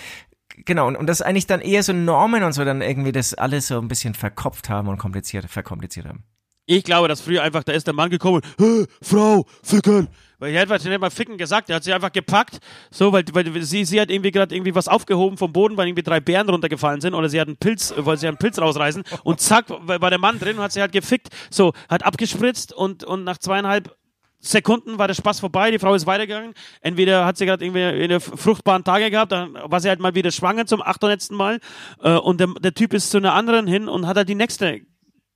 Genau, 0.65 0.87
und, 0.87 0.95
und 0.95 1.07
das 1.07 1.21
eigentlich 1.21 1.47
dann 1.47 1.59
eher 1.59 1.83
so 1.83 1.91
Normen 1.91 2.43
und 2.43 2.53
so 2.53 2.63
dann 2.63 2.81
irgendwie 2.81 3.11
das 3.11 3.33
alles 3.33 3.67
so 3.67 3.77
ein 3.79 3.87
bisschen 3.89 4.13
verkopft 4.13 4.69
haben 4.69 4.87
und 4.87 4.97
kompliziert, 4.97 5.49
verkompliziert 5.49 6.05
haben. 6.05 6.23
Ich 6.65 6.83
glaube, 6.83 7.07
dass 7.07 7.21
früher 7.21 7.43
einfach, 7.43 7.63
da 7.63 7.73
ist 7.73 7.85
der 7.85 7.93
Mann 7.93 8.09
gekommen, 8.09 8.41
"Hä, 8.57 8.85
Frau, 9.01 9.45
ficken. 9.63 10.07
Weil 10.39 10.53
er 10.53 10.67
hat 10.67 10.83
nicht 10.83 10.99
mal 10.99 11.09
ficken 11.09 11.37
gesagt, 11.37 11.69
er 11.69 11.77
hat 11.77 11.83
sie 11.83 11.93
einfach 11.93 12.11
gepackt, 12.11 12.59
so, 12.91 13.13
weil, 13.13 13.23
weil 13.31 13.61
sie, 13.61 13.85
sie 13.85 14.01
hat 14.01 14.09
irgendwie 14.09 14.31
gerade 14.31 14.53
irgendwie 14.53 14.75
was 14.75 14.87
aufgehoben 14.87 15.37
vom 15.37 15.53
Boden, 15.53 15.77
weil 15.77 15.87
irgendwie 15.87 16.03
drei 16.03 16.19
Bären 16.19 16.49
runtergefallen 16.49 17.01
sind 17.01 17.13
oder 17.13 17.29
sie 17.29 17.39
hat 17.39 17.47
einen 17.47 17.57
Pilz, 17.57 17.93
wollte 17.97 18.21
sie 18.21 18.27
einen 18.27 18.37
Pilz 18.37 18.59
rausreißen 18.59 19.03
und 19.23 19.39
zack, 19.39 19.69
war 19.69 20.01
war 20.01 20.09
der 20.09 20.19
Mann 20.19 20.39
drin 20.39 20.57
und 20.57 20.63
hat 20.63 20.73
sie 20.73 20.81
halt 20.81 20.91
gefickt, 20.91 21.29
so, 21.49 21.73
hat 21.89 22.03
abgespritzt 22.03 22.73
und, 22.73 23.03
und 23.03 23.23
nach 23.23 23.37
zweieinhalb 23.37 23.95
Sekunden 24.39 24.99
war 24.99 25.07
der 25.07 25.15
Spaß 25.15 25.39
vorbei, 25.39 25.71
die 25.71 25.79
Frau 25.79 25.95
ist 25.95 26.05
weitergegangen. 26.05 26.53
Entweder 26.81 27.25
hat 27.25 27.37
sie 27.37 27.45
gerade 27.47 27.65
irgendwie 27.65 27.83
eine 27.83 28.19
fruchtbaren 28.19 28.83
Tage 28.83 29.09
gehabt, 29.09 29.31
dann 29.31 29.55
war 29.55 29.79
sie 29.79 29.89
halt 29.89 29.99
mal 29.99 30.13
wieder 30.13 30.31
schwanger 30.31 30.65
zum 30.67 30.81
800. 30.81 31.31
Mal 31.31 31.59
äh, 32.03 32.11
und 32.15 32.39
der, 32.39 32.47
der 32.59 32.73
Typ 32.73 32.93
ist 32.93 33.09
zu 33.09 33.17
einer 33.17 33.33
anderen 33.33 33.65
hin 33.65 33.87
und 33.87 34.05
hat 34.05 34.17
halt 34.17 34.29
die 34.29 34.35
nächste 34.35 34.81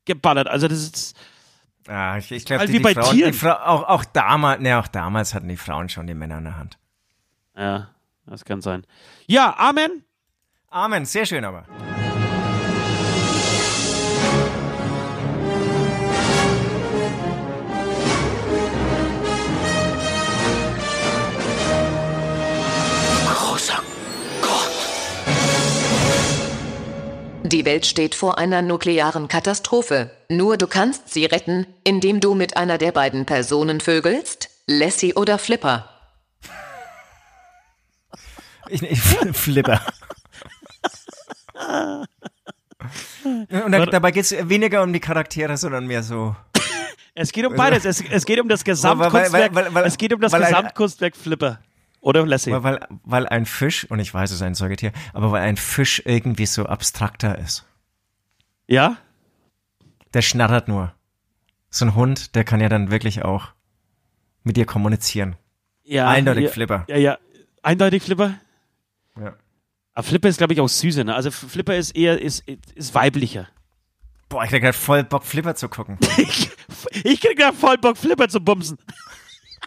geballert. 0.10 0.48
Also 0.48 0.68
das 0.68 0.80
ist 0.80 1.18
Ah, 1.88 2.18
ich, 2.18 2.32
ich 2.32 2.46
glaube, 2.46 2.60
Halt 2.60 2.70
die, 2.70 2.74
wie 2.74 2.80
bei 2.80 2.94
Frauen, 2.94 3.16
Tieren. 3.16 3.34
Frau, 3.34 3.54
auch, 3.54 3.84
auch 3.90 4.06
damals, 4.06 4.62
ne, 4.62 4.78
auch 4.78 4.88
damals 4.88 5.34
hatten 5.34 5.48
die 5.48 5.58
Frauen 5.58 5.90
schon 5.90 6.06
die 6.06 6.14
Männer 6.14 6.38
in 6.38 6.44
der 6.44 6.58
Hand. 6.58 6.78
Ja, 7.58 7.90
das 8.28 8.46
kann 8.46 8.62
sein. 8.62 8.86
Ja, 9.26 9.56
Amen. 9.58 10.04
Amen, 10.70 11.06
sehr 11.06 11.26
schön 11.26 11.44
aber. 11.44 11.66
Die 27.52 27.66
Welt 27.66 27.86
steht 27.88 28.14
vor 28.14 28.38
einer 28.38 28.62
nuklearen 28.62 29.28
Katastrophe. 29.28 30.12
Nur 30.30 30.58
du 30.58 30.68
kannst 30.68 31.10
sie 31.12 31.26
retten, 31.26 31.66
indem 31.84 32.20
du 32.20 32.36
mit 32.36 32.56
einer 32.58 32.78
der 32.78 32.92
beiden 32.92 33.26
Personen 33.26 33.80
vögelst, 33.82 34.50
Lassie 34.68 35.16
oder 35.16 35.40
Flipper. 35.40 35.90
Ich, 38.70 38.84
ich 38.84 39.02
Flipper. 39.34 39.82
Und 43.50 43.72
da, 43.72 43.86
dabei 43.88 44.12
geht's 44.12 44.32
weniger 44.48 44.84
um 44.84 44.94
die 44.94 45.00
Charaktere, 45.00 45.58
sondern 45.58 45.88
mehr 45.88 46.04
so. 46.04 46.36
Es 47.16 47.32
geht 47.32 47.48
um 47.48 47.56
beides. 47.56 47.84
Es, 47.84 48.04
es 48.12 48.26
geht 48.26 48.40
um 48.40 48.48
das 48.48 48.64
Gesamtkunstwerk. 48.64 49.56
weil- 49.56 49.66
weil- 49.66 49.74
weil- 49.74 49.86
es 49.86 49.98
geht 49.98 50.14
um 50.14 50.22
das 50.22 50.32
Gesamtkunstwerk 50.34 51.18
Flipper. 51.18 51.60
Oder 52.02 52.26
Lassie. 52.26 52.52
Weil, 52.52 52.64
weil, 52.64 52.88
weil 53.04 53.28
ein 53.28 53.46
Fisch, 53.46 53.90
und 53.90 54.00
ich 54.00 54.14
weiß, 54.14 54.30
es 54.32 54.38
ist 54.38 54.42
ein 54.42 54.56
Säugetier, 54.56 54.92
aber 55.14 55.32
weil 55.32 55.44
ein 55.44 55.58
Fisch 55.58 56.02
irgendwie 56.06 56.46
so 56.46 56.66
abstrakter 56.66 57.38
ist. 57.38 57.66
Ja? 58.68 58.98
Der 60.14 60.22
schnattert 60.22 60.68
nur. 60.68 60.94
So 61.70 61.86
ein 61.86 61.96
Hund, 61.96 62.36
der 62.36 62.44
kann 62.44 62.62
ja 62.62 62.70
dann 62.70 62.90
wirklich 62.92 63.24
auch 63.24 63.50
mit 64.44 64.58
dir 64.58 64.66
kommunizieren. 64.66 65.36
Ja. 65.84 66.08
Eindeutig 66.08 66.46
ja, 66.46 66.50
Flipper. 66.52 66.86
Ja, 66.88 66.98
ja. 66.98 67.18
Eindeutig 67.62 68.04
Flipper. 68.04 68.36
Ja. 69.20 69.36
Aber 69.94 70.04
Flipper 70.04 70.30
ist, 70.30 70.38
glaube 70.38 70.54
ich, 70.54 70.62
auch 70.62 70.70
süßer. 70.70 71.04
Ne? 71.04 71.14
Also 71.14 71.32
Flipper 71.32 71.76
ist 71.76 71.96
eher 71.96 72.22
ist, 72.22 72.48
ist 72.48 72.96
weiblicher. 72.96 73.48
Boah, 74.30 74.44
ich 74.44 74.52
krieg 74.52 74.62
grad 74.62 74.76
voll 74.76 75.04
Bock, 75.04 75.26
Flipper 75.26 75.56
zu 75.56 75.68
gucken. 75.68 75.98
Ich, 76.18 76.52
ich 77.04 77.20
krieg 77.22 77.38
da 77.38 77.52
voll 77.52 77.78
Bock, 77.78 77.98
Flipper 77.98 78.30
zu 78.30 78.40
bumsen. 78.40 78.78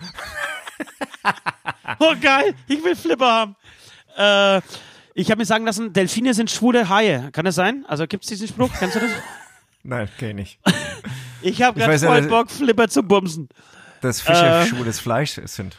oh, 1.98 2.14
geil. 2.20 2.54
Ich 2.68 2.82
will 2.82 2.96
Flipper 2.96 3.26
haben. 3.26 3.56
Äh, 4.16 4.60
ich 5.14 5.30
habe 5.30 5.38
mir 5.40 5.44
sagen 5.46 5.64
lassen, 5.64 5.92
Delfine 5.92 6.34
sind 6.34 6.50
schwule 6.50 6.88
Haie. 6.88 7.30
Kann 7.32 7.44
das 7.44 7.54
sein? 7.54 7.84
Also 7.88 8.06
gibt 8.06 8.24
es 8.24 8.28
diesen 8.30 8.48
Spruch? 8.48 8.70
Kennst 8.78 8.96
du 8.96 9.00
das? 9.00 9.10
Nein, 9.82 10.08
kenn 10.18 10.30
ich 10.30 10.34
nicht. 10.36 10.58
Ich 11.44 11.60
habe 11.60 11.76
gerade 11.80 11.94
ja, 11.94 11.98
voll 12.08 12.20
dass- 12.20 12.30
Bock, 12.30 12.50
Flipper 12.52 12.86
zu 12.88 13.02
bumsen. 13.02 13.48
Dass 14.00 14.20
Fische 14.20 14.46
Äh. 14.46 14.64
schwules 14.66 15.00
Fleisch 15.00 15.32
sind. 15.44 15.76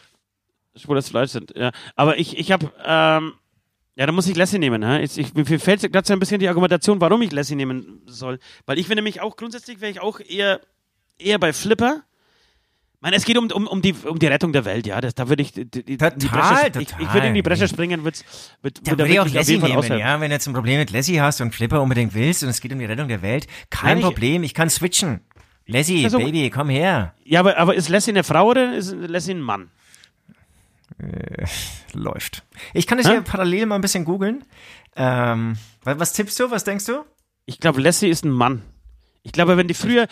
Schwules 0.75 1.07
Fleisch 1.07 1.31
sind, 1.31 1.53
ja. 1.55 1.71
Aber 1.95 2.17
ich, 2.19 2.37
ich 2.37 2.51
habe, 2.51 2.69
ähm, 2.83 3.33
ja, 3.95 4.05
da 4.05 4.11
muss 4.11 4.27
ich 4.27 4.35
Lassie 4.35 4.59
nehmen. 4.59 4.83
Hä? 4.83 5.03
Ich, 5.03 5.17
ich, 5.17 5.33
mir 5.33 5.45
fällt 5.59 5.89
gerade 5.89 6.05
so 6.05 6.11
ein 6.11 6.19
bisschen 6.19 6.39
die 6.39 6.49
Argumentation, 6.49 6.99
warum 6.99 7.21
ich 7.21 7.31
Lassie 7.31 7.55
nehmen 7.55 8.01
soll. 8.07 8.39
Weil 8.65 8.77
ich 8.77 8.87
finde 8.87 9.03
nämlich 9.03 9.21
auch, 9.21 9.37
grundsätzlich 9.37 9.79
wäre 9.79 9.91
ich 9.91 10.01
auch 10.01 10.19
eher, 10.19 10.59
eher 11.17 11.39
bei 11.39 11.53
Flipper. 11.53 12.01
Ich 13.03 13.05
meine, 13.05 13.17
es 13.17 13.25
geht 13.25 13.37
um, 13.37 13.51
um, 13.51 13.67
um, 13.67 13.81
die, 13.81 13.93
um 14.05 14.17
die 14.17 14.27
Rettung 14.27 14.53
der 14.53 14.63
Welt, 14.63 14.87
ja. 14.87 15.01
Das, 15.01 15.13
da 15.13 15.27
würde 15.27 15.41
ich 15.41 15.51
die, 15.51 15.65
die, 15.69 15.83
die 15.83 15.97
Total, 15.97 16.71
ich, 16.73 16.77
ich 16.79 16.87
total. 16.95 17.13
würde 17.13 17.27
in 17.27 17.33
die 17.33 17.41
Bresche 17.41 17.67
springen, 17.67 18.05
wird's, 18.05 18.23
wird, 18.61 18.77
Da 18.87 18.91
wird 18.91 18.99
würde 18.99 19.11
ich 19.11 19.19
auch 19.19 19.27
Lassie 19.27 19.57
nehmen, 19.57 19.75
aushelfen. 19.75 19.99
ja. 19.99 20.21
Wenn 20.21 20.29
du 20.29 20.35
jetzt 20.35 20.47
ein 20.47 20.53
Problem 20.53 20.79
mit 20.79 20.89
Lassie 20.91 21.19
hast 21.19 21.41
und 21.41 21.53
Flipper 21.53 21.81
unbedingt 21.81 22.13
willst 22.13 22.43
und 22.43 22.49
es 22.49 22.61
geht 22.61 22.71
um 22.71 22.79
die 22.79 22.85
Rettung 22.85 23.09
der 23.09 23.21
Welt, 23.21 23.45
kein 23.69 23.89
Nein, 23.89 23.97
ich- 23.97 24.03
Problem, 24.05 24.43
ich 24.43 24.53
kann 24.53 24.69
switchen. 24.69 25.19
Lassie, 25.65 26.05
Also- 26.05 26.17
Baby, 26.19 26.49
komm 26.49 26.69
her. 26.69 27.13
Ja, 27.25 27.41
aber, 27.41 27.57
aber 27.57 27.75
ist 27.75 27.89
Lassie 27.89 28.11
eine 28.11 28.23
Frau 28.23 28.47
oder 28.51 28.73
ist 28.73 28.93
Lassie 28.93 29.31
ein 29.33 29.41
Mann? 29.41 29.69
Läuft. 31.91 32.43
Ich 32.73 32.87
kann 32.87 32.97
das 32.99 33.09
hier 33.09 33.19
parallel 33.21 33.65
mal 33.65 33.75
ein 33.75 33.81
bisschen 33.81 34.05
googeln. 34.05 34.45
Ähm, 34.95 35.57
wa- 35.83 35.99
was 35.99 36.13
tippst 36.13 36.39
du? 36.39 36.49
Was 36.51 36.63
denkst 36.63 36.85
du? 36.85 37.03
Ich 37.47 37.59
glaube, 37.59 37.81
Lassie 37.81 38.07
ist 38.07 38.23
ein 38.23 38.31
Mann. 38.31 38.61
Ich 39.23 39.31
glaube, 39.31 39.55
wenn 39.55 39.67
die 39.69 39.73
früher, 39.73 40.07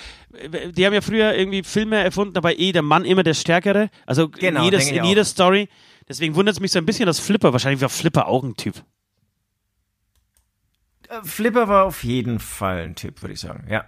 die 0.71 0.85
haben 0.85 0.93
ja 0.93 1.01
früher 1.01 1.35
irgendwie 1.35 1.63
Filme 1.63 1.97
erfunden, 2.01 2.33
dabei 2.33 2.55
eh 2.55 2.71
der 2.71 2.81
Mann 2.81 3.03
immer 3.03 3.23
der 3.23 3.33
Stärkere. 3.33 3.89
Also 4.05 4.29
Genau, 4.29 4.59
in, 4.61 4.65
jedes, 4.65 4.89
in 4.89 5.03
jeder 5.03 5.25
Story. 5.25 5.67
Deswegen 6.07 6.35
wundert 6.35 6.53
es 6.55 6.59
mich 6.61 6.71
so 6.71 6.79
ein 6.79 6.85
bisschen, 6.85 7.05
dass 7.05 7.19
Flipper, 7.19 7.51
wahrscheinlich 7.51 7.81
war 7.81 7.89
Flipper 7.89 8.27
auch 8.27 8.43
ein 8.43 8.55
Typ. 8.55 8.83
Äh, 11.09 11.21
Flipper 11.23 11.67
war 11.67 11.85
auf 11.85 12.03
jeden 12.03 12.39
Fall 12.39 12.83
ein 12.83 12.95
Typ, 12.95 13.21
würde 13.21 13.33
ich 13.33 13.39
sagen. 13.41 13.67
Ja. 13.69 13.85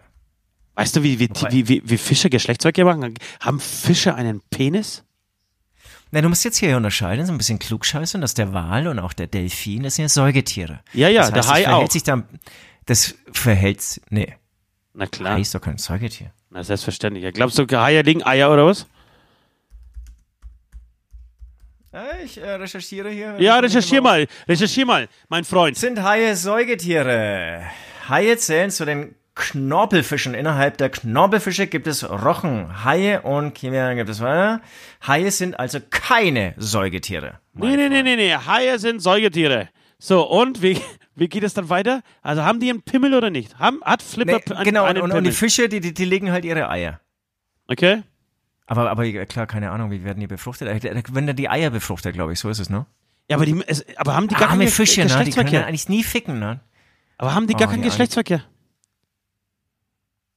Weißt 0.75 0.95
du, 0.95 1.03
wie, 1.03 1.19
wie, 1.19 1.29
wie, 1.49 1.67
wie, 1.69 1.81
wie 1.85 1.97
Fische 1.97 2.29
Geschlechtsverkehr 2.29 2.83
machen? 2.83 3.13
Haben 3.39 3.59
Fische 3.59 4.15
einen 4.15 4.41
Penis? 4.49 5.03
Na, 6.11 6.21
du 6.21 6.29
musst 6.29 6.43
jetzt 6.43 6.57
hier 6.57 6.75
unterscheiden, 6.77 7.25
so 7.25 7.31
ein 7.31 7.37
bisschen 7.37 7.59
klugscheißern, 7.59 8.21
dass 8.21 8.33
der 8.33 8.53
Wal 8.53 8.87
und 8.87 8.99
auch 8.99 9.13
der 9.13 9.27
Delfin, 9.27 9.83
das 9.83 9.95
sind 9.95 10.03
ja 10.03 10.09
Säugetiere. 10.09 10.81
Ja, 10.93 11.09
ja, 11.09 11.29
das 11.29 11.31
heißt, 11.31 11.35
der 11.35 11.53
Hai 11.53 11.61
das 11.61 11.63
verhält 11.69 11.87
auch. 11.87 11.91
sich 11.91 12.03
dann, 12.03 12.27
das 12.85 13.15
verhält, 13.31 14.01
nee, 14.09 14.35
Na 14.93 15.05
Hai 15.05 15.09
klar. 15.09 15.39
ist 15.39 15.53
doch 15.55 15.61
kein 15.61 15.77
Säugetier. 15.77 16.31
Na, 16.49 16.63
selbstverständlich. 16.63 17.23
Ja, 17.23 17.31
Glaubst 17.31 17.57
du, 17.57 17.65
Haie 17.67 18.01
legen 18.03 18.23
Eier 18.23 18.51
oder 18.51 18.65
was? 18.65 18.85
Ich 22.23 22.39
äh, 22.39 22.51
recherchiere 22.53 23.09
hier. 23.09 23.35
Ja, 23.39 23.59
recherchier 23.59 24.01
mal. 24.01 24.27
Recherchier 24.47 24.85
mal, 24.85 25.07
mein 25.29 25.43
Freund. 25.43 25.77
Sind 25.77 26.01
Haie 26.01 26.35
Säugetiere? 26.35 27.63
Haie 28.09 28.37
zählen 28.37 28.71
zu 28.71 28.85
den 28.85 29.13
Knorpelfischen. 29.35 30.33
Innerhalb 30.33 30.77
der 30.77 30.89
Knorpelfische 30.89 31.67
gibt 31.67 31.85
es 31.87 32.07
Rochen, 32.09 32.83
Haie 32.83 33.21
und 33.21 33.57
Chimären 33.57 33.95
gibt 33.97 34.09
es 34.09 34.21
weiter. 34.21 34.61
Haie 35.05 35.29
sind 35.31 35.59
also 35.59 35.79
keine 35.89 36.53
Säugetiere. 36.57 37.39
Nee, 37.53 37.75
nee, 37.75 37.89
nee, 37.89 38.03
nee, 38.03 38.15
nee. 38.15 38.33
Haie 38.35 38.79
sind 38.79 38.99
Säugetiere. 38.99 39.69
So, 39.99 40.27
und 40.27 40.61
wie, 40.61 40.81
wie 41.15 41.27
geht 41.29 41.43
es 41.43 41.53
dann 41.53 41.69
weiter? 41.69 42.01
Also 42.21 42.43
haben 42.43 42.59
die 42.59 42.69
einen 42.69 42.81
Pimmel 42.81 43.13
oder 43.13 43.29
nicht? 43.29 43.59
Haben, 43.59 43.81
hat 43.83 44.01
Flipper 44.01 44.39
Nee, 44.47 44.53
einen, 44.55 44.63
genau, 44.65 44.83
und, 44.83 44.89
einen 44.89 44.97
und, 45.01 45.09
Pimmel? 45.09 45.17
und 45.19 45.23
die 45.25 45.31
Fische, 45.31 45.69
die, 45.69 45.79
die, 45.79 45.93
die 45.93 46.05
legen 46.05 46.31
halt 46.31 46.45
ihre 46.45 46.69
Eier. 46.69 46.99
okay. 47.67 48.03
Aber, 48.65 48.89
aber 48.89 49.03
klar, 49.25 49.45
keine 49.45 49.71
Ahnung, 49.71 49.91
wie 49.91 50.05
werden 50.05 50.21
die 50.21 50.27
befruchtet? 50.27 50.85
Äh, 50.85 51.03
Wenn 51.11 51.27
dann 51.27 51.35
die 51.35 51.49
Eier 51.49 51.69
befruchtet, 51.69 52.13
glaube 52.13 52.31
ich, 52.31 52.39
so 52.39 52.49
ist 52.49 52.59
es, 52.59 52.69
ne? 52.69 52.85
Ja, 53.29 53.35
aber, 53.35 53.45
die, 53.45 53.61
es, 53.67 53.85
aber 53.97 54.15
haben 54.15 54.29
die 54.29 54.35
gar 54.35 54.49
Arme 54.49 54.63
keinen 54.63 54.71
Fische, 54.71 55.01
ne? 55.01 55.07
Die 55.07 55.11
können 55.11 55.25
Geschlechtsverkehr? 55.25 55.65
eigentlich 55.67 55.89
nie 55.89 56.03
ficken, 56.03 56.39
ne? 56.39 56.61
aber 57.17 57.35
haben 57.35 57.45
die 57.47 57.53
gar 57.55 57.67
Oh, 57.67 57.71
keinen 57.71 57.83
Geschlechtsverkehr? 57.83 58.43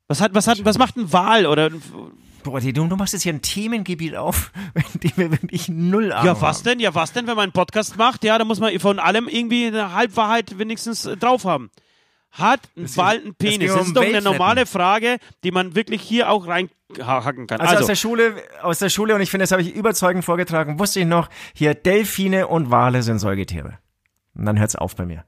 Was, 0.09 0.21
hat, 0.21 0.35
was, 0.35 0.47
hat, 0.47 0.65
was 0.65 0.79
macht 0.79 0.97
ein 0.97 1.13
Wal 1.13 1.47
oder 1.47 1.67
ein 1.71 1.83
Boah, 2.47 2.61
du, 2.61 2.85
machst 2.97 3.13
jetzt 3.13 3.25
hier 3.25 3.33
ein 3.33 3.43
Themengebiet 3.43 4.15
auf, 4.15 4.53
in 4.95 5.01
dem 5.01 5.17
wir 5.17 5.33
wirklich 5.33 5.69
null 5.69 6.13
Ahnung 6.13 6.27
Ja, 6.27 6.41
was 6.41 6.59
haben. 6.59 6.65
denn? 6.65 6.81
Ja, 6.81 6.95
was 6.95 7.13
denn, 7.13 7.27
wenn 7.27 7.35
man 7.35 7.45
einen 7.45 7.53
Podcast 7.53 7.97
macht? 7.97 8.23
Ja, 8.23 8.39
da 8.39 8.45
muss 8.45 8.61
man 8.61 8.79
von 8.79 9.01
allem 9.01 9.27
irgendwie 9.27 9.67
eine 9.67 9.93
Halbwahrheit 9.93 10.57
wenigstens 10.57 11.07
äh, 11.07 11.17
drauf 11.17 11.45
haben. 11.45 11.71
Hat 12.31 12.61
ein 12.77 12.97
Wal 12.97 13.17
einen 13.17 13.35
Penis? 13.35 13.73
Das 13.73 13.81
um 13.81 13.87
ist 13.89 13.97
doch 13.97 14.03
eine 14.05 14.23
normale 14.23 14.65
Frage, 14.67 15.19
die 15.43 15.51
man 15.51 15.75
wirklich 15.75 16.03
hier 16.03 16.31
auch 16.31 16.47
reinhacken 16.47 17.49
kann. 17.49 17.61
Also, 17.61 17.73
Also, 17.73 17.81
aus 17.81 17.87
der 17.89 17.95
Schule, 17.97 18.43
aus 18.63 18.79
der 18.79 18.91
Schule, 18.91 19.17
und 19.17 19.23
ich 19.23 19.31
finde, 19.31 19.43
das 19.43 19.51
habe 19.51 19.63
ich 19.63 19.75
überzeugend 19.75 20.25
vorgetragen, 20.25 20.79
wusste 20.79 21.01
ich 21.01 21.07
noch, 21.07 21.29
hier 21.53 21.75
Delfine 21.75 22.47
und 22.47 22.71
Wale 22.71 23.03
sind 23.03 23.19
Säugetiere. 23.19 23.79
Und 24.35 24.45
dann 24.45 24.57
hört's 24.57 24.77
auf 24.77 24.95
bei 24.95 25.05
mir. 25.05 25.25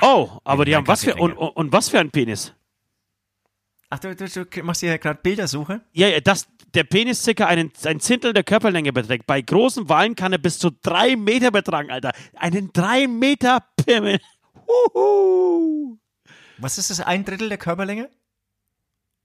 Oh, 0.00 0.30
aber 0.44 0.64
die 0.64 0.76
haben 0.76 0.86
was 0.86 1.04
für, 1.04 1.14
und, 1.16 1.32
und, 1.32 1.48
und 1.50 1.72
was 1.72 1.88
für 1.88 1.98
ein 1.98 2.10
Penis? 2.10 2.54
Ach, 3.90 3.98
du, 3.98 4.14
du, 4.14 4.28
du 4.28 4.62
machst 4.62 4.80
hier 4.80 4.98
gerade 4.98 5.18
Bildersuche? 5.22 5.80
Ja, 5.92 6.08
ja, 6.08 6.20
das, 6.20 6.46
der 6.74 6.84
Penis 6.84 7.22
circa 7.22 7.46
einen, 7.46 7.72
ein 7.84 8.00
Zehntel 8.00 8.32
der 8.32 8.44
Körperlänge 8.44 8.92
beträgt. 8.92 9.26
Bei 9.26 9.40
großen 9.40 9.88
Walen 9.88 10.14
kann 10.14 10.32
er 10.32 10.38
bis 10.38 10.58
zu 10.58 10.70
drei 10.70 11.16
Meter 11.16 11.50
betragen, 11.50 11.90
Alter. 11.90 12.12
Einen 12.34 12.72
drei 12.72 13.06
Meter 13.06 13.64
Pimmel. 13.76 14.18
Huhu. 14.66 15.98
Was 16.58 16.76
ist 16.76 16.90
das, 16.90 17.00
ein 17.00 17.24
Drittel 17.24 17.48
der 17.48 17.58
Körperlänge? 17.58 18.10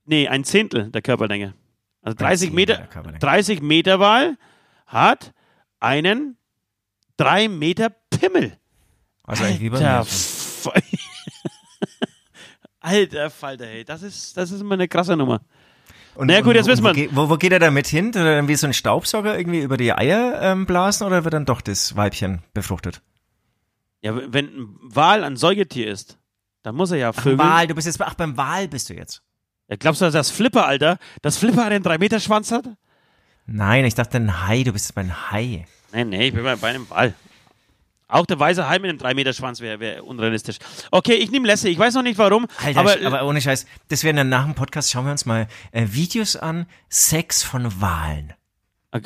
Nee, 0.06 0.28
ein 0.28 0.44
Zehntel 0.44 0.90
der 0.90 1.02
Körperlänge. 1.02 1.54
Also 2.00 2.16
30 2.16 2.40
Zehntel 2.40 2.54
Meter, 2.54 2.76
der 2.76 2.86
Körperlänge. 2.86 3.18
30 3.18 3.62
Meter 3.62 4.00
Wal 4.00 4.38
hat 4.86 5.32
einen 5.80 6.38
drei 7.16 7.48
Meter 7.48 7.90
Pimmel. 8.10 8.58
Also 9.24 9.44
eigentlich 9.44 9.60
wie 9.60 9.70
bei 9.70 9.78
Alter, 9.78 10.04
mir. 10.04 10.43
Alter 12.80 13.30
Falter, 13.30 13.66
hey, 13.66 13.84
das 13.84 14.02
ist, 14.02 14.36
das 14.36 14.50
ist 14.50 14.60
immer 14.60 14.74
eine 14.74 14.88
krasse 14.88 15.16
Nummer. 15.16 15.40
Und, 16.14 16.28
Na 16.28 16.34
ja, 16.34 16.40
gut, 16.42 16.54
jetzt 16.54 16.66
wissen 16.66 16.84
wo, 16.84 16.88
wir- 16.88 16.94
geht- 16.94 17.16
Wo, 17.16 17.28
wo 17.28 17.36
geht 17.36 17.52
er 17.52 17.58
damit 17.58 17.86
hin? 17.86 18.08
Oder 18.10 18.36
dann 18.36 18.48
wie 18.48 18.54
so 18.54 18.66
ein 18.66 18.74
Staubsauger 18.74 19.36
irgendwie 19.36 19.60
über 19.62 19.76
die 19.76 19.92
Eier 19.92 20.40
ähm, 20.42 20.66
blasen 20.66 21.06
oder 21.06 21.24
wird 21.24 21.34
dann 21.34 21.46
doch 21.46 21.60
das 21.60 21.96
Weibchen 21.96 22.42
befruchtet? 22.52 23.00
Ja, 24.02 24.14
wenn 24.32 24.46
ein 24.46 24.76
Wal 24.82 25.24
ein 25.24 25.36
Säugetier 25.36 25.88
ist, 25.90 26.18
dann 26.62 26.74
muss 26.76 26.90
er 26.90 26.98
ja 26.98 27.10
Ach, 27.10 27.14
Vögel. 27.20 27.38
Wal, 27.38 27.66
du 27.66 27.74
bist 27.74 27.86
jetzt, 27.86 28.00
ach, 28.00 28.14
beim 28.14 28.36
Wal 28.36 28.68
bist 28.68 28.90
du 28.90 28.94
jetzt. 28.94 29.22
Ja, 29.68 29.76
glaubst 29.76 30.02
du, 30.02 30.04
dass 30.04 30.12
das 30.12 30.30
Flipper, 30.30 30.66
Alter, 30.66 30.98
das 31.22 31.38
Flipper 31.38 31.64
einen 31.64 31.82
3-Meter-Schwanz 31.82 32.52
hat? 32.52 32.66
Nein, 33.46 33.84
ich 33.86 33.94
dachte 33.94 34.18
ein 34.18 34.46
Hai, 34.46 34.62
du 34.62 34.72
bist 34.72 34.86
jetzt 34.86 34.94
beim 34.94 35.30
Hai. 35.30 35.66
Nee, 35.92 36.04
nee, 36.04 36.28
ich 36.28 36.34
bin 36.34 36.44
bei 36.44 36.68
einem 36.68 36.88
Wal. 36.90 37.14
Auch 38.14 38.26
der 38.26 38.38
weiße 38.38 38.68
Hai 38.68 38.78
mit 38.78 38.90
einem 38.90 38.98
3-Meter-Schwanz 39.00 39.60
wäre 39.60 39.80
wär 39.80 40.04
unrealistisch. 40.04 40.58
Okay, 40.92 41.14
ich 41.14 41.32
nehme 41.32 41.48
Lassie. 41.48 41.70
Ich 41.70 41.78
weiß 41.78 41.94
noch 41.94 42.04
nicht 42.04 42.16
warum, 42.16 42.46
Alter, 42.64 42.78
aber, 42.78 42.96
aber, 43.04 43.26
ohne 43.26 43.40
Scheiß, 43.40 43.66
das 43.88 44.04
werden 44.04 44.18
dann 44.18 44.28
nach 44.28 44.44
dem 44.44 44.54
Podcast, 44.54 44.92
schauen 44.92 45.06
wir 45.06 45.10
uns 45.10 45.26
mal 45.26 45.48
äh, 45.72 45.88
Videos 45.90 46.36
an, 46.36 46.66
Sex 46.88 47.42
von 47.42 47.80
Walen. 47.80 48.32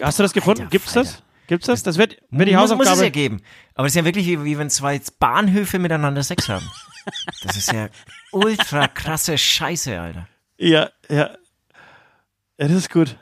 hast 0.02 0.18
du 0.18 0.22
das 0.24 0.34
gefunden? 0.34 0.60
Alter 0.60 0.70
Gibt's 0.70 0.92
das? 0.92 1.12
Falter. 1.12 1.24
Gibt's 1.46 1.66
das? 1.66 1.82
Das 1.82 1.96
wird, 1.96 2.18
wird 2.28 2.50
die 2.50 2.54
muss, 2.54 2.70
muss 2.70 2.80
es 2.80 2.84
ja 2.84 2.90
Hausaufgabe. 2.90 3.10
geben. 3.10 3.42
Aber 3.74 3.86
es 3.86 3.92
ist 3.92 3.96
ja 3.96 4.04
wirklich 4.04 4.26
wie, 4.26 4.44
wie 4.44 4.58
wenn 4.58 4.68
zwei 4.68 5.00
Bahnhöfe 5.18 5.78
miteinander 5.78 6.22
Sex 6.22 6.48
haben. 6.50 6.68
Das 7.42 7.56
ist 7.56 7.72
ja 7.72 7.88
ultra 8.32 8.88
krasse 8.88 9.38
Scheiße, 9.38 9.98
Alter. 9.98 10.28
Ja, 10.58 10.90
ja. 11.08 11.30
Ja, 12.58 12.68
das 12.68 12.72
ist 12.72 12.90
gut. 12.90 13.16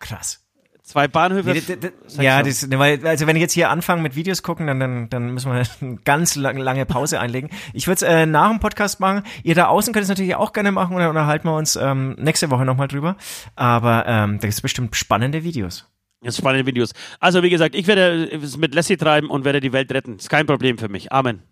Krass. 0.00 0.41
Zwei 0.84 1.06
Bahnhöfe. 1.06 1.50
Nee, 1.50 2.24
ja, 2.24 2.42
das, 2.42 2.66
ne, 2.66 2.78
weil, 2.78 3.06
also 3.06 3.26
wenn 3.28 3.36
ich 3.36 3.40
jetzt 3.40 3.52
hier 3.52 3.70
anfange 3.70 4.02
mit 4.02 4.16
Videos 4.16 4.42
gucken, 4.42 4.66
dann, 4.66 4.80
dann, 4.80 5.08
dann 5.08 5.30
müssen 5.30 5.52
wir 5.52 5.62
eine 5.80 5.96
ganz 6.04 6.34
lang, 6.34 6.56
lange 6.56 6.84
Pause 6.86 7.20
einlegen. 7.20 7.50
Ich 7.72 7.86
würde 7.86 7.96
es 7.96 8.02
äh, 8.02 8.26
nach 8.26 8.50
dem 8.50 8.58
Podcast 8.58 8.98
machen. 8.98 9.22
Ihr 9.44 9.54
da 9.54 9.66
außen 9.66 9.92
könnt 9.92 10.02
es 10.02 10.08
natürlich 10.08 10.34
auch 10.34 10.52
gerne 10.52 10.72
machen 10.72 10.96
oder 10.96 11.08
unterhalten 11.08 11.46
wir 11.48 11.54
uns 11.54 11.76
ähm, 11.76 12.16
nächste 12.18 12.50
Woche 12.50 12.64
nochmal 12.64 12.88
drüber. 12.88 13.16
Aber 13.54 14.04
ähm, 14.06 14.38
da 14.38 14.42
gibt 14.42 14.54
es 14.54 14.60
bestimmt 14.60 14.96
spannende 14.96 15.44
Videos. 15.44 15.86
Das 16.20 16.36
spannende 16.36 16.66
Videos. 16.66 16.92
Also, 17.20 17.42
wie 17.42 17.50
gesagt, 17.50 17.74
ich 17.74 17.86
werde 17.86 18.24
es 18.24 18.56
mit 18.56 18.74
Lassie 18.74 18.96
treiben 18.96 19.30
und 19.30 19.44
werde 19.44 19.60
die 19.60 19.72
Welt 19.72 19.90
retten. 19.92 20.16
Ist 20.16 20.30
kein 20.30 20.46
Problem 20.46 20.78
für 20.78 20.88
mich. 20.88 21.12
Amen. 21.12 21.42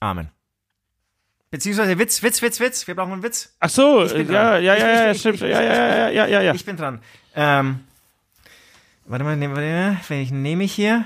Amen. 0.00 0.28
Beziehungsweise 1.50 1.98
Witz, 1.98 2.22
Witz, 2.22 2.42
Witz, 2.42 2.60
Witz. 2.60 2.86
Wir 2.86 2.94
brauchen 2.94 3.12
einen 3.12 3.22
Witz. 3.22 3.54
Ach 3.60 3.70
so, 3.70 4.04
Ich 4.04 4.12
bin 4.12 4.30
ja, 4.30 4.52
dran. 4.52 4.64
ja, 4.64 4.76
ja, 4.76 5.14
stimmt. 5.14 5.40
Ja, 5.40 5.48
ja, 5.48 5.62
ja, 5.62 6.08
ja, 6.10 6.26
ja, 6.26 6.40
ja. 6.42 6.54
Ich 6.54 6.64
bin 6.64 6.76
dran. 6.76 7.00
Ähm, 7.34 7.80
warte 9.06 9.24
mal, 9.24 9.36
nehmen 9.36 9.56
wir, 9.56 10.00
welchen 10.08 10.42
nehme 10.42 10.64
ich 10.64 10.72
hier? 10.72 11.04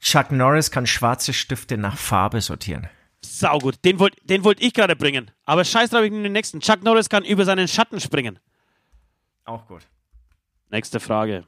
Chuck 0.00 0.30
Norris 0.30 0.70
kann 0.70 0.86
schwarze 0.86 1.32
Stifte 1.32 1.76
nach 1.76 1.96
Farbe 1.96 2.40
sortieren. 2.40 2.88
Saugut. 3.22 3.76
Den 3.84 3.98
wollte 3.98 4.16
den 4.24 4.44
wollt 4.44 4.60
ich 4.60 4.72
gerade 4.72 4.94
bringen. 4.94 5.30
Aber 5.44 5.64
scheiß 5.64 5.90
drauf, 5.90 6.02
ich 6.02 6.10
nehme 6.10 6.24
den 6.24 6.32
nächsten. 6.32 6.60
Chuck 6.60 6.82
Norris 6.82 7.08
kann 7.08 7.24
über 7.24 7.44
seinen 7.44 7.66
Schatten 7.68 8.00
springen. 8.00 8.38
Auch 9.44 9.66
gut. 9.66 9.82
Nächste 10.70 11.00
Frage. 11.00 11.44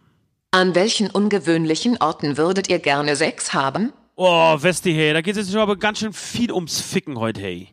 An 0.50 0.74
welchen 0.74 1.10
ungewöhnlichen 1.10 1.98
Orten 2.00 2.36
würdet 2.36 2.68
ihr 2.68 2.78
gerne 2.78 3.16
Sex 3.16 3.52
haben? 3.52 3.92
Oh, 4.16 4.56
Westi, 4.60 4.92
hey, 4.92 5.12
da 5.12 5.20
geht 5.20 5.36
es 5.36 5.46
jetzt 5.46 5.52
schon 5.52 5.60
aber 5.60 5.76
ganz 5.76 5.98
schön 5.98 6.12
viel 6.12 6.50
ums 6.50 6.80
Ficken 6.80 7.18
heute, 7.18 7.40
hey. 7.40 7.68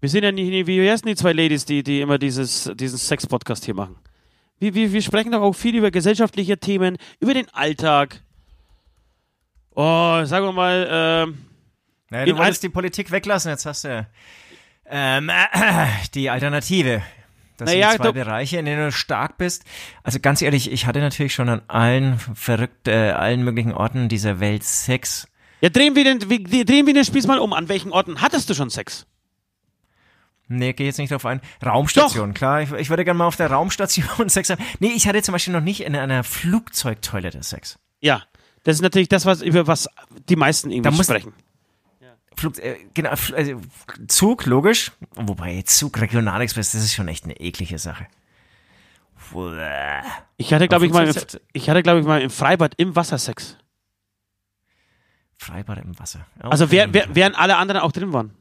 Wir 0.00 0.08
sind 0.08 0.24
ja 0.24 0.32
nicht, 0.32 0.66
wie 0.66 0.90
heißen 0.90 1.06
die 1.06 1.14
zwei 1.14 1.32
Ladies, 1.32 1.66
die, 1.66 1.82
die 1.82 2.00
immer 2.00 2.18
dieses, 2.18 2.70
diesen 2.74 2.98
Sex-Podcast 2.98 3.66
hier 3.66 3.74
machen? 3.74 3.96
Wir, 4.60 4.74
wir, 4.74 4.92
wir 4.92 5.02
sprechen 5.02 5.32
doch 5.32 5.40
auch 5.40 5.54
viel 5.54 5.74
über 5.74 5.90
gesellschaftliche 5.90 6.58
Themen, 6.58 6.98
über 7.18 7.34
den 7.34 7.48
Alltag. 7.48 8.22
Oh, 9.74 10.22
sagen 10.24 10.46
wir 10.46 10.52
mal, 10.52 10.86
ähm, 10.90 11.38
Naja, 12.10 12.26
du 12.26 12.36
wolltest 12.36 12.62
die 12.62 12.68
Politik 12.68 13.10
weglassen, 13.10 13.50
jetzt 13.50 13.64
hast 13.64 13.84
du 13.84 14.06
ähm, 14.86 15.30
äh, 15.30 15.86
die 16.14 16.28
Alternative. 16.28 17.02
Das 17.56 17.70
Naja, 17.70 17.90
sind 17.90 18.02
zwei 18.02 18.12
Bereiche, 18.12 18.58
in 18.58 18.66
denen 18.66 18.86
du 18.86 18.92
stark 18.92 19.38
bist. 19.38 19.64
Also 20.02 20.18
ganz 20.20 20.42
ehrlich, 20.42 20.70
ich 20.70 20.86
hatte 20.86 21.00
natürlich 21.00 21.32
schon 21.32 21.48
an 21.48 21.62
allen 21.68 22.18
verrückt, 22.18 22.88
äh, 22.88 23.12
allen 23.12 23.42
möglichen 23.44 23.72
Orten 23.72 24.08
dieser 24.08 24.40
Welt 24.40 24.64
Sex. 24.64 25.26
ja, 25.60 25.70
drehen 25.70 25.94
wir, 25.94 26.04
den, 26.04 26.18
drehen 26.18 26.86
wir 26.86 26.94
den 26.94 27.04
Spieß 27.04 27.26
mal 27.26 27.38
um. 27.38 27.52
An 27.52 27.68
welchen 27.68 27.92
Orten 27.92 28.20
hattest 28.20 28.50
du 28.50 28.54
schon 28.54 28.68
Sex? 28.68 29.06
Nee, 30.52 30.72
geh 30.72 30.84
jetzt 30.84 30.98
nicht 30.98 31.12
drauf 31.12 31.24
ein. 31.26 31.40
Raumstation, 31.64 32.34
klar. 32.34 32.60
Ich, 32.62 32.72
ich 32.72 32.90
würde 32.90 33.04
gerne 33.04 33.18
mal 33.18 33.26
auf 33.26 33.36
der 33.36 33.50
Raumstation 33.50 34.28
Sex 34.28 34.50
haben. 34.50 34.62
Nee, 34.80 34.88
ich 34.88 35.06
hatte 35.06 35.22
zum 35.22 35.32
Beispiel 35.32 35.52
noch 35.54 35.60
nicht 35.60 35.80
in 35.82 35.94
einer 35.94 36.24
Flugzeugtoilette 36.24 37.42
Sex. 37.44 37.78
Ja, 38.00 38.24
das 38.64 38.74
ist 38.76 38.82
natürlich 38.82 39.08
das, 39.08 39.26
was, 39.26 39.42
über 39.42 39.66
was 39.68 39.88
die 40.28 40.34
meisten 40.36 40.70
irgendwie 40.70 40.90
Da 40.90 40.96
muss- 40.96 41.06
sprechen. 41.06 41.32
Flug, 42.36 42.58
äh, 42.58 42.76
genau, 42.94 43.10
also 43.10 43.60
Zug, 44.08 44.46
logisch. 44.46 44.92
Wobei, 45.14 45.62
Zug, 45.62 46.00
Regionalexpress, 46.00 46.72
das 46.72 46.82
ist 46.82 46.94
schon 46.94 47.06
echt 47.08 47.24
eine 47.24 47.38
eklige 47.38 47.78
Sache. 47.78 48.06
Ich 50.36 50.52
hatte, 50.52 50.66
glaube 50.66 50.86
ich, 50.86 50.92
mal, 50.92 51.06
im, 51.06 51.14
ich 51.52 51.70
hatte, 51.70 51.82
glaube 51.82 52.00
ich, 52.00 52.06
mal 52.06 52.20
im 52.22 52.30
Freibad 52.30 52.74
im 52.78 52.96
Wasser 52.96 53.18
Sex. 53.18 53.56
Freibad 55.36 55.78
im 55.78 55.98
Wasser. 55.98 56.26
Also 56.40 56.64
Okay. 56.64 56.72
wer, 56.72 56.92
wer, 56.94 57.14
während 57.14 57.38
alle 57.38 57.56
anderen 57.56 57.80
auch 57.82 57.92
drin 57.92 58.12
waren. 58.12 58.34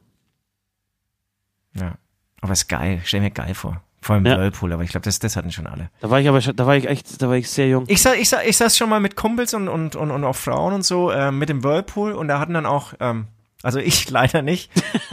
Ja. 1.73 1.93
Aber 2.41 2.53
ist 2.53 2.67
geil, 2.67 3.01
stell 3.03 3.21
mir 3.21 3.31
geil 3.31 3.53
vor. 3.53 3.81
Vor 4.01 4.15
allem 4.15 4.25
Ja. 4.25 4.37
Whirlpool, 4.37 4.71
aber 4.71 4.83
ich 4.83 4.91
glaube, 4.91 5.03
das, 5.03 5.19
das 5.19 5.35
hatten 5.35 5.51
schon 5.51 5.67
alle. 5.67 5.89
Da 5.99 6.09
war 6.09 6.21
ich 6.21 6.29
aber 6.29 6.39
schon, 6.39 6.55
da 6.55 6.65
war 6.65 6.77
ich 6.77 6.87
echt, 6.87 7.21
da 7.21 7.27
war 7.27 7.35
ich 7.35 7.49
sehr 7.49 7.67
jung. 7.67 7.83
Ich, 7.87 8.01
sa, 8.01 8.13
ich, 8.13 8.29
sa, 8.29 8.41
ich 8.41 8.55
saß 8.55 8.77
schon 8.77 8.89
mal 8.89 9.01
mit 9.01 9.17
Kumpels 9.17 9.53
und, 9.53 9.67
und, 9.67 9.97
und, 9.97 10.09
und 10.11 10.23
auch 10.23 10.35
Frauen 10.37 10.73
und 10.73 10.85
so 10.85 11.11
äh, 11.11 11.31
mit 11.31 11.49
dem 11.49 11.63
Whirlpool 11.65 12.13
und 12.13 12.29
da 12.29 12.39
hatten 12.39 12.53
dann 12.53 12.65
auch, 12.65 12.93
ähm, 13.01 13.27
also 13.61 13.79
ich 13.79 14.09
leider 14.09 14.41
nicht, 14.41 14.71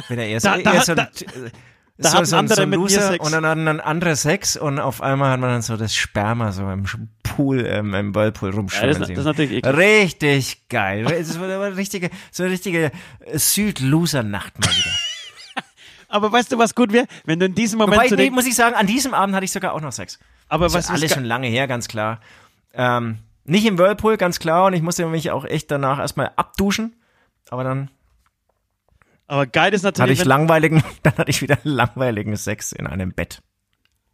bin 0.09 0.20
ja 0.20 0.24
eher 0.26 0.40
so, 0.40 0.48
Da- 0.50 0.59
da- 0.59 0.80
so, 0.82 0.94
da- 0.94 1.02
ein- 1.02 1.09
äh, 1.46 1.50
da 1.98 2.11
so, 2.11 2.16
hatten 2.18 2.26
so, 2.26 2.36
andere 2.36 2.57
so 2.57 2.62
ein 2.62 2.70
Loser 2.72 3.09
Sex. 3.09 3.26
und 3.26 3.32
dann 3.32 3.44
hatten 3.46 3.66
dann 3.66 3.80
andere 3.80 4.14
Sex 4.14 4.57
und 4.57 4.78
auf 4.78 5.00
einmal 5.02 5.32
hat 5.32 5.40
man 5.40 5.50
dann 5.50 5.62
so 5.62 5.76
das 5.76 5.94
Sperma 5.94 6.52
so 6.52 6.70
im 6.70 6.84
Pool, 7.24 7.66
ähm, 7.66 7.92
im 7.94 8.14
Whirlpool 8.14 8.50
Ja, 8.50 8.57
rumschwimmen 8.57 8.90
das, 8.90 8.98
das 9.00 9.07
sehen. 9.09 9.18
ist 9.18 9.24
natürlich 9.24 9.50
eklig. 9.52 9.76
Richtig 9.76 10.68
geil. 10.68 11.07
Es 11.11 11.40
war 11.40 11.46
eine 11.48 11.76
richtige, 11.76 12.11
so 12.30 12.44
eine 12.44 12.52
richtige 12.52 12.92
Süd-Loser-Nacht 13.34 14.61
mal 14.61 14.68
wieder. 14.70 14.90
Aber 16.09 16.30
weißt 16.32 16.52
du, 16.52 16.59
was 16.59 16.74
gut 16.74 16.92
wäre? 16.92 17.07
Wenn 17.24 17.40
du 17.40 17.46
in 17.46 17.54
diesem 17.54 17.78
Moment 17.78 17.98
Wobei, 17.98 18.09
zu 18.09 18.16
nee, 18.16 18.30
muss 18.30 18.46
ich 18.46 18.54
sagen, 18.54 18.74
an 18.74 18.86
diesem 18.86 19.14
Abend 19.14 19.34
hatte 19.34 19.44
ich 19.44 19.52
sogar 19.52 19.72
auch 19.72 19.80
noch 19.80 19.92
Sex. 19.92 20.18
aber 20.48 20.66
Das 20.66 20.74
was 20.74 20.84
ist 20.86 20.90
alles 20.90 21.14
schon 21.14 21.24
lange 21.24 21.48
her, 21.48 21.66
ganz 21.66 21.88
klar. 21.88 22.20
Ähm, 22.74 23.18
nicht 23.44 23.66
im 23.66 23.78
Whirlpool, 23.78 24.16
ganz 24.16 24.38
klar. 24.38 24.66
Und 24.66 24.74
ich 24.74 24.82
musste 24.82 25.07
mich 25.07 25.30
auch 25.30 25.44
echt 25.44 25.70
danach 25.70 25.98
erstmal 25.98 26.32
abduschen. 26.36 26.94
Aber 27.48 27.64
dann 27.64 27.90
aber 29.28 29.46
geil 29.46 29.74
ist 29.74 29.84
hatte 29.84 30.00
natürlich, 30.00 30.20
ich 30.20 30.24
wenn, 30.24 30.28
langweiligen, 30.28 30.82
dann 31.02 31.16
hatte 31.16 31.30
ich 31.30 31.42
wieder 31.42 31.59
langweiligen 31.64 32.36
Sex 32.36 32.72
in 32.72 32.86
einem 32.86 33.12
Bett. 33.12 33.42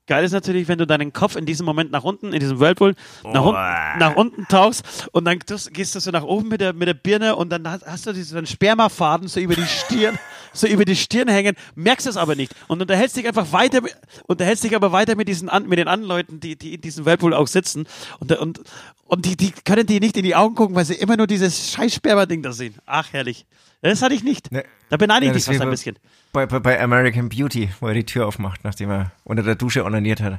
geil 0.06 0.24
ist 0.24 0.32
natürlich, 0.32 0.68
wenn 0.68 0.78
du 0.78 0.86
deinen 0.86 1.12
Kopf 1.12 1.36
in 1.36 1.44
diesem 1.44 1.66
Moment 1.66 1.90
nach 1.90 2.04
unten, 2.04 2.32
in 2.32 2.40
diesem 2.40 2.60
Whirlpool, 2.60 2.94
nach, 3.24 3.44
unten, 3.44 3.98
nach 3.98 4.16
unten 4.16 4.48
tauchst 4.48 5.08
und 5.12 5.26
dann 5.26 5.38
tust, 5.40 5.72
gehst 5.74 5.94
du 5.94 6.00
so 6.00 6.10
nach 6.10 6.22
oben 6.22 6.48
mit 6.48 6.60
der, 6.60 6.72
mit 6.72 6.88
der 6.88 6.94
Birne 6.94 7.36
und 7.36 7.50
dann 7.50 7.68
hast, 7.68 7.86
hast 7.86 8.06
du 8.06 8.12
diesen 8.12 8.46
Spermafaden 8.46 9.28
so 9.28 9.38
über 9.40 9.54
die 9.54 9.66
Stirn 9.66 10.18
so 10.52 10.66
über 10.66 10.84
die 10.84 10.96
Stirn 10.96 11.28
hängen, 11.28 11.54
merkst 11.74 12.06
es 12.06 12.16
aber 12.16 12.34
nicht 12.34 12.54
und 12.68 12.80
unterhältst 12.80 13.16
dich 13.16 13.26
einfach 13.26 13.52
weiter, 13.52 13.80
unterhältst 14.26 14.64
dich 14.64 14.74
aber 14.76 14.92
weiter 14.92 15.16
mit 15.16 15.28
diesen 15.28 15.50
mit 15.66 15.78
den 15.78 15.88
anderen 15.88 16.08
Leuten, 16.08 16.40
die, 16.40 16.56
die 16.56 16.74
in 16.74 16.80
diesem 16.80 17.04
Whirlpool 17.04 17.34
auch 17.34 17.46
sitzen 17.46 17.86
und, 18.20 18.32
und, 18.32 18.60
und 19.04 19.24
die, 19.24 19.36
die 19.36 19.52
können 19.64 19.86
dir 19.86 20.00
nicht 20.00 20.16
in 20.16 20.24
die 20.24 20.34
Augen 20.34 20.54
gucken, 20.54 20.74
weil 20.76 20.84
sie 20.84 20.94
immer 20.94 21.16
nur 21.16 21.26
dieses 21.26 21.70
scheiß 21.72 21.94
Sperma-Ding 21.94 22.42
da 22.42 22.52
sehen. 22.52 22.74
Ach, 22.86 23.12
herrlich. 23.12 23.46
Das 23.82 24.00
hatte 24.00 24.14
ich 24.14 24.22
nicht. 24.22 24.52
Ne. 24.52 24.64
Da 24.90 24.96
beneide 24.96 25.26
ich 25.26 25.30
Ja, 25.30 25.34
dich 25.34 25.44
das 25.44 25.56
fast 25.56 25.62
ein 25.62 25.70
bisschen. 25.70 25.98
Bei, 26.32 26.46
bei, 26.46 26.60
bei 26.60 26.80
American 26.80 27.28
Beauty, 27.28 27.70
wo 27.80 27.88
er 27.88 27.94
die 27.94 28.06
Tür 28.06 28.26
aufmacht, 28.26 28.64
nachdem 28.64 28.90
er 28.90 29.12
unter 29.24 29.42
der 29.42 29.56
Dusche 29.56 29.84
onaniert 29.84 30.20
hat. 30.20 30.38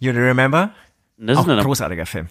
You 0.00 0.12
remember? 0.12 0.74
Das 1.16 1.38
Auch 1.38 1.48
ein 1.48 1.58
großartiger 1.58 2.06
Film. 2.06 2.28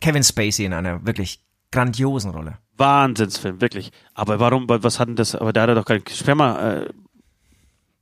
Kevin 0.00 0.22
Spacey 0.22 0.64
in 0.64 0.72
einer 0.72 1.04
wirklich 1.04 1.40
grandiosen 1.72 2.30
Rolle. 2.30 2.58
Wahnsinnsfilm, 2.80 3.60
wirklich. 3.60 3.92
Aber 4.14 4.40
warum, 4.40 4.68
was 4.68 4.98
hat 4.98 5.06
denn 5.08 5.14
das, 5.16 5.36
aber 5.36 5.52
da 5.52 5.62
hat 5.62 5.68
er 5.68 5.74
doch 5.76 5.84
kein 5.84 6.02
Sperma, 6.12 6.58
äh, 6.80 6.88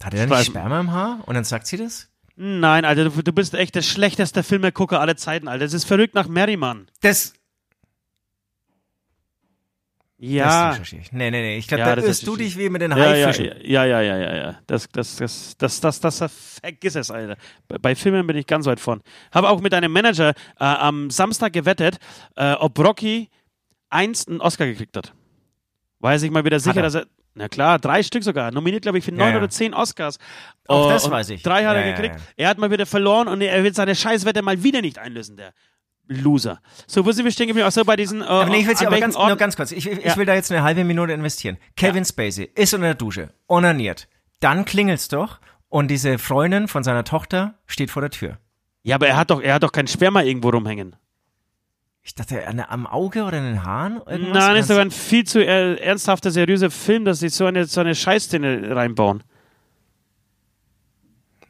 Hat 0.02 0.14
er 0.14 0.20
nicht 0.20 0.28
Streifen. 0.28 0.52
Sperma 0.52 0.80
im 0.80 0.90
Haar? 0.92 1.18
Und 1.26 1.34
dann 1.34 1.44
sagt 1.44 1.66
sie 1.66 1.76
das? 1.76 2.08
Nein, 2.36 2.84
Alter, 2.86 3.10
du, 3.10 3.22
du 3.22 3.32
bist 3.32 3.52
echt 3.54 3.74
der 3.74 3.82
schlechteste 3.82 4.42
Filmegucker 4.42 5.00
aller 5.00 5.16
Zeiten, 5.16 5.48
Alter. 5.48 5.64
Das 5.66 5.74
ist 5.74 5.84
verrückt 5.84 6.14
nach 6.14 6.28
Merriman. 6.28 6.86
Das, 7.00 7.34
Ja. 10.20 10.76
das 10.76 10.92
ich. 10.92 11.12
Nee, 11.12 11.30
nee, 11.30 11.42
nee. 11.42 11.58
Ich 11.58 11.68
glaube, 11.68 11.80
Ja, 11.82 11.86
da 11.90 11.96
das 11.96 12.04
irrst 12.06 12.26
du 12.26 12.36
dich 12.36 12.56
wie 12.58 12.68
mit 12.70 12.82
den 12.82 12.94
Haifischen. 12.94 13.46
ja, 13.62 13.84
ja, 13.84 14.00
ja, 14.00 14.16
ja, 14.16 14.36
ja. 14.36 14.58
Das, 14.66 14.88
das, 14.88 15.16
das, 15.16 15.56
das, 15.58 15.80
das, 15.80 16.00
das, 16.00 16.18
das, 16.18 16.58
vergiss 16.60 16.96
es, 16.96 17.10
Alter. 17.10 17.36
Bei, 17.68 17.78
bei 17.78 17.94
Filmen 17.94 18.26
bin 18.26 18.36
ich 18.36 18.46
ganz 18.46 18.66
weit 18.66 18.80
vorn. 18.80 19.00
Habe 19.32 19.48
auch 19.48 19.60
mit 19.60 19.74
einem 19.74 19.92
Manager 19.92 20.30
äh, 20.30 20.64
am 20.64 21.10
Samstag 21.10 21.52
gewettet, 21.52 21.98
äh, 22.36 22.52
ob 22.54 22.78
Rocky 22.78 23.30
einst 23.90 24.28
einen 24.28 24.40
Oscar 24.40 24.66
gekriegt 24.66 24.96
hat. 24.96 25.12
War 26.00 26.12
er 26.12 26.18
sich 26.18 26.30
mal 26.30 26.44
wieder 26.44 26.60
sicher, 26.60 26.76
er. 26.76 26.82
dass 26.82 26.94
er. 26.94 27.06
Na 27.34 27.48
klar, 27.48 27.78
drei 27.78 28.02
Stück 28.02 28.24
sogar. 28.24 28.50
Nominiert, 28.50 28.82
glaube 28.82 28.98
ich, 28.98 29.04
für 29.04 29.12
neun 29.12 29.30
ja. 29.32 29.36
oder 29.36 29.48
zehn 29.48 29.72
Oscars. 29.72 30.18
Auch 30.66 30.86
Oh, 30.86 30.88
das 30.90 31.08
weiß 31.08 31.30
ich. 31.30 31.42
Drei 31.42 31.64
hat 31.64 31.76
Ja, 31.76 31.80
er 31.82 31.86
ja, 31.88 31.94
gekriegt. 31.94 32.16
ja. 32.16 32.20
Er 32.36 32.48
hat 32.48 32.58
mal 32.58 32.70
wieder 32.70 32.84
verloren 32.86 33.28
und 33.28 33.40
er 33.40 33.62
wird 33.62 33.76
seine 33.76 33.94
Scheißwette 33.94 34.42
mal 34.42 34.62
wieder 34.64 34.80
nicht 34.80 34.98
einlösen, 34.98 35.36
der 35.36 35.52
Loser. 36.08 36.60
So, 36.86 37.04
wo 37.04 37.12
sind 37.12 37.24
wir 37.26 37.32
stehen 37.32 37.46
geblieben? 37.48 37.66
Ach 37.68 37.72
so, 37.72 37.84
bei 37.84 37.94
diesen. 37.94 38.22
Äh, 38.22 38.24
Aber 38.24 38.46
nee, 38.50 38.60
ich 38.60 38.66
will 38.66 38.74
aber 38.86 38.98
ganz, 38.98 39.14
nur 39.14 39.36
ganz 39.36 39.56
kurz. 39.56 39.72
Ich, 39.72 39.84
Ja. 39.84 39.92
ich 40.02 40.16
will 40.16 40.24
da 40.26 40.34
jetzt 40.34 40.50
eine 40.50 40.62
halbe 40.62 40.82
Minute 40.82 41.12
investieren. 41.12 41.58
Kevin 41.76 42.04
Spacey 42.04 42.50
ist 42.54 42.72
unter 42.74 42.86
der 42.86 42.94
Dusche, 42.94 43.30
onaniert. 43.46 44.08
Dann 44.40 44.64
klingelt's 44.64 45.08
doch 45.08 45.38
und 45.68 45.88
diese 45.88 46.18
Freundin 46.18 46.66
von 46.66 46.82
seiner 46.82 47.04
Tochter 47.04 47.54
steht 47.66 47.90
vor 47.90 48.00
der 48.00 48.10
Tür. 48.10 48.38
Ja, 48.82 48.94
aber 48.96 49.06
er 49.06 49.16
hat 49.16 49.30
doch, 49.30 49.42
er 49.42 49.54
hat 49.54 49.62
doch 49.62 49.72
kein 49.72 49.86
Sperma 49.86 50.22
irgendwo 50.22 50.48
rumhängen. 50.48 50.96
Ich 52.08 52.14
dachte, 52.14 52.48
an, 52.48 52.58
am 52.58 52.86
Auge 52.86 53.22
oder 53.22 53.36
in 53.36 53.44
den 53.44 53.64
Haaren? 53.64 54.00
Irgendwas? 54.06 54.32
Nein, 54.34 54.52
Und 54.52 54.56
ist 54.60 54.70
aber 54.70 54.80
ein 54.80 54.90
viel 54.90 55.24
zu 55.24 55.44
ernsthafter, 55.44 56.30
seriöser 56.30 56.70
Film, 56.70 57.04
dass 57.04 57.18
sie 57.20 57.28
so 57.28 57.44
eine, 57.44 57.66
so 57.66 57.82
eine 57.82 57.94
Scheißszene 57.94 58.74
reinbauen. 58.74 59.22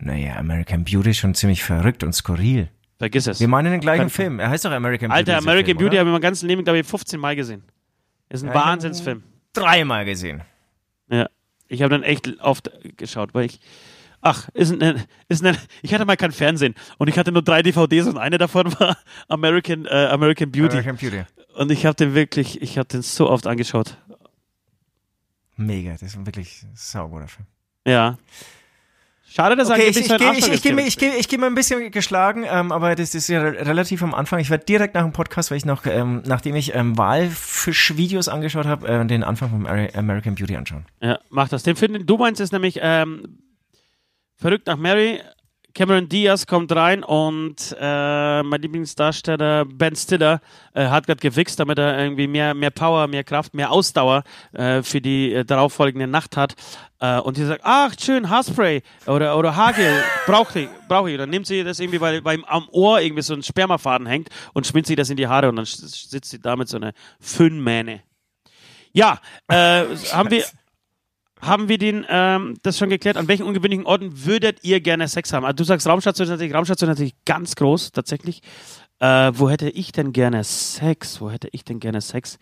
Naja, 0.01 0.35
American 0.35 0.83
Beauty 0.83 1.11
ist 1.11 1.19
schon 1.19 1.37
ziemlich 1.37 1.63
verrückt 1.63 2.03
und 2.03 2.13
skurril. 2.13 2.69
Vergiss 2.99 3.29
es. 3.29 3.39
Wir 3.39 3.47
meinen 3.47 3.71
den 3.71 3.81
gleichen 3.81 4.11
Film. 4.11 4.41
Er 4.41 4.51
heißt 4.51 4.65
doch 4.65 4.73
American 4.73 5.11
Beauty. 5.11 5.19
Alter, 5.31 5.39
American 5.39 5.67
Film, 5.67 5.79
Beauty 5.79 5.97
habe 5.97 6.09
ich 6.09 6.13
mein 6.13 6.21
ganzes 6.23 6.43
Leben, 6.43 6.65
glaube 6.65 6.81
ich, 6.81 6.87
15 6.89 7.21
Mal 7.21 7.37
gesehen. 7.37 7.63
Ist 8.29 8.43
ein 8.43 8.49
Ja, 8.49 8.55
Wahnsinnsfilm. 8.55 9.23
Dreimal 9.53 10.05
gesehen. 10.07 10.43
Ja. 11.09 11.29
Ich 11.69 11.83
habe 11.83 11.91
dann 11.91 12.03
echt 12.03 12.41
oft 12.41 12.69
geschaut, 12.97 13.33
weil 13.33 13.47
ich. 13.47 13.61
Ach, 14.31 14.49
ist 14.53 14.73
ein, 14.73 15.05
ist 15.29 15.43
ein, 15.45 15.57
ich 15.81 15.95
hatte 15.95 16.05
mal 16.05 16.17
kein 16.17 16.33
Fernsehen 16.33 16.75
und 16.99 17.09
ich 17.09 17.19
hatte 17.19 17.33
nur 17.33 17.41
drei 17.43 17.63
DVDs 17.63 18.07
und 18.07 18.19
eine 18.19 18.37
davon 18.37 18.67
war 18.79 18.99
American, 19.29 19.87
äh, 19.87 20.09
American 20.11 20.51
Beauty. 20.53 20.77
American 20.79 20.97
Beauty. 20.97 21.25
Und 21.57 21.73
ich 21.73 21.87
habe 21.87 21.95
den 21.97 22.15
wirklich, 22.15 22.61
ich 22.61 22.77
habe 22.77 22.87
den 22.89 23.01
so 23.03 23.31
oft 23.31 23.47
angeschaut. 23.47 23.97
Mega, 25.57 25.93
das 25.93 26.03
ist 26.03 26.17
ein 26.17 26.27
wirklich 26.27 26.65
sauguter 26.75 27.27
Film. 27.29 27.47
Ja. 27.87 28.17
Schade, 29.31 29.57
dass 29.57 29.69
er 29.69 29.77
Okay, 29.77 29.89
ich, 29.89 30.11
angeblich 30.11 30.39
ich, 30.39 30.45
ich, 30.47 30.49
ich, 30.49 30.55
ich, 30.55 30.63
gehe 30.63 30.81
ich, 30.87 30.97
geh, 30.99 31.11
ich 31.19 31.29
geh 31.29 31.37
mir 31.37 31.47
ein 31.47 31.55
bisschen 31.55 31.91
geschlagen, 31.91 32.45
ähm, 32.49 32.73
aber 32.73 32.95
das 32.95 33.15
ist 33.15 33.29
ja 33.29 33.43
re- 33.43 33.67
relativ 33.67 34.03
am 34.03 34.15
Anfang. 34.15 34.39
Ich 34.41 34.49
werde 34.51 34.65
direkt 34.65 34.95
nach 34.95 35.03
dem 35.03 35.13
Podcast, 35.13 35.51
weil 35.51 35.59
ich 35.59 35.67
noch, 35.67 35.85
ähm, 35.85 36.23
nachdem 36.27 36.55
ich 36.57 36.75
ähm, 36.75 36.97
Walfisch-Videos 36.97 38.29
angeschaut 38.29 38.65
habe, 38.67 38.89
äh, 38.89 39.05
den 39.07 39.23
Anfang 39.25 39.51
von 39.51 39.67
Ameri- 39.67 39.95
American 39.97 40.35
Beauty 40.35 40.57
anschauen. 40.57 40.87
Ja, 41.03 41.19
mach 41.29 41.49
das. 41.49 41.63
Den 41.63 41.77
Film, 41.77 41.93
den 41.93 42.07
du 42.07 42.17
meinst, 42.17 42.41
ist 42.41 42.53
nämlich 42.53 42.79
ähm, 42.81 43.39
Verrückt 44.41 44.69
nach 44.69 44.77
Mary. 44.77 45.21
Cameron 45.75 46.09
Diaz 46.09 46.47
kommt 46.47 46.71
rein 46.71 47.03
und 47.03 47.77
äh, 47.79 48.43
mein 48.45 48.63
Lieblingsdarsteller 48.63 49.65
Ben 49.65 49.97
Stiller 49.97 50.41
äh, 50.75 50.87
hat 50.87 51.07
gerade 51.07 51.21
gewichst, 51.21 51.59
damit 51.59 51.79
er 51.79 51.99
irgendwie 51.99 52.29
mehr, 52.29 52.55
mehr 52.55 52.71
Power, 52.71 53.09
mehr 53.09 53.25
Kraft, 53.25 53.53
mehr 53.53 53.73
Ausdauer 53.73 54.23
äh, 54.53 54.83
für 54.83 55.01
die 55.01 55.33
äh, 55.33 55.45
darauffolgende 55.45 56.07
Nacht 56.07 56.37
hat. 56.37 56.55
Äh, 57.01 57.19
und 57.19 57.37
die 57.37 57.45
sagt, 57.45 57.63
ach 57.65 57.95
schön, 58.01 58.31
Haarspray 58.31 58.83
oder, 59.07 59.37
oder 59.37 59.57
Haargel, 59.57 60.03
brauche 60.27 60.61
ich, 60.61 60.69
brauche 60.87 61.11
ich. 61.11 61.19
Dann 61.19 61.31
nimmt 61.31 61.49
sie 61.49 61.65
das 61.65 61.81
irgendwie, 61.81 62.01
weil 62.01 62.23
beim 62.23 62.45
am 62.45 62.69
Ohr 62.71 63.01
irgendwie 63.01 63.23
so 63.23 63.35
ein 63.35 63.43
Spermafaden 63.43 64.07
hängt 64.07 64.29
und 64.55 64.69
schminkt 64.69 64.87
sie 64.87 64.97
das 64.97 65.11
in 65.11 65.17
die 65.17 65.27
Haare 65.27 65.49
und 65.49 65.57
dann 65.57 65.65
sitzt 65.65 66.31
sie 66.31 66.41
damit 66.41 66.69
so 66.69 66.77
eine 66.77 66.93
Föhnmähne. 67.19 68.03
Ja, 68.93 69.21
äh, 69.49 69.85
haben 70.13 70.31
wir 70.31 70.45
haben 71.41 71.69
wir 71.69 71.79
den, 71.79 72.05
ähm, 72.09 72.59
das 72.63 72.79
schon 72.79 72.91
geklärt? 72.91 73.17
An 73.17 73.29
welchen 73.29 73.45
ungewöhnlichen 73.45 73.87
Orten 73.87 74.25
würdet 74.25 74.65
ihr 74.65 74.81
gerne 74.81 75.09
Sex 75.09 75.33
haben? 75.33 75.45
Also 75.45 75.57
du 75.57 75.65
sagst 75.65 75.87
Raumstation 75.87 76.27
ist 76.27 76.31
natürlich, 76.31 76.55
Raumstation 76.55 76.89
natürlich 76.89 77.15
ganz 77.25 77.57
groß, 77.57 77.93
tatsächlich. 77.93 78.43
Äh, 79.01 79.33
wo 79.35 79.49
hätte 79.49 79.71
ich 79.71 79.93
denn 79.93 80.13
gerne 80.13 80.43
Sex? 80.45 81.21
Wo 81.21 81.31
hätte 81.31 81.49
ich 81.53 81.65
denn 81.65 81.81
gerne 81.81 82.01
Sex? 82.01 82.39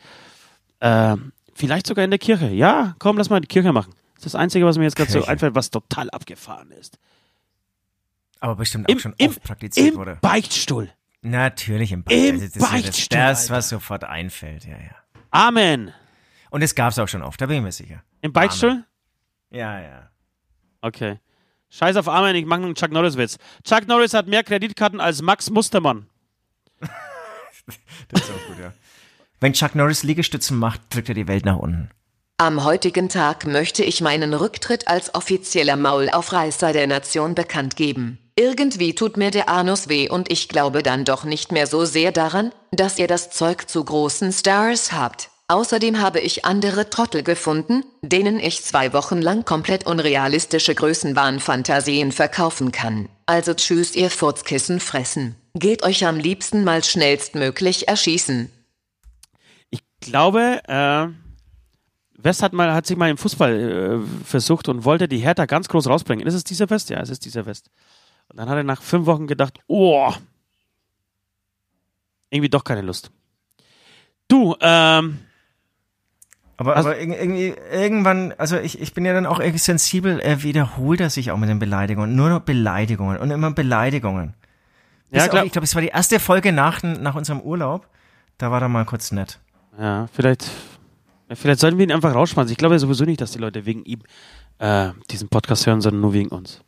Ähm, 0.81 1.33
vielleicht 1.55 1.87
sogar 1.87 2.05
in 2.05 2.11
der 2.11 2.19
Kirche. 2.19 2.49
Ja, 2.49 2.95
komm, 2.99 3.19
lass 3.19 3.31
mal 3.31 3.41
die 3.41 3.49
Kirche 3.49 3.73
machen. 3.73 3.93
Das 4.15 4.27
ist 4.27 4.35
das 4.35 4.41
Einzige, 4.41 4.65
was 4.65 4.79
mir 4.79 4.85
jetzt 4.85 4.97
gerade 4.97 5.11
so 5.11 5.25
einfällt, 5.25 5.55
was 5.55 5.71
total 5.71 6.09
abgefahren 6.11 6.71
ist. 6.71 6.99
Aber 8.41 8.57
bestimmt 8.57 8.89
auch 8.89 8.93
Im, 8.93 8.99
schon 8.99 9.15
im, 9.19 9.31
oft 9.31 9.43
praktiziert 9.43 9.89
im 9.89 9.97
wurde. 9.97 10.19
Beichtstuhl. 10.23 10.91
Natürlich 11.23 11.93
im, 11.93 12.05
Im 12.09 12.41
das 12.41 12.53
das, 12.53 12.71
Beichtstuhl, 12.71 13.19
das, 13.19 13.43
Alter. 13.43 13.55
was 13.55 13.69
sofort 13.69 14.05
einfällt, 14.05 14.65
ja, 14.65 14.77
ja. 14.77 14.97
Amen. 15.31 15.93
Und 16.51 16.63
es 16.63 16.75
gab's 16.75 16.99
auch 16.99 17.09
schon 17.09 17.23
oft, 17.23 17.41
da 17.41 17.47
bin 17.47 17.57
ich 17.57 17.63
mir 17.63 17.73
sicher. 17.73 18.03
Im 18.27 18.33
Beichtstuhl? 18.33 18.83
Ja, 19.51 19.81
ja. 19.81 20.11
Okay. 20.81 21.21
Scheiß 21.71 21.95
auf 21.97 22.09
Amen, 22.09 22.35
ich 22.35 22.45
mache 22.45 22.63
einen 22.63 22.75
Chuck 22.75 22.91
Norris-Witz. 22.91 23.39
Chuck 23.63 23.87
Norris 23.87 24.15
hat 24.15 24.27
mehr 24.27 24.43
Kreditkarten 24.43 25.01
als 25.01 25.23
Max 25.23 25.49
Mustermann. 25.49 26.09
Das 28.09 28.23
ist 28.23 28.31
auch 28.31 28.47
gut, 28.47 28.59
ja. 28.61 28.73
Wenn 29.41 29.53
Chuck 29.53 29.75
Norris 29.75 30.05
Liegestützen 30.05 30.57
macht, 30.57 30.83
drückt 30.91 31.09
er 31.09 31.17
die 31.17 31.27
Welt 31.27 31.45
nach 31.45 31.57
unten. 31.57 31.91
Am 32.39 32.63
heutigen 32.63 33.09
Tag 33.09 33.45
möchte 33.45 33.83
ich 33.83 34.01
meinen 34.01 34.35
Rücktritt 34.35 34.87
als 34.87 35.15
offizieller 35.17 35.75
Maulaufreißer 35.75 36.73
der 36.73 36.87
Nation 36.87 37.35
bekannt 37.35 37.75
geben. 37.75 38.19
Irgendwie 38.37 38.95
tut 38.95 39.17
mir 39.17 39.33
der 39.33 39.49
Anus 39.49 39.89
weh 39.89 40.09
und 40.09 40.31
ich 40.31 40.49
glaube 40.49 40.85
dann 40.85 41.05
doch 41.05 41.25
nicht 41.25 41.51
mehr 41.51 41.67
so 41.67 41.85
sehr 41.85 42.13
daran, 42.13 42.53
dass 42.71 42.99
ihr 43.01 43.09
das 43.09 43.31
Zeug 43.31 43.69
zu 43.69 43.85
großen 43.85 44.33
Stars 44.33 44.93
habt. 44.93 45.31
Außerdem 45.49 46.01
habe 46.01 46.19
ich 46.19 46.45
andere 46.45 46.91
Trottel 46.91 47.23
gefunden, 47.23 47.85
denen 48.03 48.41
ich 48.41 48.65
zwei 48.65 48.93
Wochen 48.93 49.23
lang 49.23 49.45
komplett 49.45 49.87
unrealistische 49.87 50.75
Größenwahnfantasien 50.75 52.11
verkaufen 52.11 52.73
kann. 52.73 53.09
Also 53.27 53.55
tschüss 53.55 53.95
ihr 53.95 54.11
Furzkissen 54.11 54.81
fressen. 54.81 55.37
Geht 55.55 55.85
euch 55.85 56.05
am 56.05 56.17
liebsten 56.17 56.65
mal 56.65 56.83
schnellstmöglich 56.83 57.87
erschießen. 57.87 58.51
Ich 59.71 59.81
glaube, 60.01 60.63
äh, 60.67 61.07
West 62.19 62.43
hat, 62.43 62.53
mal, 62.53 62.75
hat 62.75 62.87
sich 62.87 62.97
mal 62.97 63.11
im 63.11 63.17
Fußball 63.17 64.03
äh, 64.03 64.25
versucht 64.25 64.69
und 64.69 64.85
wollte 64.85 65.07
die 65.07 65.19
Hertha 65.19 65.47
ganz 65.47 65.69
groß 65.69 65.87
rausbringen. 65.87 66.27
Ist 66.27 66.35
es 66.35 66.43
dieser 66.43 66.69
West? 66.71 66.91
Ja, 66.91 66.99
es 67.01 67.11
ist 67.11 67.25
dieser 67.25 67.47
West. 67.47 67.71
Und 68.29 68.41
dann 68.41 68.49
hat 68.49 68.57
er 68.57 68.65
nach 68.65 68.83
fünf 68.83 69.07
Wochen 69.07 69.29
gedacht, 69.29 69.61
oh, 69.69 70.13
irgendwie 72.31 72.51
doch 72.51 72.65
keine 72.65 72.83
Lust. 72.83 73.13
Du, 74.27 74.57
ähm, 74.61 75.21
Aber, 76.59 76.77
Also- 76.77 76.89
aber 76.91 76.99
irg- 76.99 77.15
irgendwie, 77.19 77.55
irgendwann, 77.71 78.33
also 78.39 78.57
ich, 78.59 78.81
ich 78.81 78.95
bin 78.95 79.05
ja 79.05 79.13
dann 79.13 79.27
auch 79.27 79.41
irgendwie 79.41 79.59
sensibel, 79.59 80.19
er 80.21 80.43
wiederholt 80.43 81.01
er 81.01 81.11
sich 81.11 81.31
auch 81.31 81.37
mit 81.37 81.49
den 81.51 81.59
Beleidigungen. 81.59 82.15
Nur 82.17 82.31
noch 82.31 82.41
Beleidigungen 82.41 83.19
und 83.19 83.31
immer 83.31 83.51
Beleidigungen. 83.53 84.35
ja, 85.11 85.29
klar. 85.29 85.43
Auch, 85.43 85.47
ich 85.47 85.53
glaube, 85.53 85.65
es 85.65 85.75
war 85.75 85.83
die 85.83 85.89
erste 85.89 86.19
Folge 86.19 86.53
nach, 86.53 86.83
nach 86.83 87.15
unserem 87.15 87.41
Urlaub. 87.41 87.87
Da 88.39 88.51
war 88.51 88.61
er 88.63 88.69
mal 88.69 88.85
kurz 88.87 89.13
nett. 89.13 89.39
Ja, 89.79 90.07
vielleicht, 90.13 90.51
ja, 91.29 91.37
vielleicht 91.37 91.61
sollten 91.61 91.77
wir 91.79 91.85
ihn 91.85 91.93
einfach 91.93 92.15
rausschmeißen. 92.15 92.51
Ich 92.53 92.59
glaube 92.59 92.79
sowieso 92.79 93.05
nicht, 93.05 93.21
dass 93.21 93.33
die 93.33 93.39
Leute 93.39 93.67
wegen 93.67 93.85
ihm 93.85 94.01
äh, 94.59 94.91
diesen 95.11 95.29
Podcast 95.29 95.67
hören, 95.67 95.81
sondern 95.83 96.01
nur 96.01 96.15
wegen 96.15 96.29
uns. 96.31 96.63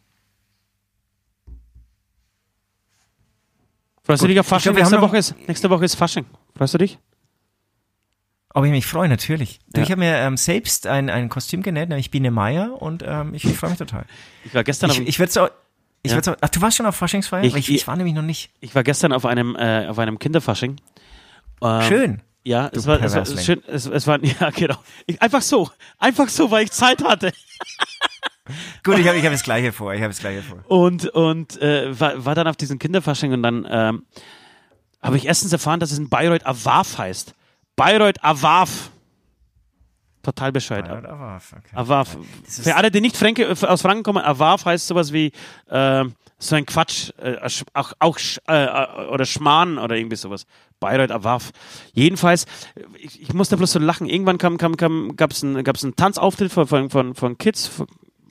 Freust 4.03 4.23
du 4.23 4.27
dich 4.27 4.41
auf 4.41 4.47
Fasching? 4.47 4.73
glaub, 4.73 4.83
nächste, 4.85 5.01
Woche 5.03 5.17
ist, 5.19 5.35
nächste 5.49 5.71
Woche 5.71 5.85
ist 5.85 5.95
Fasching. 5.95 6.25
Freust 6.57 6.75
du 6.75 6.79
dich? 6.79 6.99
Ob 8.55 8.65
ich 8.65 8.71
mich 8.71 8.87
freue, 8.87 9.09
natürlich. 9.09 9.61
Ja. 9.77 9.83
Ich 9.83 9.91
habe 9.91 10.01
mir 10.01 10.17
ähm, 10.17 10.37
selbst 10.37 10.87
ein, 10.87 11.11
ein 11.11 11.29
Kostüm 11.29 11.63
genäht, 11.63 11.89
nämlich 11.91 12.11
Biene 12.11 12.31
Meier, 12.31 12.81
und 12.81 13.05
ähm, 13.07 13.35
ich, 13.35 13.45
ich 13.45 13.57
freue 13.57 13.71
mich 13.71 13.79
total. 13.79 14.05
Ich 14.45 14.55
war 14.55 14.65
gestern 14.65 14.91
Ich, 14.91 15.01
auf, 15.01 15.07
ich 15.07 15.19
werde 15.19 15.43
auch. 15.43 15.51
Ich 16.03 16.13
Ja. 16.13 16.19
auch, 16.19 16.37
ach, 16.41 16.49
du 16.49 16.61
warst 16.63 16.77
schon 16.77 16.87
auf 16.87 16.97
Faschingsfeier? 16.97 17.45
Ich- 17.45 17.55
Ich, 17.57 17.71
ich, 17.71 17.87
war 17.87 17.97
nämlich 17.97 18.15
noch 18.15 18.23
nicht. 18.23 18.51
ich 18.61 18.75
war 18.75 18.83
gestern 18.85 19.13
auf 19.13 19.27
einem, 19.27 19.55
äh, 19.57 19.87
auf 19.89 19.99
einem 19.99 20.19
Kinderfasching. 20.19 20.77
Ähm, 21.63 21.83
Schön. 21.83 22.23
Ja, 22.45 22.71
es 22.73 22.87
war, 22.87 23.03
es 23.03 23.15
war 23.15 23.27
schön, 23.27 23.63
es, 23.67 23.85
es 23.85 24.07
war, 24.07 24.19
ja, 24.41 24.49
genau. 24.51 24.77
Ich, 25.07 25.21
einfach 25.21 25.43
so, 25.43 25.71
einfach 25.99 26.29
so, 26.29 26.51
weil 26.51 26.65
ich 26.65 26.71
Zeit 26.71 27.05
hatte. 27.05 27.33
Gut, 28.85 28.99
ich 28.99 29.07
habe 29.07 29.19
ich 29.19 29.25
hab 29.25 29.33
das 29.33 29.43
Gleiche 29.43 29.73
vor. 29.73 29.93
Ich 29.93 30.01
habe 30.01 30.09
das 30.11 30.21
Gleiche 30.21 30.43
vor. 30.43 30.59
Und, 30.69 31.07
und 31.11 31.61
äh, 31.61 31.99
war, 32.01 32.25
war 32.25 32.35
dann 32.35 32.47
auf 32.47 32.57
diesen 32.57 32.79
Kinderfasching 32.79 33.33
und 33.35 33.43
dann 33.43 33.67
ähm, 33.69 34.07
habe 35.03 35.17
ich 35.19 35.27
erstens 35.27 35.53
erfahren, 35.53 35.81
dass 35.81 35.91
es 35.93 35.99
in 35.99 36.09
Bayreuth 36.09 36.47
Awaf 36.47 36.97
heißt. 36.97 37.35
Bayreuth 37.79 38.23
Awaf. 38.23 38.91
Total 40.23 40.53
bescheuert. 40.53 40.89
Okay. 40.89 41.75
Awaf. 41.75 42.19
Für 42.45 42.77
alle, 42.77 42.91
die 42.91 43.01
nicht 43.01 43.17
Fränke, 43.17 43.45
äh, 43.45 43.67
aus 43.67 43.81
Franken 43.81 44.03
kommen, 44.03 44.23
Awaf 44.23 44.67
heißt 44.67 44.89
sowas 44.89 45.13
wie 45.13 45.33
äh, 45.69 46.05
so 46.39 46.57
ein 46.57 46.67
Quatsch, 46.67 47.11
äh, 47.19 47.37
auch, 47.73 47.93
auch 48.01 48.19
äh, 48.49 48.65
äh, 48.65 49.07
oder 49.09 49.25
Schmarrn 49.25 49.79
oder 49.79 49.97
irgendwie 49.97 50.17
sowas. 50.17 50.45
Bayreuth 50.81 51.13
Awaf. 51.13 51.53
Jedenfalls, 51.95 52.47
ich, 52.99 53.23
ich 53.23 53.33
musste 53.33 53.57
bloß 53.57 53.73
so 53.73 53.79
lachen. 53.79 54.09
Irgendwann 54.09 54.39
kam, 54.39 54.59
kam, 54.59 54.77
kam, 54.77 55.17
gab 55.17 55.31
es 55.31 55.43
einen, 55.43 55.65
gab's 55.65 55.83
einen 55.83 55.97
Tanzauftritt 55.97 56.53
von, 56.53 56.67
von, 56.67 56.91
von, 56.91 57.15
von 57.15 57.39
Kids, 57.39 57.69
von, 57.69 57.87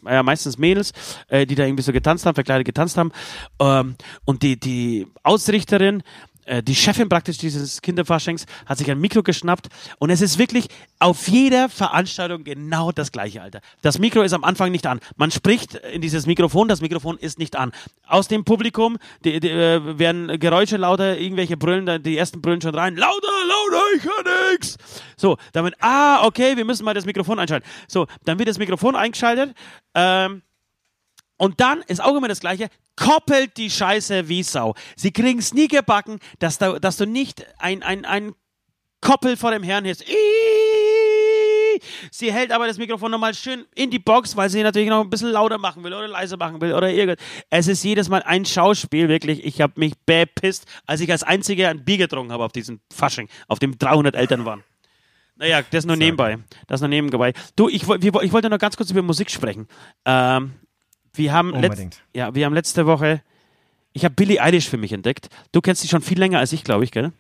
ja, 0.06 0.24
meistens 0.24 0.58
Mädels, 0.58 0.91
äh, 1.30 1.45
die 1.45 1.56
da 1.56 1.66
irgendwie 1.66 1.84
so 1.84 1.93
getanzt 1.93 2.26
haben, 2.26 2.36
verkleidet 2.36 2.66
getanzt 2.66 2.98
haben. 2.98 3.12
Ähm, 3.60 3.95
und 4.26 4.43
die, 4.43 4.60
die 4.60 5.08
Ausrichterin, 5.24 6.04
äh, 6.48 6.64
die 6.64 6.76
Chefin 6.76 7.10
praktisch 7.10 7.38
dieses 7.38 7.82
Kinderfaschings, 7.82 8.45
hat 8.66 8.78
sich 8.78 8.89
ein 8.89 9.00
Mikro 9.00 9.22
geschnappt. 9.22 9.68
Und 10.00 10.10
es 10.10 10.22
ist 10.22 10.38
wirklich 10.38 10.68
auf 11.00 11.28
jeder 11.28 11.70
Veranstaltung 11.70 12.43
genau 12.43 12.91
das 12.91 13.12
gleiche, 13.12 13.41
Alter. 13.41 13.62
Das 13.82 14.00
Mikro 14.00 14.22
ist 14.22 14.34
am 14.34 14.43
Anfang 14.43 14.72
nicht 14.72 14.88
an. 14.88 15.00
Man 15.18 15.32
spricht 15.32 15.76
in 15.76 16.02
dieses 16.02 16.26
Mikrofon, 16.26 16.68
das 16.68 16.82
Mikrofon 16.82 17.18
ist 17.18 17.38
nicht 17.38 17.56
an. 17.56 17.72
Aus 18.08 18.28
dem 18.28 18.45
Publikum 18.45 18.98
die, 19.24 19.39
die, 19.39 19.50
äh, 19.50 20.00
werden 20.00 20.39
Geräusche 20.39 20.78
lauter, 20.78 21.18
irgendwelche 21.18 21.58
brüllen, 21.58 22.02
die 22.02 22.18
ersten 22.18 22.41
brüllen 22.41 22.62
schon 22.62 22.76
rein. 22.76 22.95
Lauter, 22.95 23.28
lauter, 23.48 23.84
ich 23.95 24.04
höre 24.04 24.52
nix. 24.52 24.78
So, 25.18 25.38
damit, 25.52 25.76
ah, 25.80 26.26
okay, 26.26 26.56
wir 26.56 26.66
müssen 26.66 26.86
mal 26.86 26.93
das 26.93 27.06
Mikrofon 27.06 27.39
einschalten. 27.39 27.68
So, 27.88 28.08
dann 28.26 28.39
wird 28.39 28.50
das 28.50 28.58
Mikrofon 28.58 28.95
eingeschaltet. 28.95 29.54
Ähm, 29.93 30.41
und 31.38 31.59
dann 31.59 31.81
ist 31.83 32.01
auch 32.01 32.15
immer 32.15 32.27
das 32.27 32.39
Gleiche, 32.39 32.69
koppelt 32.95 33.57
die 33.57 33.69
Scheiße 33.69 34.27
wie 34.27 34.43
Sau. 34.43 34.75
Sie 34.95 35.11
kriegen 35.11 35.39
es 35.39 35.53
nie 35.53 35.67
gebacken, 35.67 36.19
dass, 36.39 36.57
da, 36.57 36.79
dass 36.79 36.97
du 36.97 37.05
nicht 37.05 37.45
ein, 37.59 37.83
ein, 37.83 38.05
ein 38.05 38.33
Koppel 39.01 39.38
vor 39.38 39.51
dem 39.51 39.63
Herrn 39.63 39.85
hörst. 39.85 40.03
Sie 42.11 42.33
hält 42.33 42.51
aber 42.51 42.65
das 42.65 42.79
Mikrofon 42.79 43.11
nochmal 43.11 43.35
schön 43.35 43.65
in 43.75 43.91
die 43.91 43.99
Box, 43.99 44.35
weil 44.35 44.49
sie 44.49 44.63
natürlich 44.63 44.89
noch 44.89 45.01
ein 45.01 45.09
bisschen 45.11 45.29
lauter 45.29 45.59
machen 45.59 45.83
will 45.83 45.93
oder 45.93 46.07
leiser 46.07 46.38
machen 46.38 46.59
will 46.59 46.73
oder 46.73 46.89
irgendwas. 46.89 47.23
Es 47.51 47.67
ist 47.67 47.83
jedes 47.83 48.09
Mal 48.09 48.23
ein 48.23 48.45
Schauspiel, 48.45 49.07
wirklich. 49.09 49.45
Ich 49.45 49.61
habe 49.61 49.73
mich 49.75 49.93
bepisst, 50.05 50.65
als 50.88 51.01
ich 51.01 51.11
als 51.11 51.21
Einziger 51.21 51.69
ein 51.69 51.85
Bier 51.85 51.97
getrunken 51.97 52.31
habe 52.31 52.43
auf 52.43 52.51
diesem 52.51 52.79
Fasching, 52.91 53.29
auf 53.47 53.59
dem 53.59 53.77
300 53.77 54.15
Eltern 54.15 54.45
waren. 54.45 54.63
Naja, 55.35 55.61
das 55.69 55.85
nur 55.85 55.95
nebenbei. 55.95 56.39
Das 56.65 56.81
nur 56.81 56.89
nebenbei. 56.89 57.33
Du, 57.55 57.69
ich, 57.69 57.83
ich 57.83 58.33
wollte 58.33 58.49
noch 58.49 58.57
ganz 58.57 58.75
kurz 58.75 58.89
über 58.89 59.03
Musik 59.03 59.29
sprechen. 59.29 59.67
Ähm, 60.03 60.53
wir 61.18 61.34
haben, 61.34 61.51
Unbedingt. 61.53 62.01
ja, 62.13 62.34
wir 62.36 62.45
haben 62.45 62.53
letzte 62.53 62.86
Woche, 62.86 63.22
ich 63.93 64.03
habe 64.05 64.13
Billie 64.15 64.41
Eilish 64.41 64.70
für 64.70 64.78
mich 64.78 64.93
entdeckt. 64.93 65.30
Du 65.51 65.61
kennst 65.61 65.82
sie 65.82 65.88
schon 65.88 66.01
viel 66.01 66.20
länger 66.20 66.39
als 66.39 66.53
ich, 66.53 66.63
glaube 66.63 66.84
ich, 66.84 66.91
gell? 66.91 67.11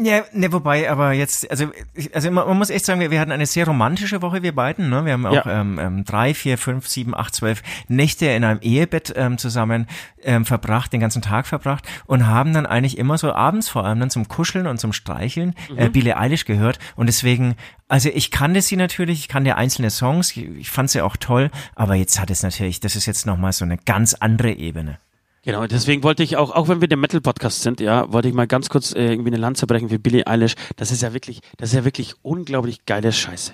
Ja, 0.00 0.22
ne, 0.32 0.52
wobei, 0.52 0.88
aber 0.90 1.12
jetzt, 1.12 1.50
also, 1.50 1.70
also 2.12 2.30
man, 2.30 2.46
man 2.46 2.58
muss 2.58 2.70
echt 2.70 2.84
sagen, 2.84 3.00
wir, 3.00 3.10
wir 3.10 3.18
hatten 3.20 3.32
eine 3.32 3.46
sehr 3.46 3.66
romantische 3.66 4.22
Woche, 4.22 4.42
wir 4.44 4.54
beiden. 4.54 4.90
Ne? 4.90 5.04
Wir 5.04 5.12
haben 5.14 5.26
auch 5.26 5.46
Ja. 5.46 5.60
ähm, 5.60 5.78
ähm, 5.80 6.04
drei, 6.04 6.34
vier, 6.34 6.56
fünf, 6.58 6.86
sieben, 6.86 7.16
acht, 7.16 7.34
zwölf 7.34 7.62
Nächte 7.88 8.26
in 8.26 8.44
einem 8.44 8.60
Ehebett 8.60 9.12
ähm, 9.16 9.38
zusammen 9.38 9.86
ähm, 10.22 10.44
verbracht, 10.44 10.92
den 10.92 11.00
ganzen 11.00 11.22
Tag 11.22 11.46
verbracht 11.46 11.84
und 12.06 12.26
haben 12.28 12.52
dann 12.52 12.66
eigentlich 12.66 12.96
immer 12.98 13.18
so 13.18 13.32
abends 13.32 13.68
vor 13.68 13.84
allem 13.84 13.98
dann 13.98 14.10
zum 14.10 14.28
Kuscheln 14.28 14.66
und 14.68 14.78
zum 14.78 14.92
Streicheln 14.92 15.54
Mhm. 15.70 15.78
äh, 15.78 15.88
Billie 15.88 16.16
Eilish 16.16 16.44
gehört. 16.44 16.78
Und 16.94 17.06
deswegen, 17.06 17.54
also 17.88 18.08
ich 18.10 18.30
kannte 18.30 18.62
sie 18.62 18.76
natürlich, 18.76 19.20
ich 19.20 19.28
kannte 19.28 19.56
einzelne 19.56 19.90
Songs, 19.90 20.36
ich, 20.36 20.70
fand 20.70 20.90
sie 20.90 21.00
auch 21.02 21.16
toll, 21.16 21.50
aber 21.74 21.94
jetzt 21.94 22.20
hat 22.20 22.30
es 22.30 22.42
natürlich, 22.42 22.80
das 22.80 22.96
ist 22.96 23.06
jetzt 23.06 23.26
nochmal 23.26 23.52
so 23.52 23.64
eine 23.64 23.78
ganz 23.78 24.14
andere 24.14 24.52
Ebene. 24.52 24.98
Genau, 25.42 25.66
deswegen 25.66 26.02
wollte 26.02 26.22
ich 26.22 26.36
auch, 26.36 26.50
auch 26.50 26.68
wenn 26.68 26.80
wir 26.80 26.88
der 26.88 26.98
Metal-Podcast 26.98 27.62
sind, 27.62 27.80
ja, 27.80 28.12
wollte 28.12 28.28
ich 28.28 28.34
mal 28.34 28.46
ganz 28.46 28.68
kurz 28.68 28.92
äh, 28.92 29.06
irgendwie 29.12 29.30
eine 29.30 29.38
Lanze 29.38 29.66
brechen 29.66 29.88
für 29.88 29.98
Billie 29.98 30.26
Eilish. 30.26 30.54
Das 30.76 30.90
ist 30.92 31.00
ja 31.00 31.14
wirklich, 31.14 31.40
das 31.56 31.70
ist 31.70 31.76
ja 31.76 31.84
wirklich 31.84 32.14
unglaublich 32.22 32.84
geile 32.84 33.12
Scheiße. 33.12 33.52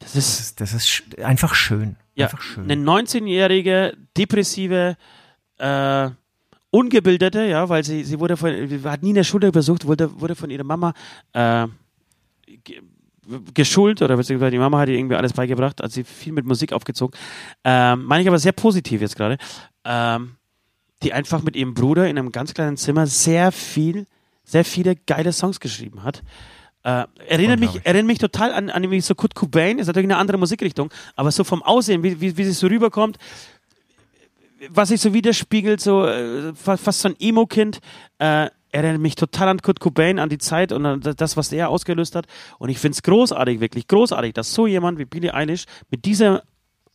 Das 0.00 0.14
ist, 0.14 0.26
Das 0.26 0.40
ist, 0.40 0.60
das 0.60 0.72
ist 0.74 0.86
sch- 0.86 1.22
einfach 1.22 1.54
schön. 1.54 1.96
ja, 2.16 2.26
Einfach 2.26 2.42
schön. 2.42 2.64
eine 2.70 2.74
19-jährige, 2.82 3.96
depressive, 4.18 4.96
äh, 5.58 6.10
ungebildete, 6.70 7.44
ja, 7.46 7.66
weil 7.70 7.82
sie, 7.84 8.04
sie 8.04 8.20
wurde 8.20 8.36
von, 8.36 8.50
hat 8.84 9.02
nie 9.02 9.10
eine 9.10 9.24
Schule 9.24 9.50
besucht, 9.52 9.86
wurde, 9.86 10.20
wurde 10.20 10.34
von 10.34 10.50
ihrer 10.50 10.64
Mama 10.64 10.92
äh, 11.32 11.66
geschult 13.54 14.02
oder 14.02 14.16
beziehungsweise 14.16 14.52
die 14.52 14.58
Mama 14.58 14.78
hat 14.78 14.88
ihr 14.88 14.96
irgendwie 14.96 15.16
alles 15.16 15.32
beigebracht, 15.32 15.82
hat 15.82 15.92
sie 15.92 16.04
viel 16.04 16.32
mit 16.32 16.44
Musik 16.44 16.72
aufgezogen. 16.72 17.18
Ähm, 17.64 18.04
meine 18.04 18.22
ich 18.22 18.28
aber 18.28 18.38
sehr 18.38 18.52
positiv 18.52 19.00
jetzt 19.00 19.16
gerade. 19.16 19.38
Ähm, 19.84 20.36
die 21.02 21.12
einfach 21.12 21.42
mit 21.42 21.56
ihrem 21.56 21.74
Bruder 21.74 22.08
in 22.08 22.18
einem 22.18 22.32
ganz 22.32 22.54
kleinen 22.54 22.78
Zimmer 22.78 23.06
sehr 23.06 23.52
viel, 23.52 24.06
sehr 24.44 24.64
viele 24.64 24.96
geile 24.96 25.30
Songs 25.32 25.60
geschrieben 25.60 26.02
hat. 26.04 26.22
Äh, 26.84 27.04
erinnert, 27.28 27.60
mich, 27.60 27.84
erinnert 27.84 28.06
mich 28.06 28.18
total 28.18 28.52
an, 28.52 28.70
an 28.70 28.82
irgendwie 28.82 29.02
so 29.02 29.14
Kurt 29.14 29.34
Cobain, 29.34 29.78
ist 29.78 29.88
natürlich 29.88 30.06
eine 30.06 30.16
andere 30.16 30.38
Musikrichtung, 30.38 30.90
aber 31.14 31.30
so 31.32 31.44
vom 31.44 31.62
Aussehen, 31.62 32.02
wie, 32.02 32.20
wie, 32.20 32.36
wie 32.36 32.44
sie 32.44 32.52
so 32.52 32.66
rüberkommt, 32.68 33.18
was 34.70 34.88
sich 34.88 35.00
so 35.00 35.12
widerspiegelt, 35.12 35.80
so 35.82 36.06
äh, 36.06 36.54
fa- 36.54 36.78
fast 36.78 37.00
so 37.00 37.08
ein 37.08 37.16
Emo-Kind, 37.18 37.80
äh, 38.18 38.48
erinnert 38.76 39.00
mich 39.00 39.14
total 39.16 39.48
an 39.48 39.60
Kurt 39.62 39.80
Cobain, 39.80 40.18
an 40.18 40.28
die 40.28 40.38
Zeit 40.38 40.70
und 40.70 40.86
an 40.86 41.00
das, 41.00 41.36
was 41.36 41.50
er 41.52 41.68
ausgelöst 41.70 42.14
hat. 42.14 42.26
Und 42.58 42.68
ich 42.68 42.78
finde 42.78 42.94
es 42.94 43.02
großartig, 43.02 43.58
wirklich 43.60 43.88
großartig, 43.88 44.34
dass 44.34 44.52
so 44.54 44.66
jemand 44.66 44.98
wie 44.98 45.04
Billie 45.04 45.34
Eilish 45.34 45.64
mit 45.90 46.04
dieser 46.04 46.42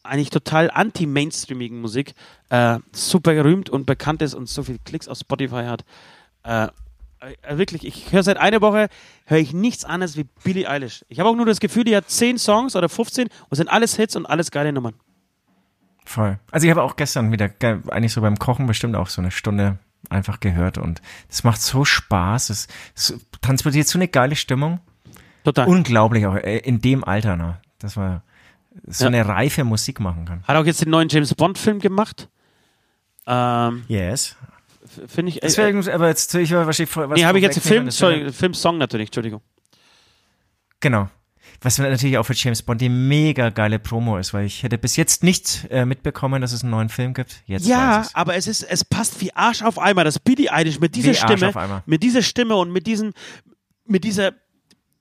eigentlich 0.04 0.30
total 0.32 0.72
anti-mainstreamigen 0.72 1.80
Musik 1.80 2.14
äh, 2.50 2.80
super 2.92 3.34
gerühmt 3.36 3.70
und 3.70 3.86
bekannt 3.86 4.22
ist 4.22 4.34
und 4.34 4.48
so 4.50 4.64
viele 4.64 4.80
Klicks 4.80 5.08
auf 5.08 5.18
Spotify 5.20 5.66
hat. 5.66 5.84
Äh, 6.44 6.70
äh, 7.20 7.58
wirklich, 7.58 7.86
ich 7.86 8.12
höre 8.12 8.24
seit 8.24 8.38
einer 8.38 8.62
Woche, 8.62 8.88
höre 9.26 9.38
ich 9.38 9.54
nichts 9.54 9.86
anderes 9.86 10.18
wie 10.18 10.26
Billie 10.44 10.68
Eilish. 10.68 11.06
Ich 11.10 11.20
habe 11.20 11.30
auch 11.30 11.36
nur 11.36 11.46
das 11.46 11.60
Gefühl, 11.60 11.84
die 11.84 11.96
hat 11.96 12.10
10 12.10 12.40
Songs 12.40 12.76
oder 12.76 12.90
15 12.90 13.28
und 13.50 13.56
sind 13.58 13.68
alles 13.70 13.96
Hits 13.96 14.16
und 14.16 14.26
alles 14.26 14.50
geile 14.50 14.74
Nummern. 14.74 14.96
Voll. 16.06 16.40
Also 16.50 16.66
ich 16.66 16.72
habe 16.72 16.82
auch 16.82 16.96
gestern 16.96 17.32
wieder, 17.32 17.48
ge- 17.50 17.80
eigentlich 17.90 18.14
so 18.14 18.22
beim 18.22 18.40
Kochen 18.40 18.66
bestimmt 18.66 18.96
auch 18.96 19.08
so 19.08 19.22
eine 19.22 19.30
Stunde 19.30 19.78
einfach 20.10 20.40
gehört 20.40 20.78
und 20.78 21.02
es 21.30 21.44
macht 21.44 21.62
so 21.62 21.86
Spaß, 21.86 22.50
es, 22.50 22.68
es 22.96 23.16
transportiert 23.42 23.88
so 23.88 23.98
eine 23.98 24.08
geile 24.08 24.36
Stimmung. 24.36 24.80
Total. 25.44 25.68
Unglaublich 25.68 26.26
auch 26.26 26.36
äh, 26.36 26.58
in 26.60 26.82
dem 26.82 27.04
Alter, 27.04 27.36
ne? 27.36 27.60
Dass 27.80 27.96
man 27.96 28.22
so 28.88 29.06
Ja. 29.06 29.08
eine 29.10 29.28
reife 29.28 29.64
Musik 29.64 30.00
machen 30.00 30.26
kann. 30.26 30.44
Hat 30.44 30.56
auch 30.56 30.66
jetzt 30.66 30.82
den 30.82 30.90
neuen 30.90 31.10
James 31.10 31.34
Bond-Film 31.34 31.80
gemacht. 31.80 32.30
Ähm, 33.28 33.84
Yes. 33.88 34.36
Finde 35.08 35.30
ich. 35.30 35.38
Äh, 35.38 35.48
Deswegen, 35.48 35.88
aber 35.90 36.08
jetzt 36.10 36.34
ich 36.36 36.52
war 36.52 36.66
wahrscheinlich 36.66 36.96
was 36.96 37.10
nee, 37.18 37.26
habe 37.26 37.38
ich 37.38 37.44
jetzt 37.44 37.56
den 37.56 37.64
Film, 37.64 37.92
sorry, 37.92 38.32
Film-Song 38.32 38.78
natürlich, 38.78 39.08
Entschuldigung. 39.08 39.42
Genau. 40.80 41.10
Was 41.64 41.78
natürlich 41.78 42.18
auch 42.18 42.24
für 42.24 42.34
James 42.34 42.64
Bond 42.64 42.82
die 42.82 42.90
mega 42.90 43.50
geile 43.52 43.78
Promo 43.78 44.18
ist, 44.18 44.34
weil 44.34 44.46
ich 44.46 44.64
hätte 44.64 44.80
bis 44.80 44.96
jetzt 44.96 45.24
nicht 45.24 45.68
äh, 45.70 45.86
mitbekommen, 45.86 46.42
dass 46.42 46.54
es 46.54 46.64
einen 46.64 46.72
neuen 46.72 46.90
Film 46.90 47.14
gibt. 47.14 47.44
Jetzt 47.46 47.68
Ja, 47.68 48.08
aber 48.14 48.36
es 48.36 48.48
ist, 48.48 48.64
es 48.64 48.84
passt 48.84 49.22
wie 49.22 49.32
Arsch 49.34 49.62
auf 49.62 49.78
Eimer, 49.78 50.04
das 50.04 50.18
Billie 50.18 50.52
Eilish 50.52 50.80
mit 50.80 50.96
dieser 50.96 51.12
Wie 51.12 51.16
Stimme, 51.16 51.84
mit 51.86 52.02
dieser 52.02 52.24
Stimme 52.24 52.56
und 52.56 52.72
mit 52.72 52.88
diesem, 52.88 53.14
mit 53.86 54.04
dieser, 54.04 54.32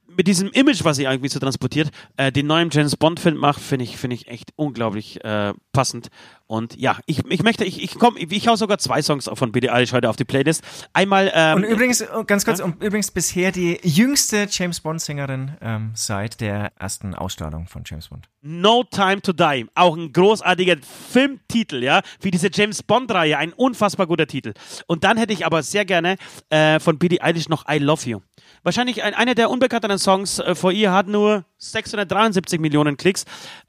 mit 0.07 0.27
diesem 0.27 0.51
Image, 0.51 0.85
was 0.85 0.99
sie 0.99 1.05
irgendwie 1.05 1.31
so 1.31 1.39
transportiert, 1.39 1.91
äh, 2.19 2.31
den 2.31 2.47
neuen 2.47 2.69
James 2.71 2.95
Bond 2.95 3.21
Film 3.21 3.39
macht, 3.39 3.63
finde 3.63 3.85
ich, 3.85 3.97
finde 3.97 4.17
ich 4.17 4.29
echt 4.29 4.53
unglaublich 4.57 5.25
äh, 5.25 5.55
passend. 5.73 6.11
Und 6.51 6.77
ja, 6.77 6.99
ich, 7.07 7.25
ich 7.29 7.45
möchte, 7.45 7.65
ich, 7.65 7.81
ich 7.81 7.97
komm, 7.97 8.17
ich, 8.17 8.49
hau 8.49 8.57
sogar 8.57 8.79
zwei 8.79 9.03
Songs 9.03 9.31
von 9.33 9.53
Billie 9.53 9.73
Eilish 9.73 9.93
heute 9.93 10.11
auf 10.11 10.17
die 10.17 10.25
Playlist. 10.25 10.65
Einmal, 10.93 11.31
ähm, 11.33 11.59
Und 11.59 11.63
übrigens, 11.63 12.05
oh, 12.13 12.25
ganz 12.25 12.45
kurz, 12.45 12.59
und 12.59 12.83
übrigens 12.83 13.13
bisher 13.13 13.53
die 13.53 13.79
jüngste 13.85 14.49
James 14.51 14.81
Bond-Sängerin 14.81 15.53
ähm, 15.61 15.93
seit 15.95 16.41
der 16.41 16.73
ersten 16.77 17.15
Ausstrahlung 17.15 17.69
von 17.69 17.85
James 17.87 18.09
Bond. 18.09 18.29
No 18.43 18.83
Time 18.83 19.23
to 19.23 19.33
Die. 19.33 19.69
Auch 19.77 19.97
ein 19.97 20.13
großartiger 20.13 20.79
Filmtitel, 21.13 21.85
ja, 21.85 22.01
wie 22.21 22.33
diese 22.33 22.51
James 22.53 22.83
Bond-Reihe. 22.83 23.39
Ein 23.39 23.53
unfassbar 23.53 24.09
guter 24.09 24.27
Titel. 24.27 24.53
Und 24.89 25.05
dann 25.05 25.19
hätte 25.19 25.33
ich 25.33 25.47
aber 25.47 25.63
sehr 25.63 25.85
gerne 25.85 26.17
äh, 26.49 26.81
von 26.81 26.99
Billie 26.99 27.23
Eilish 27.23 27.49
noch 27.49 27.69
I 27.69 27.79
Love 27.79 28.11
You. 28.11 28.21
Wahrscheinlich 28.65 29.05
ein, 29.05 29.15
einer 29.15 29.37
der 29.37 29.51
unbekannteren 29.51 30.01
Songs 30.01 30.41
äh, 30.41 30.57
vor 30.57 30.73
ihr 30.73 30.91
hat 30.93 31.07
nur 31.07 31.45
673 31.59 32.59
Millionen 32.59 32.97
Klicks. 32.97 33.25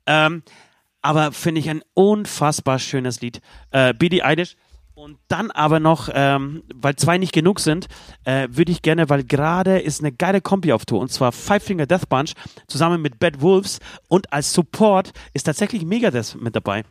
Ähm, 0.08 0.42
aber 1.02 1.32
finde 1.32 1.60
ich 1.60 1.70
ein 1.70 1.82
unfassbar 1.94 2.80
schönes 2.80 3.22
Lied. 3.22 3.42
Äh, 3.72 3.94
Billie 3.94 4.24
Eilish. 4.24 4.56
Und 4.94 5.18
dann 5.30 5.50
aber 5.50 5.80
noch, 5.80 6.10
ähm, 6.14 6.64
weil 6.76 6.96
zwei 6.96 7.18
nicht 7.18 7.34
genug 7.34 7.60
sind, 7.60 7.88
äh, 8.26 8.48
würde 8.52 8.72
ich 8.72 8.82
gerne, 8.82 9.10
weil 9.10 9.24
gerade 9.24 9.80
ist 9.80 10.02
eine 10.02 10.12
geile 10.12 10.42
Kombi 10.42 10.74
auf 10.74 10.86
Tour 10.86 11.00
und 11.00 11.12
zwar 11.12 11.32
Five 11.32 11.64
Finger 11.64 11.88
Death 11.88 12.08
Punch 12.08 12.34
zusammen 12.68 13.02
mit 13.02 13.18
Bad 13.18 13.42
Wolves 13.42 13.80
und 14.10 14.32
als 14.32 14.54
Support 14.54 15.12
ist 15.34 15.44
tatsächlich 15.44 15.86
Megadeth 15.86 16.36
mit 16.40 16.56
dabei. 16.56 16.84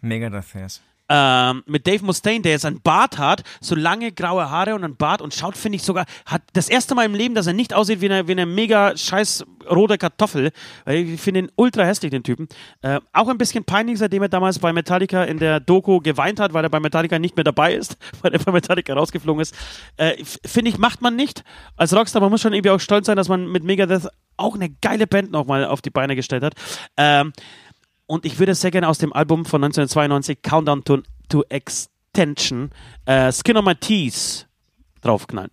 Mega 0.00 0.26
Affairs. 0.36 0.80
Ähm, 1.08 1.62
mit 1.66 1.86
Dave 1.86 2.04
Mustaine, 2.04 2.42
der 2.42 2.52
jetzt 2.52 2.64
einen 2.64 2.80
Bart 2.80 3.18
hat, 3.18 3.42
so 3.60 3.74
lange 3.74 4.12
graue 4.12 4.50
Haare 4.50 4.74
und 4.74 4.84
einen 4.84 4.96
Bart 4.96 5.22
und 5.22 5.34
schaut, 5.34 5.56
finde 5.56 5.76
ich 5.76 5.82
sogar, 5.82 6.06
hat 6.26 6.42
das 6.52 6.68
erste 6.68 6.94
Mal 6.94 7.04
im 7.04 7.14
Leben, 7.14 7.34
dass 7.34 7.46
er 7.46 7.52
nicht 7.52 7.74
aussieht 7.74 8.00
wie 8.00 8.06
eine, 8.06 8.28
wie 8.28 8.32
eine 8.32 8.46
mega 8.46 8.96
scheiß 8.96 9.44
rote 9.70 9.98
Kartoffel. 9.98 10.50
Ich 10.86 11.20
finde 11.20 11.40
ihn 11.40 11.48
ultra 11.56 11.84
hässlich, 11.84 12.10
den 12.10 12.22
Typen. 12.22 12.48
Äh, 12.82 13.00
auch 13.12 13.28
ein 13.28 13.38
bisschen 13.38 13.64
peinlich, 13.64 13.98
seitdem 13.98 14.22
er 14.22 14.28
damals 14.28 14.58
bei 14.58 14.72
Metallica 14.72 15.24
in 15.24 15.38
der 15.38 15.60
Doku 15.60 16.00
geweint 16.00 16.40
hat, 16.40 16.52
weil 16.52 16.64
er 16.64 16.70
bei 16.70 16.80
Metallica 16.80 17.18
nicht 17.18 17.36
mehr 17.36 17.44
dabei 17.44 17.74
ist, 17.74 17.96
weil 18.22 18.32
er 18.32 18.38
bei 18.38 18.52
Metallica 18.52 18.94
rausgeflogen 18.94 19.42
ist. 19.42 19.54
Äh, 19.96 20.22
finde 20.44 20.70
ich, 20.70 20.78
macht 20.78 21.02
man 21.02 21.16
nicht. 21.16 21.44
Als 21.76 21.94
Rockstar, 21.94 22.20
man 22.22 22.30
muss 22.30 22.40
schon 22.40 22.52
irgendwie 22.52 22.70
auch 22.70 22.80
stolz 22.80 23.06
sein, 23.06 23.16
dass 23.16 23.28
man 23.28 23.50
mit 23.50 23.64
Megadeth 23.64 24.08
auch 24.36 24.54
eine 24.54 24.70
geile 24.70 25.06
Band 25.06 25.30
nochmal 25.30 25.64
auf 25.64 25.82
die 25.82 25.90
Beine 25.90 26.16
gestellt 26.16 26.42
hat. 26.42 26.54
Ähm, 26.96 27.32
und 28.12 28.26
ich 28.26 28.38
würde 28.38 28.54
sehr 28.54 28.70
gerne 28.70 28.88
aus 28.88 28.98
dem 28.98 29.14
Album 29.14 29.46
von 29.46 29.64
1992 29.64 30.42
Countdown 30.42 30.84
to, 30.84 30.98
to 31.30 31.44
Extension 31.48 32.70
äh, 33.06 33.32
Skin 33.32 33.56
on 33.56 33.64
My 33.64 33.74
Teeth 33.74 34.46
draufknallen. 35.00 35.50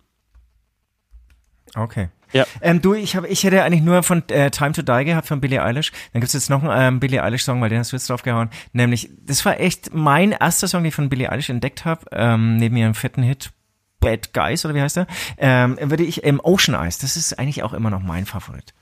Okay. 1.74 2.10
Ja. 2.34 2.44
Ähm, 2.60 2.82
du, 2.82 2.92
ich, 2.92 3.16
hab, 3.16 3.24
ich 3.24 3.44
hätte 3.44 3.62
eigentlich 3.62 3.80
nur 3.80 4.02
von 4.02 4.28
äh, 4.28 4.50
Time 4.50 4.72
to 4.72 4.82
Die 4.82 5.06
gehabt 5.06 5.26
von 5.26 5.40
Billie 5.40 5.62
Eilish. 5.62 5.90
Dann 6.12 6.20
gibt's 6.20 6.34
jetzt 6.34 6.50
noch 6.50 6.62
einen 6.62 6.96
ähm, 6.96 7.00
Billie 7.00 7.22
Eilish-Song, 7.22 7.62
weil 7.62 7.70
den 7.70 7.78
hast 7.78 7.92
du 7.92 7.96
jetzt 7.96 8.10
draufgehauen. 8.10 8.50
Nämlich, 8.74 9.08
das 9.22 9.42
war 9.46 9.58
echt 9.58 9.94
mein 9.94 10.32
erster 10.32 10.68
Song, 10.68 10.82
den 10.82 10.88
ich 10.88 10.94
von 10.94 11.08
Billie 11.08 11.32
Eilish 11.32 11.48
entdeckt 11.48 11.86
habe, 11.86 12.04
ähm, 12.12 12.58
neben 12.58 12.76
ihrem 12.76 12.92
fetten 12.92 13.22
Hit 13.22 13.52
Bad 14.00 14.34
Guys, 14.34 14.66
oder 14.66 14.74
wie 14.74 14.82
heißt 14.82 14.98
der? 14.98 15.06
Ähm, 15.38 15.78
würde 15.80 16.04
ich, 16.04 16.26
ähm, 16.26 16.40
Ocean 16.44 16.78
Eyes, 16.78 16.98
das 16.98 17.16
ist 17.16 17.38
eigentlich 17.38 17.62
auch 17.62 17.72
immer 17.72 17.88
noch 17.88 18.02
mein 18.02 18.26
Favorit. 18.26 18.74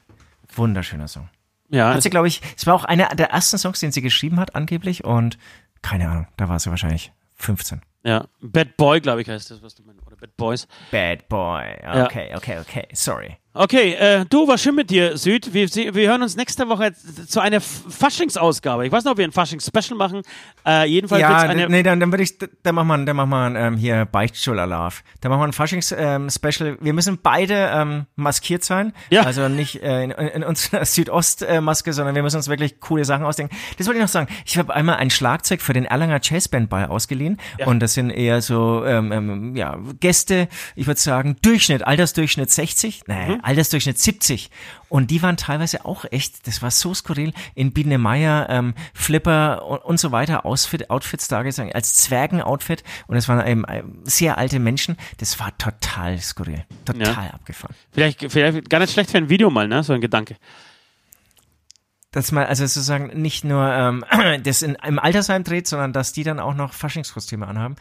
Wunderschöner 0.57 1.07
Song. 1.07 1.29
Ja, 1.71 1.95
Hat 1.95 2.03
sie, 2.03 2.11
glaube 2.11 2.29
ich, 2.29 2.41
es 2.57 2.67
war 2.67 2.75
auch 2.75 2.85
einer 2.85 3.09
der 3.09 3.31
ersten 3.31 3.59
Songs, 3.59 3.81
den 3.81 3.93
sie 3.93 4.03
geschrieben 4.03 4.41
hat, 4.41 4.55
angeblich. 4.55 5.05
Und 5.05 5.39
keine 5.83 6.09
Ahnung, 6.09 6.27
da 6.37 6.49
war 6.49 6.59
sie 6.59 6.71
wahrscheinlich 6.71 7.13
15. 7.37 7.83
ja. 8.05 8.27
Bad 8.41 8.77
Boy, 8.77 9.01
glaube 9.01 9.23
ich, 9.23 9.29
heißt 9.29 9.51
das, 9.51 9.63
was 9.63 9.75
du 9.75 9.83
meinst. 9.85 10.05
Oder 10.07 10.17
Bad 10.17 10.37
Boys. 10.37 10.67
Bad 10.91 11.29
Boy. 11.29 11.65
Okay, 12.05 12.35
okay, 12.35 12.59
okay. 12.59 12.89
Sorry. 12.93 13.37
Okay, 13.61 13.95
äh, 13.95 14.25
du, 14.25 14.47
war 14.47 14.57
schön 14.57 14.77
mit 14.77 14.89
dir, 14.89 15.17
Süd. 15.17 15.53
Wir, 15.53 15.69
wir 15.69 16.09
hören 16.09 16.23
uns 16.23 16.37
nächste 16.37 16.69
Woche 16.69 16.93
zu 17.27 17.41
einer 17.41 17.61
Faschingsausgabe. 17.61 18.87
Ich 18.87 18.93
weiß 18.93 19.03
noch, 19.03 19.13
ob 19.13 19.19
wir 19.19 19.25
ein 19.25 19.33
Faschings-Special 19.33 19.99
machen. 19.99 20.23
Äh, 20.65 20.89
jedenfalls 20.89 21.23
Ja, 21.23 21.39
eine. 21.39 21.69
nee, 21.69 21.83
dann, 21.83 21.99
dann 21.99 22.13
würde 22.13 22.23
ich, 22.23 22.39
dann 22.39 22.77
machen 22.77 22.87
wir, 22.87 23.05
dann 23.05 23.17
machen 23.17 23.31
wir 23.31 23.59
ähm, 23.59 23.77
hier 23.77 24.05
Beichtstuhl-Alarv. 24.05 25.03
Dann 25.21 25.33
machen 25.33 25.41
wir 25.41 25.47
ein 25.49 25.53
Faschings-Special. 25.53 26.79
wir 26.81 26.93
müssen 26.93 27.19
beide 27.21 27.73
ähm, 27.75 28.07
maskiert 28.15 28.63
sein. 28.63 28.93
Ja. 29.11 29.23
Also 29.23 29.49
nicht 29.49 29.83
äh, 29.83 30.05
in, 30.05 30.13
in 30.13 30.45
unserer 30.45 30.85
Südost-Maske, 30.85 31.93
sondern 31.93 32.15
wir 32.15 32.23
müssen 32.23 32.37
uns 32.37 32.47
wirklich 32.47 32.79
coole 32.79 33.05
Sachen 33.05 33.25
ausdenken. 33.25 33.57
Das 33.77 33.89
wollte 33.89 33.99
ich 33.99 34.05
noch 34.05 34.09
sagen. 34.09 34.29
Ich 34.47 34.57
habe 34.57 34.73
einmal 34.73 34.99
ein 34.99 35.11
Schlagzeug 35.11 35.63
für 35.63 35.73
den 35.73 35.85
Erlanger 35.85 36.21
Jazzband 36.23 36.71
Ball 36.71 36.87
ausgeliehen. 36.87 37.39
Und 37.67 37.81
das 37.81 37.95
sind 37.95 38.11
eher 38.11 38.41
so 38.41 38.85
ähm, 38.85 39.11
ähm, 39.11 39.57
ja, 39.57 39.81
Gäste, 39.99 40.47
ich 40.77 40.87
würde 40.87 41.01
sagen, 41.01 41.35
Durchschnitt, 41.43 41.85
Altersdurchschnitt 41.85 42.53
60, 42.53 43.03
nee, 43.09 43.39
Altersdurchschnitt 43.49 43.99
70. 43.99 44.51
Und 44.91 45.11
die 45.11 45.23
waren 45.23 45.39
teilweise 45.39 45.87
auch 45.87 46.05
echt, 46.11 46.47
das 46.47 46.61
war 46.61 46.71
so 46.71 46.93
skurril, 46.93 47.33
in 47.55 47.73
Biene 47.73 47.97
Meier, 47.97 48.47
ähm, 48.51 48.75
Flipper 48.93 49.65
und, 49.65 49.79
und 49.79 49.99
so 49.99 50.13
weiter 50.13 50.45
Outfit, 50.45 50.91
Outfits 50.91 51.29
dargestellt, 51.29 51.75
als 51.75 51.95
Zwergen-Outfit. 51.95 52.85
Und 53.07 53.17
es 53.17 53.27
waren 53.27 53.47
eben 53.47 53.65
äh, 53.65 53.83
sehr 54.05 54.37
alte 54.37 54.59
Menschen. 54.59 54.99
Das 55.17 55.41
war 55.41 55.57
total 55.57 56.19
skurril, 56.19 56.65
total 56.85 57.31
abgefahren. 57.31 57.75
Vielleicht, 57.91 58.31
vielleicht 58.31 58.69
gar 58.69 58.81
nicht 58.81 58.93
schlecht 58.93 59.11
für 59.11 59.19
ein 59.19 59.31
Video 59.31 59.49
mal, 59.49 59.67
ne? 59.67 59.83
So 59.83 59.95
ein 59.95 60.03
Gedanke. 60.03 60.37
Dass 62.11 62.31
man 62.33 62.45
also 62.47 62.67
sozusagen 62.67 63.21
nicht 63.21 63.45
nur 63.45 63.67
ähm, 63.67 64.05
das 64.43 64.61
in, 64.61 64.77
im 64.87 64.99
Altersheim 64.99 65.43
dreht, 65.43 65.67
sondern 65.67 65.95
dass 65.95 66.13
die 66.13 66.23
dann 66.23 66.39
auch 66.39 66.55
noch 66.55 66.75
Faschingskostüme 66.75 67.47
anhaben. 67.47 67.77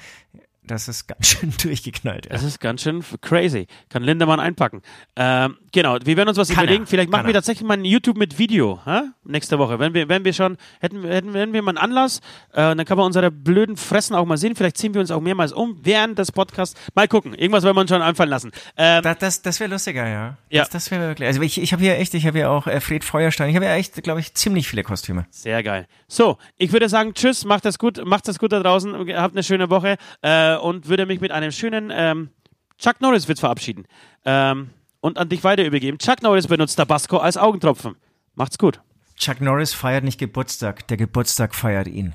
Das 0.68 0.88
ist 0.88 1.08
ganz 1.08 1.28
schön 1.28 1.54
durchgeknallt. 1.62 2.26
Ja. 2.26 2.32
Das 2.34 2.44
ist 2.44 2.60
ganz 2.60 2.82
schön 2.84 3.04
crazy. 3.22 3.68
Kann 3.90 4.04
Lindemann 4.04 4.40
einpacken. 4.40 4.82
Ähm, 5.16 5.58
genau, 5.72 5.98
wir 6.04 6.18
werden 6.18 6.30
uns 6.30 6.38
was 6.38 6.50
Kann 6.50 6.66
überlegen. 6.66 6.84
er, 6.84 6.88
Vielleicht 6.88 7.10
machen 7.10 7.22
kann 7.22 7.28
wir 7.28 7.32
er. 7.34 7.40
tatsächlich 7.40 7.68
mal 7.68 7.76
ein 7.76 7.86
YouTube 7.86 8.18
mit 8.18 8.38
Video 8.38 8.80
hä? 8.86 9.02
nächste 9.24 9.58
Woche. 9.60 9.80
Wenn 9.80 9.94
wir, 9.94 10.08
wenn 10.10 10.24
wir 10.26 10.34
schon, 10.34 10.58
hätten, 10.80 11.04
hätten, 11.04 11.34
hätten 11.34 11.54
wir 11.54 11.62
mal 11.62 11.72
einen 11.72 11.78
Anlass, 11.78 12.20
äh, 12.54 12.76
dann 12.76 12.86
kann 12.86 12.98
man 12.98 13.06
unsere 13.08 13.32
blöden 13.32 13.78
Fressen 13.78 14.16
auch 14.16 14.26
mal 14.26 14.38
sehen. 14.38 14.56
Vielleicht 14.56 14.78
ziehen 14.78 14.94
wir 14.94 15.02
uns 15.02 15.12
auch 15.12 15.22
mehrmals 15.22 15.54
um 15.54 15.80
während 15.84 16.20
des 16.20 16.32
Podcasts. 16.32 16.80
Mal 16.96 17.08
gucken. 17.08 17.34
Irgendwas 17.34 17.64
werden 17.64 17.76
wir 17.76 17.82
uns 17.82 17.90
schon 17.92 18.02
einfallen 18.02 18.30
lassen. 18.30 18.52
Ähm, 18.78 19.02
Das, 19.04 19.18
das, 19.20 19.42
das 19.42 19.60
wäre 19.60 19.70
lustiger, 19.72 20.08
ja. 20.08 20.38
Ja. 20.50 20.62
Das, 20.64 20.70
das 20.70 20.92
wäre 20.92 21.08
wirklich. 21.08 21.28
Also 21.28 21.42
ich, 21.42 21.62
ich 21.62 21.74
habe 21.74 21.82
hier 21.82 21.98
echt, 21.98 22.14
ich 22.14 22.26
habe 22.28 22.38
hier 22.38 22.52
auch 22.52 22.68
äh, 22.68 22.80
Fred 22.82 23.04
Feuerstein. 23.04 23.50
Ich 23.50 23.56
habe 23.56 23.66
ja 23.66 23.76
echt, 23.76 24.02
glaube 24.04 24.20
ich, 24.20 24.34
ziemlich 24.34 24.68
viele 24.68 24.84
Kostüme. 24.84 25.26
Sehr 25.30 25.64
geil. 25.64 25.88
So, 26.08 26.38
ich 26.58 26.72
würde 26.72 26.90
sagen, 26.90 27.14
tschüss, 27.14 27.46
macht 27.46 27.66
das 27.66 27.78
gut, 27.80 28.06
macht 28.06 28.28
das 28.28 28.40
gut 28.40 28.52
da 28.52 28.60
draußen, 28.62 28.94
habt 29.16 29.36
eine 29.36 29.44
schöne 29.44 29.70
Woche 29.70 29.98
äh, 30.22 30.56
und 30.62 30.88
würde 30.88 31.06
mich 31.06 31.22
mit 31.22 31.32
einem 31.32 31.52
schönen 31.52 31.92
ähm, 31.94 32.30
Chuck 32.78 33.02
Norris-Witz 33.02 33.40
verabschieden 33.40 33.86
ähm, 34.26 34.70
und 35.02 35.18
an 35.18 35.30
dich 35.30 35.44
weiter 35.44 35.66
übergeben. 35.66 35.98
Chuck 35.98 36.22
Norris 36.22 36.48
benutzt 36.48 36.78
Tabasco 36.78 37.18
als 37.18 37.38
Augentropfen. 37.38 37.96
Macht's 38.36 38.58
gut. 38.58 38.82
Chuck 39.16 39.42
Norris 39.42 39.74
feiert 39.74 40.04
nicht 40.04 40.20
Geburtstag, 40.20 40.88
der 40.88 40.98
Geburtstag 40.98 41.56
feiert 41.56 41.88
ihn. 41.88 42.14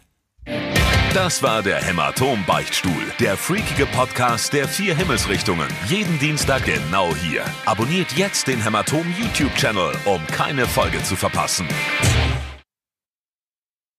Das 1.15 1.43
war 1.43 1.63
der 1.63 1.83
Hämatom-Beichtstuhl, 1.83 3.13
der 3.21 3.37
freakige 3.37 3.85
Podcast 3.85 4.55
der 4.55 4.67
vier 4.67 4.97
Himmelsrichtungen. 4.97 5.69
Jeden 5.87 6.19
Dienstag 6.19 6.65
genau 6.65 7.15
hier. 7.17 7.45
Abonniert 7.67 8.13
jetzt 8.13 8.47
den 8.49 8.63
Hämatom 8.63 9.05
YouTube-Channel, 9.19 9.93
um 10.07 10.27
keine 10.29 10.65
Folge 10.67 11.03
zu 11.03 11.15
verpassen. 11.15 11.69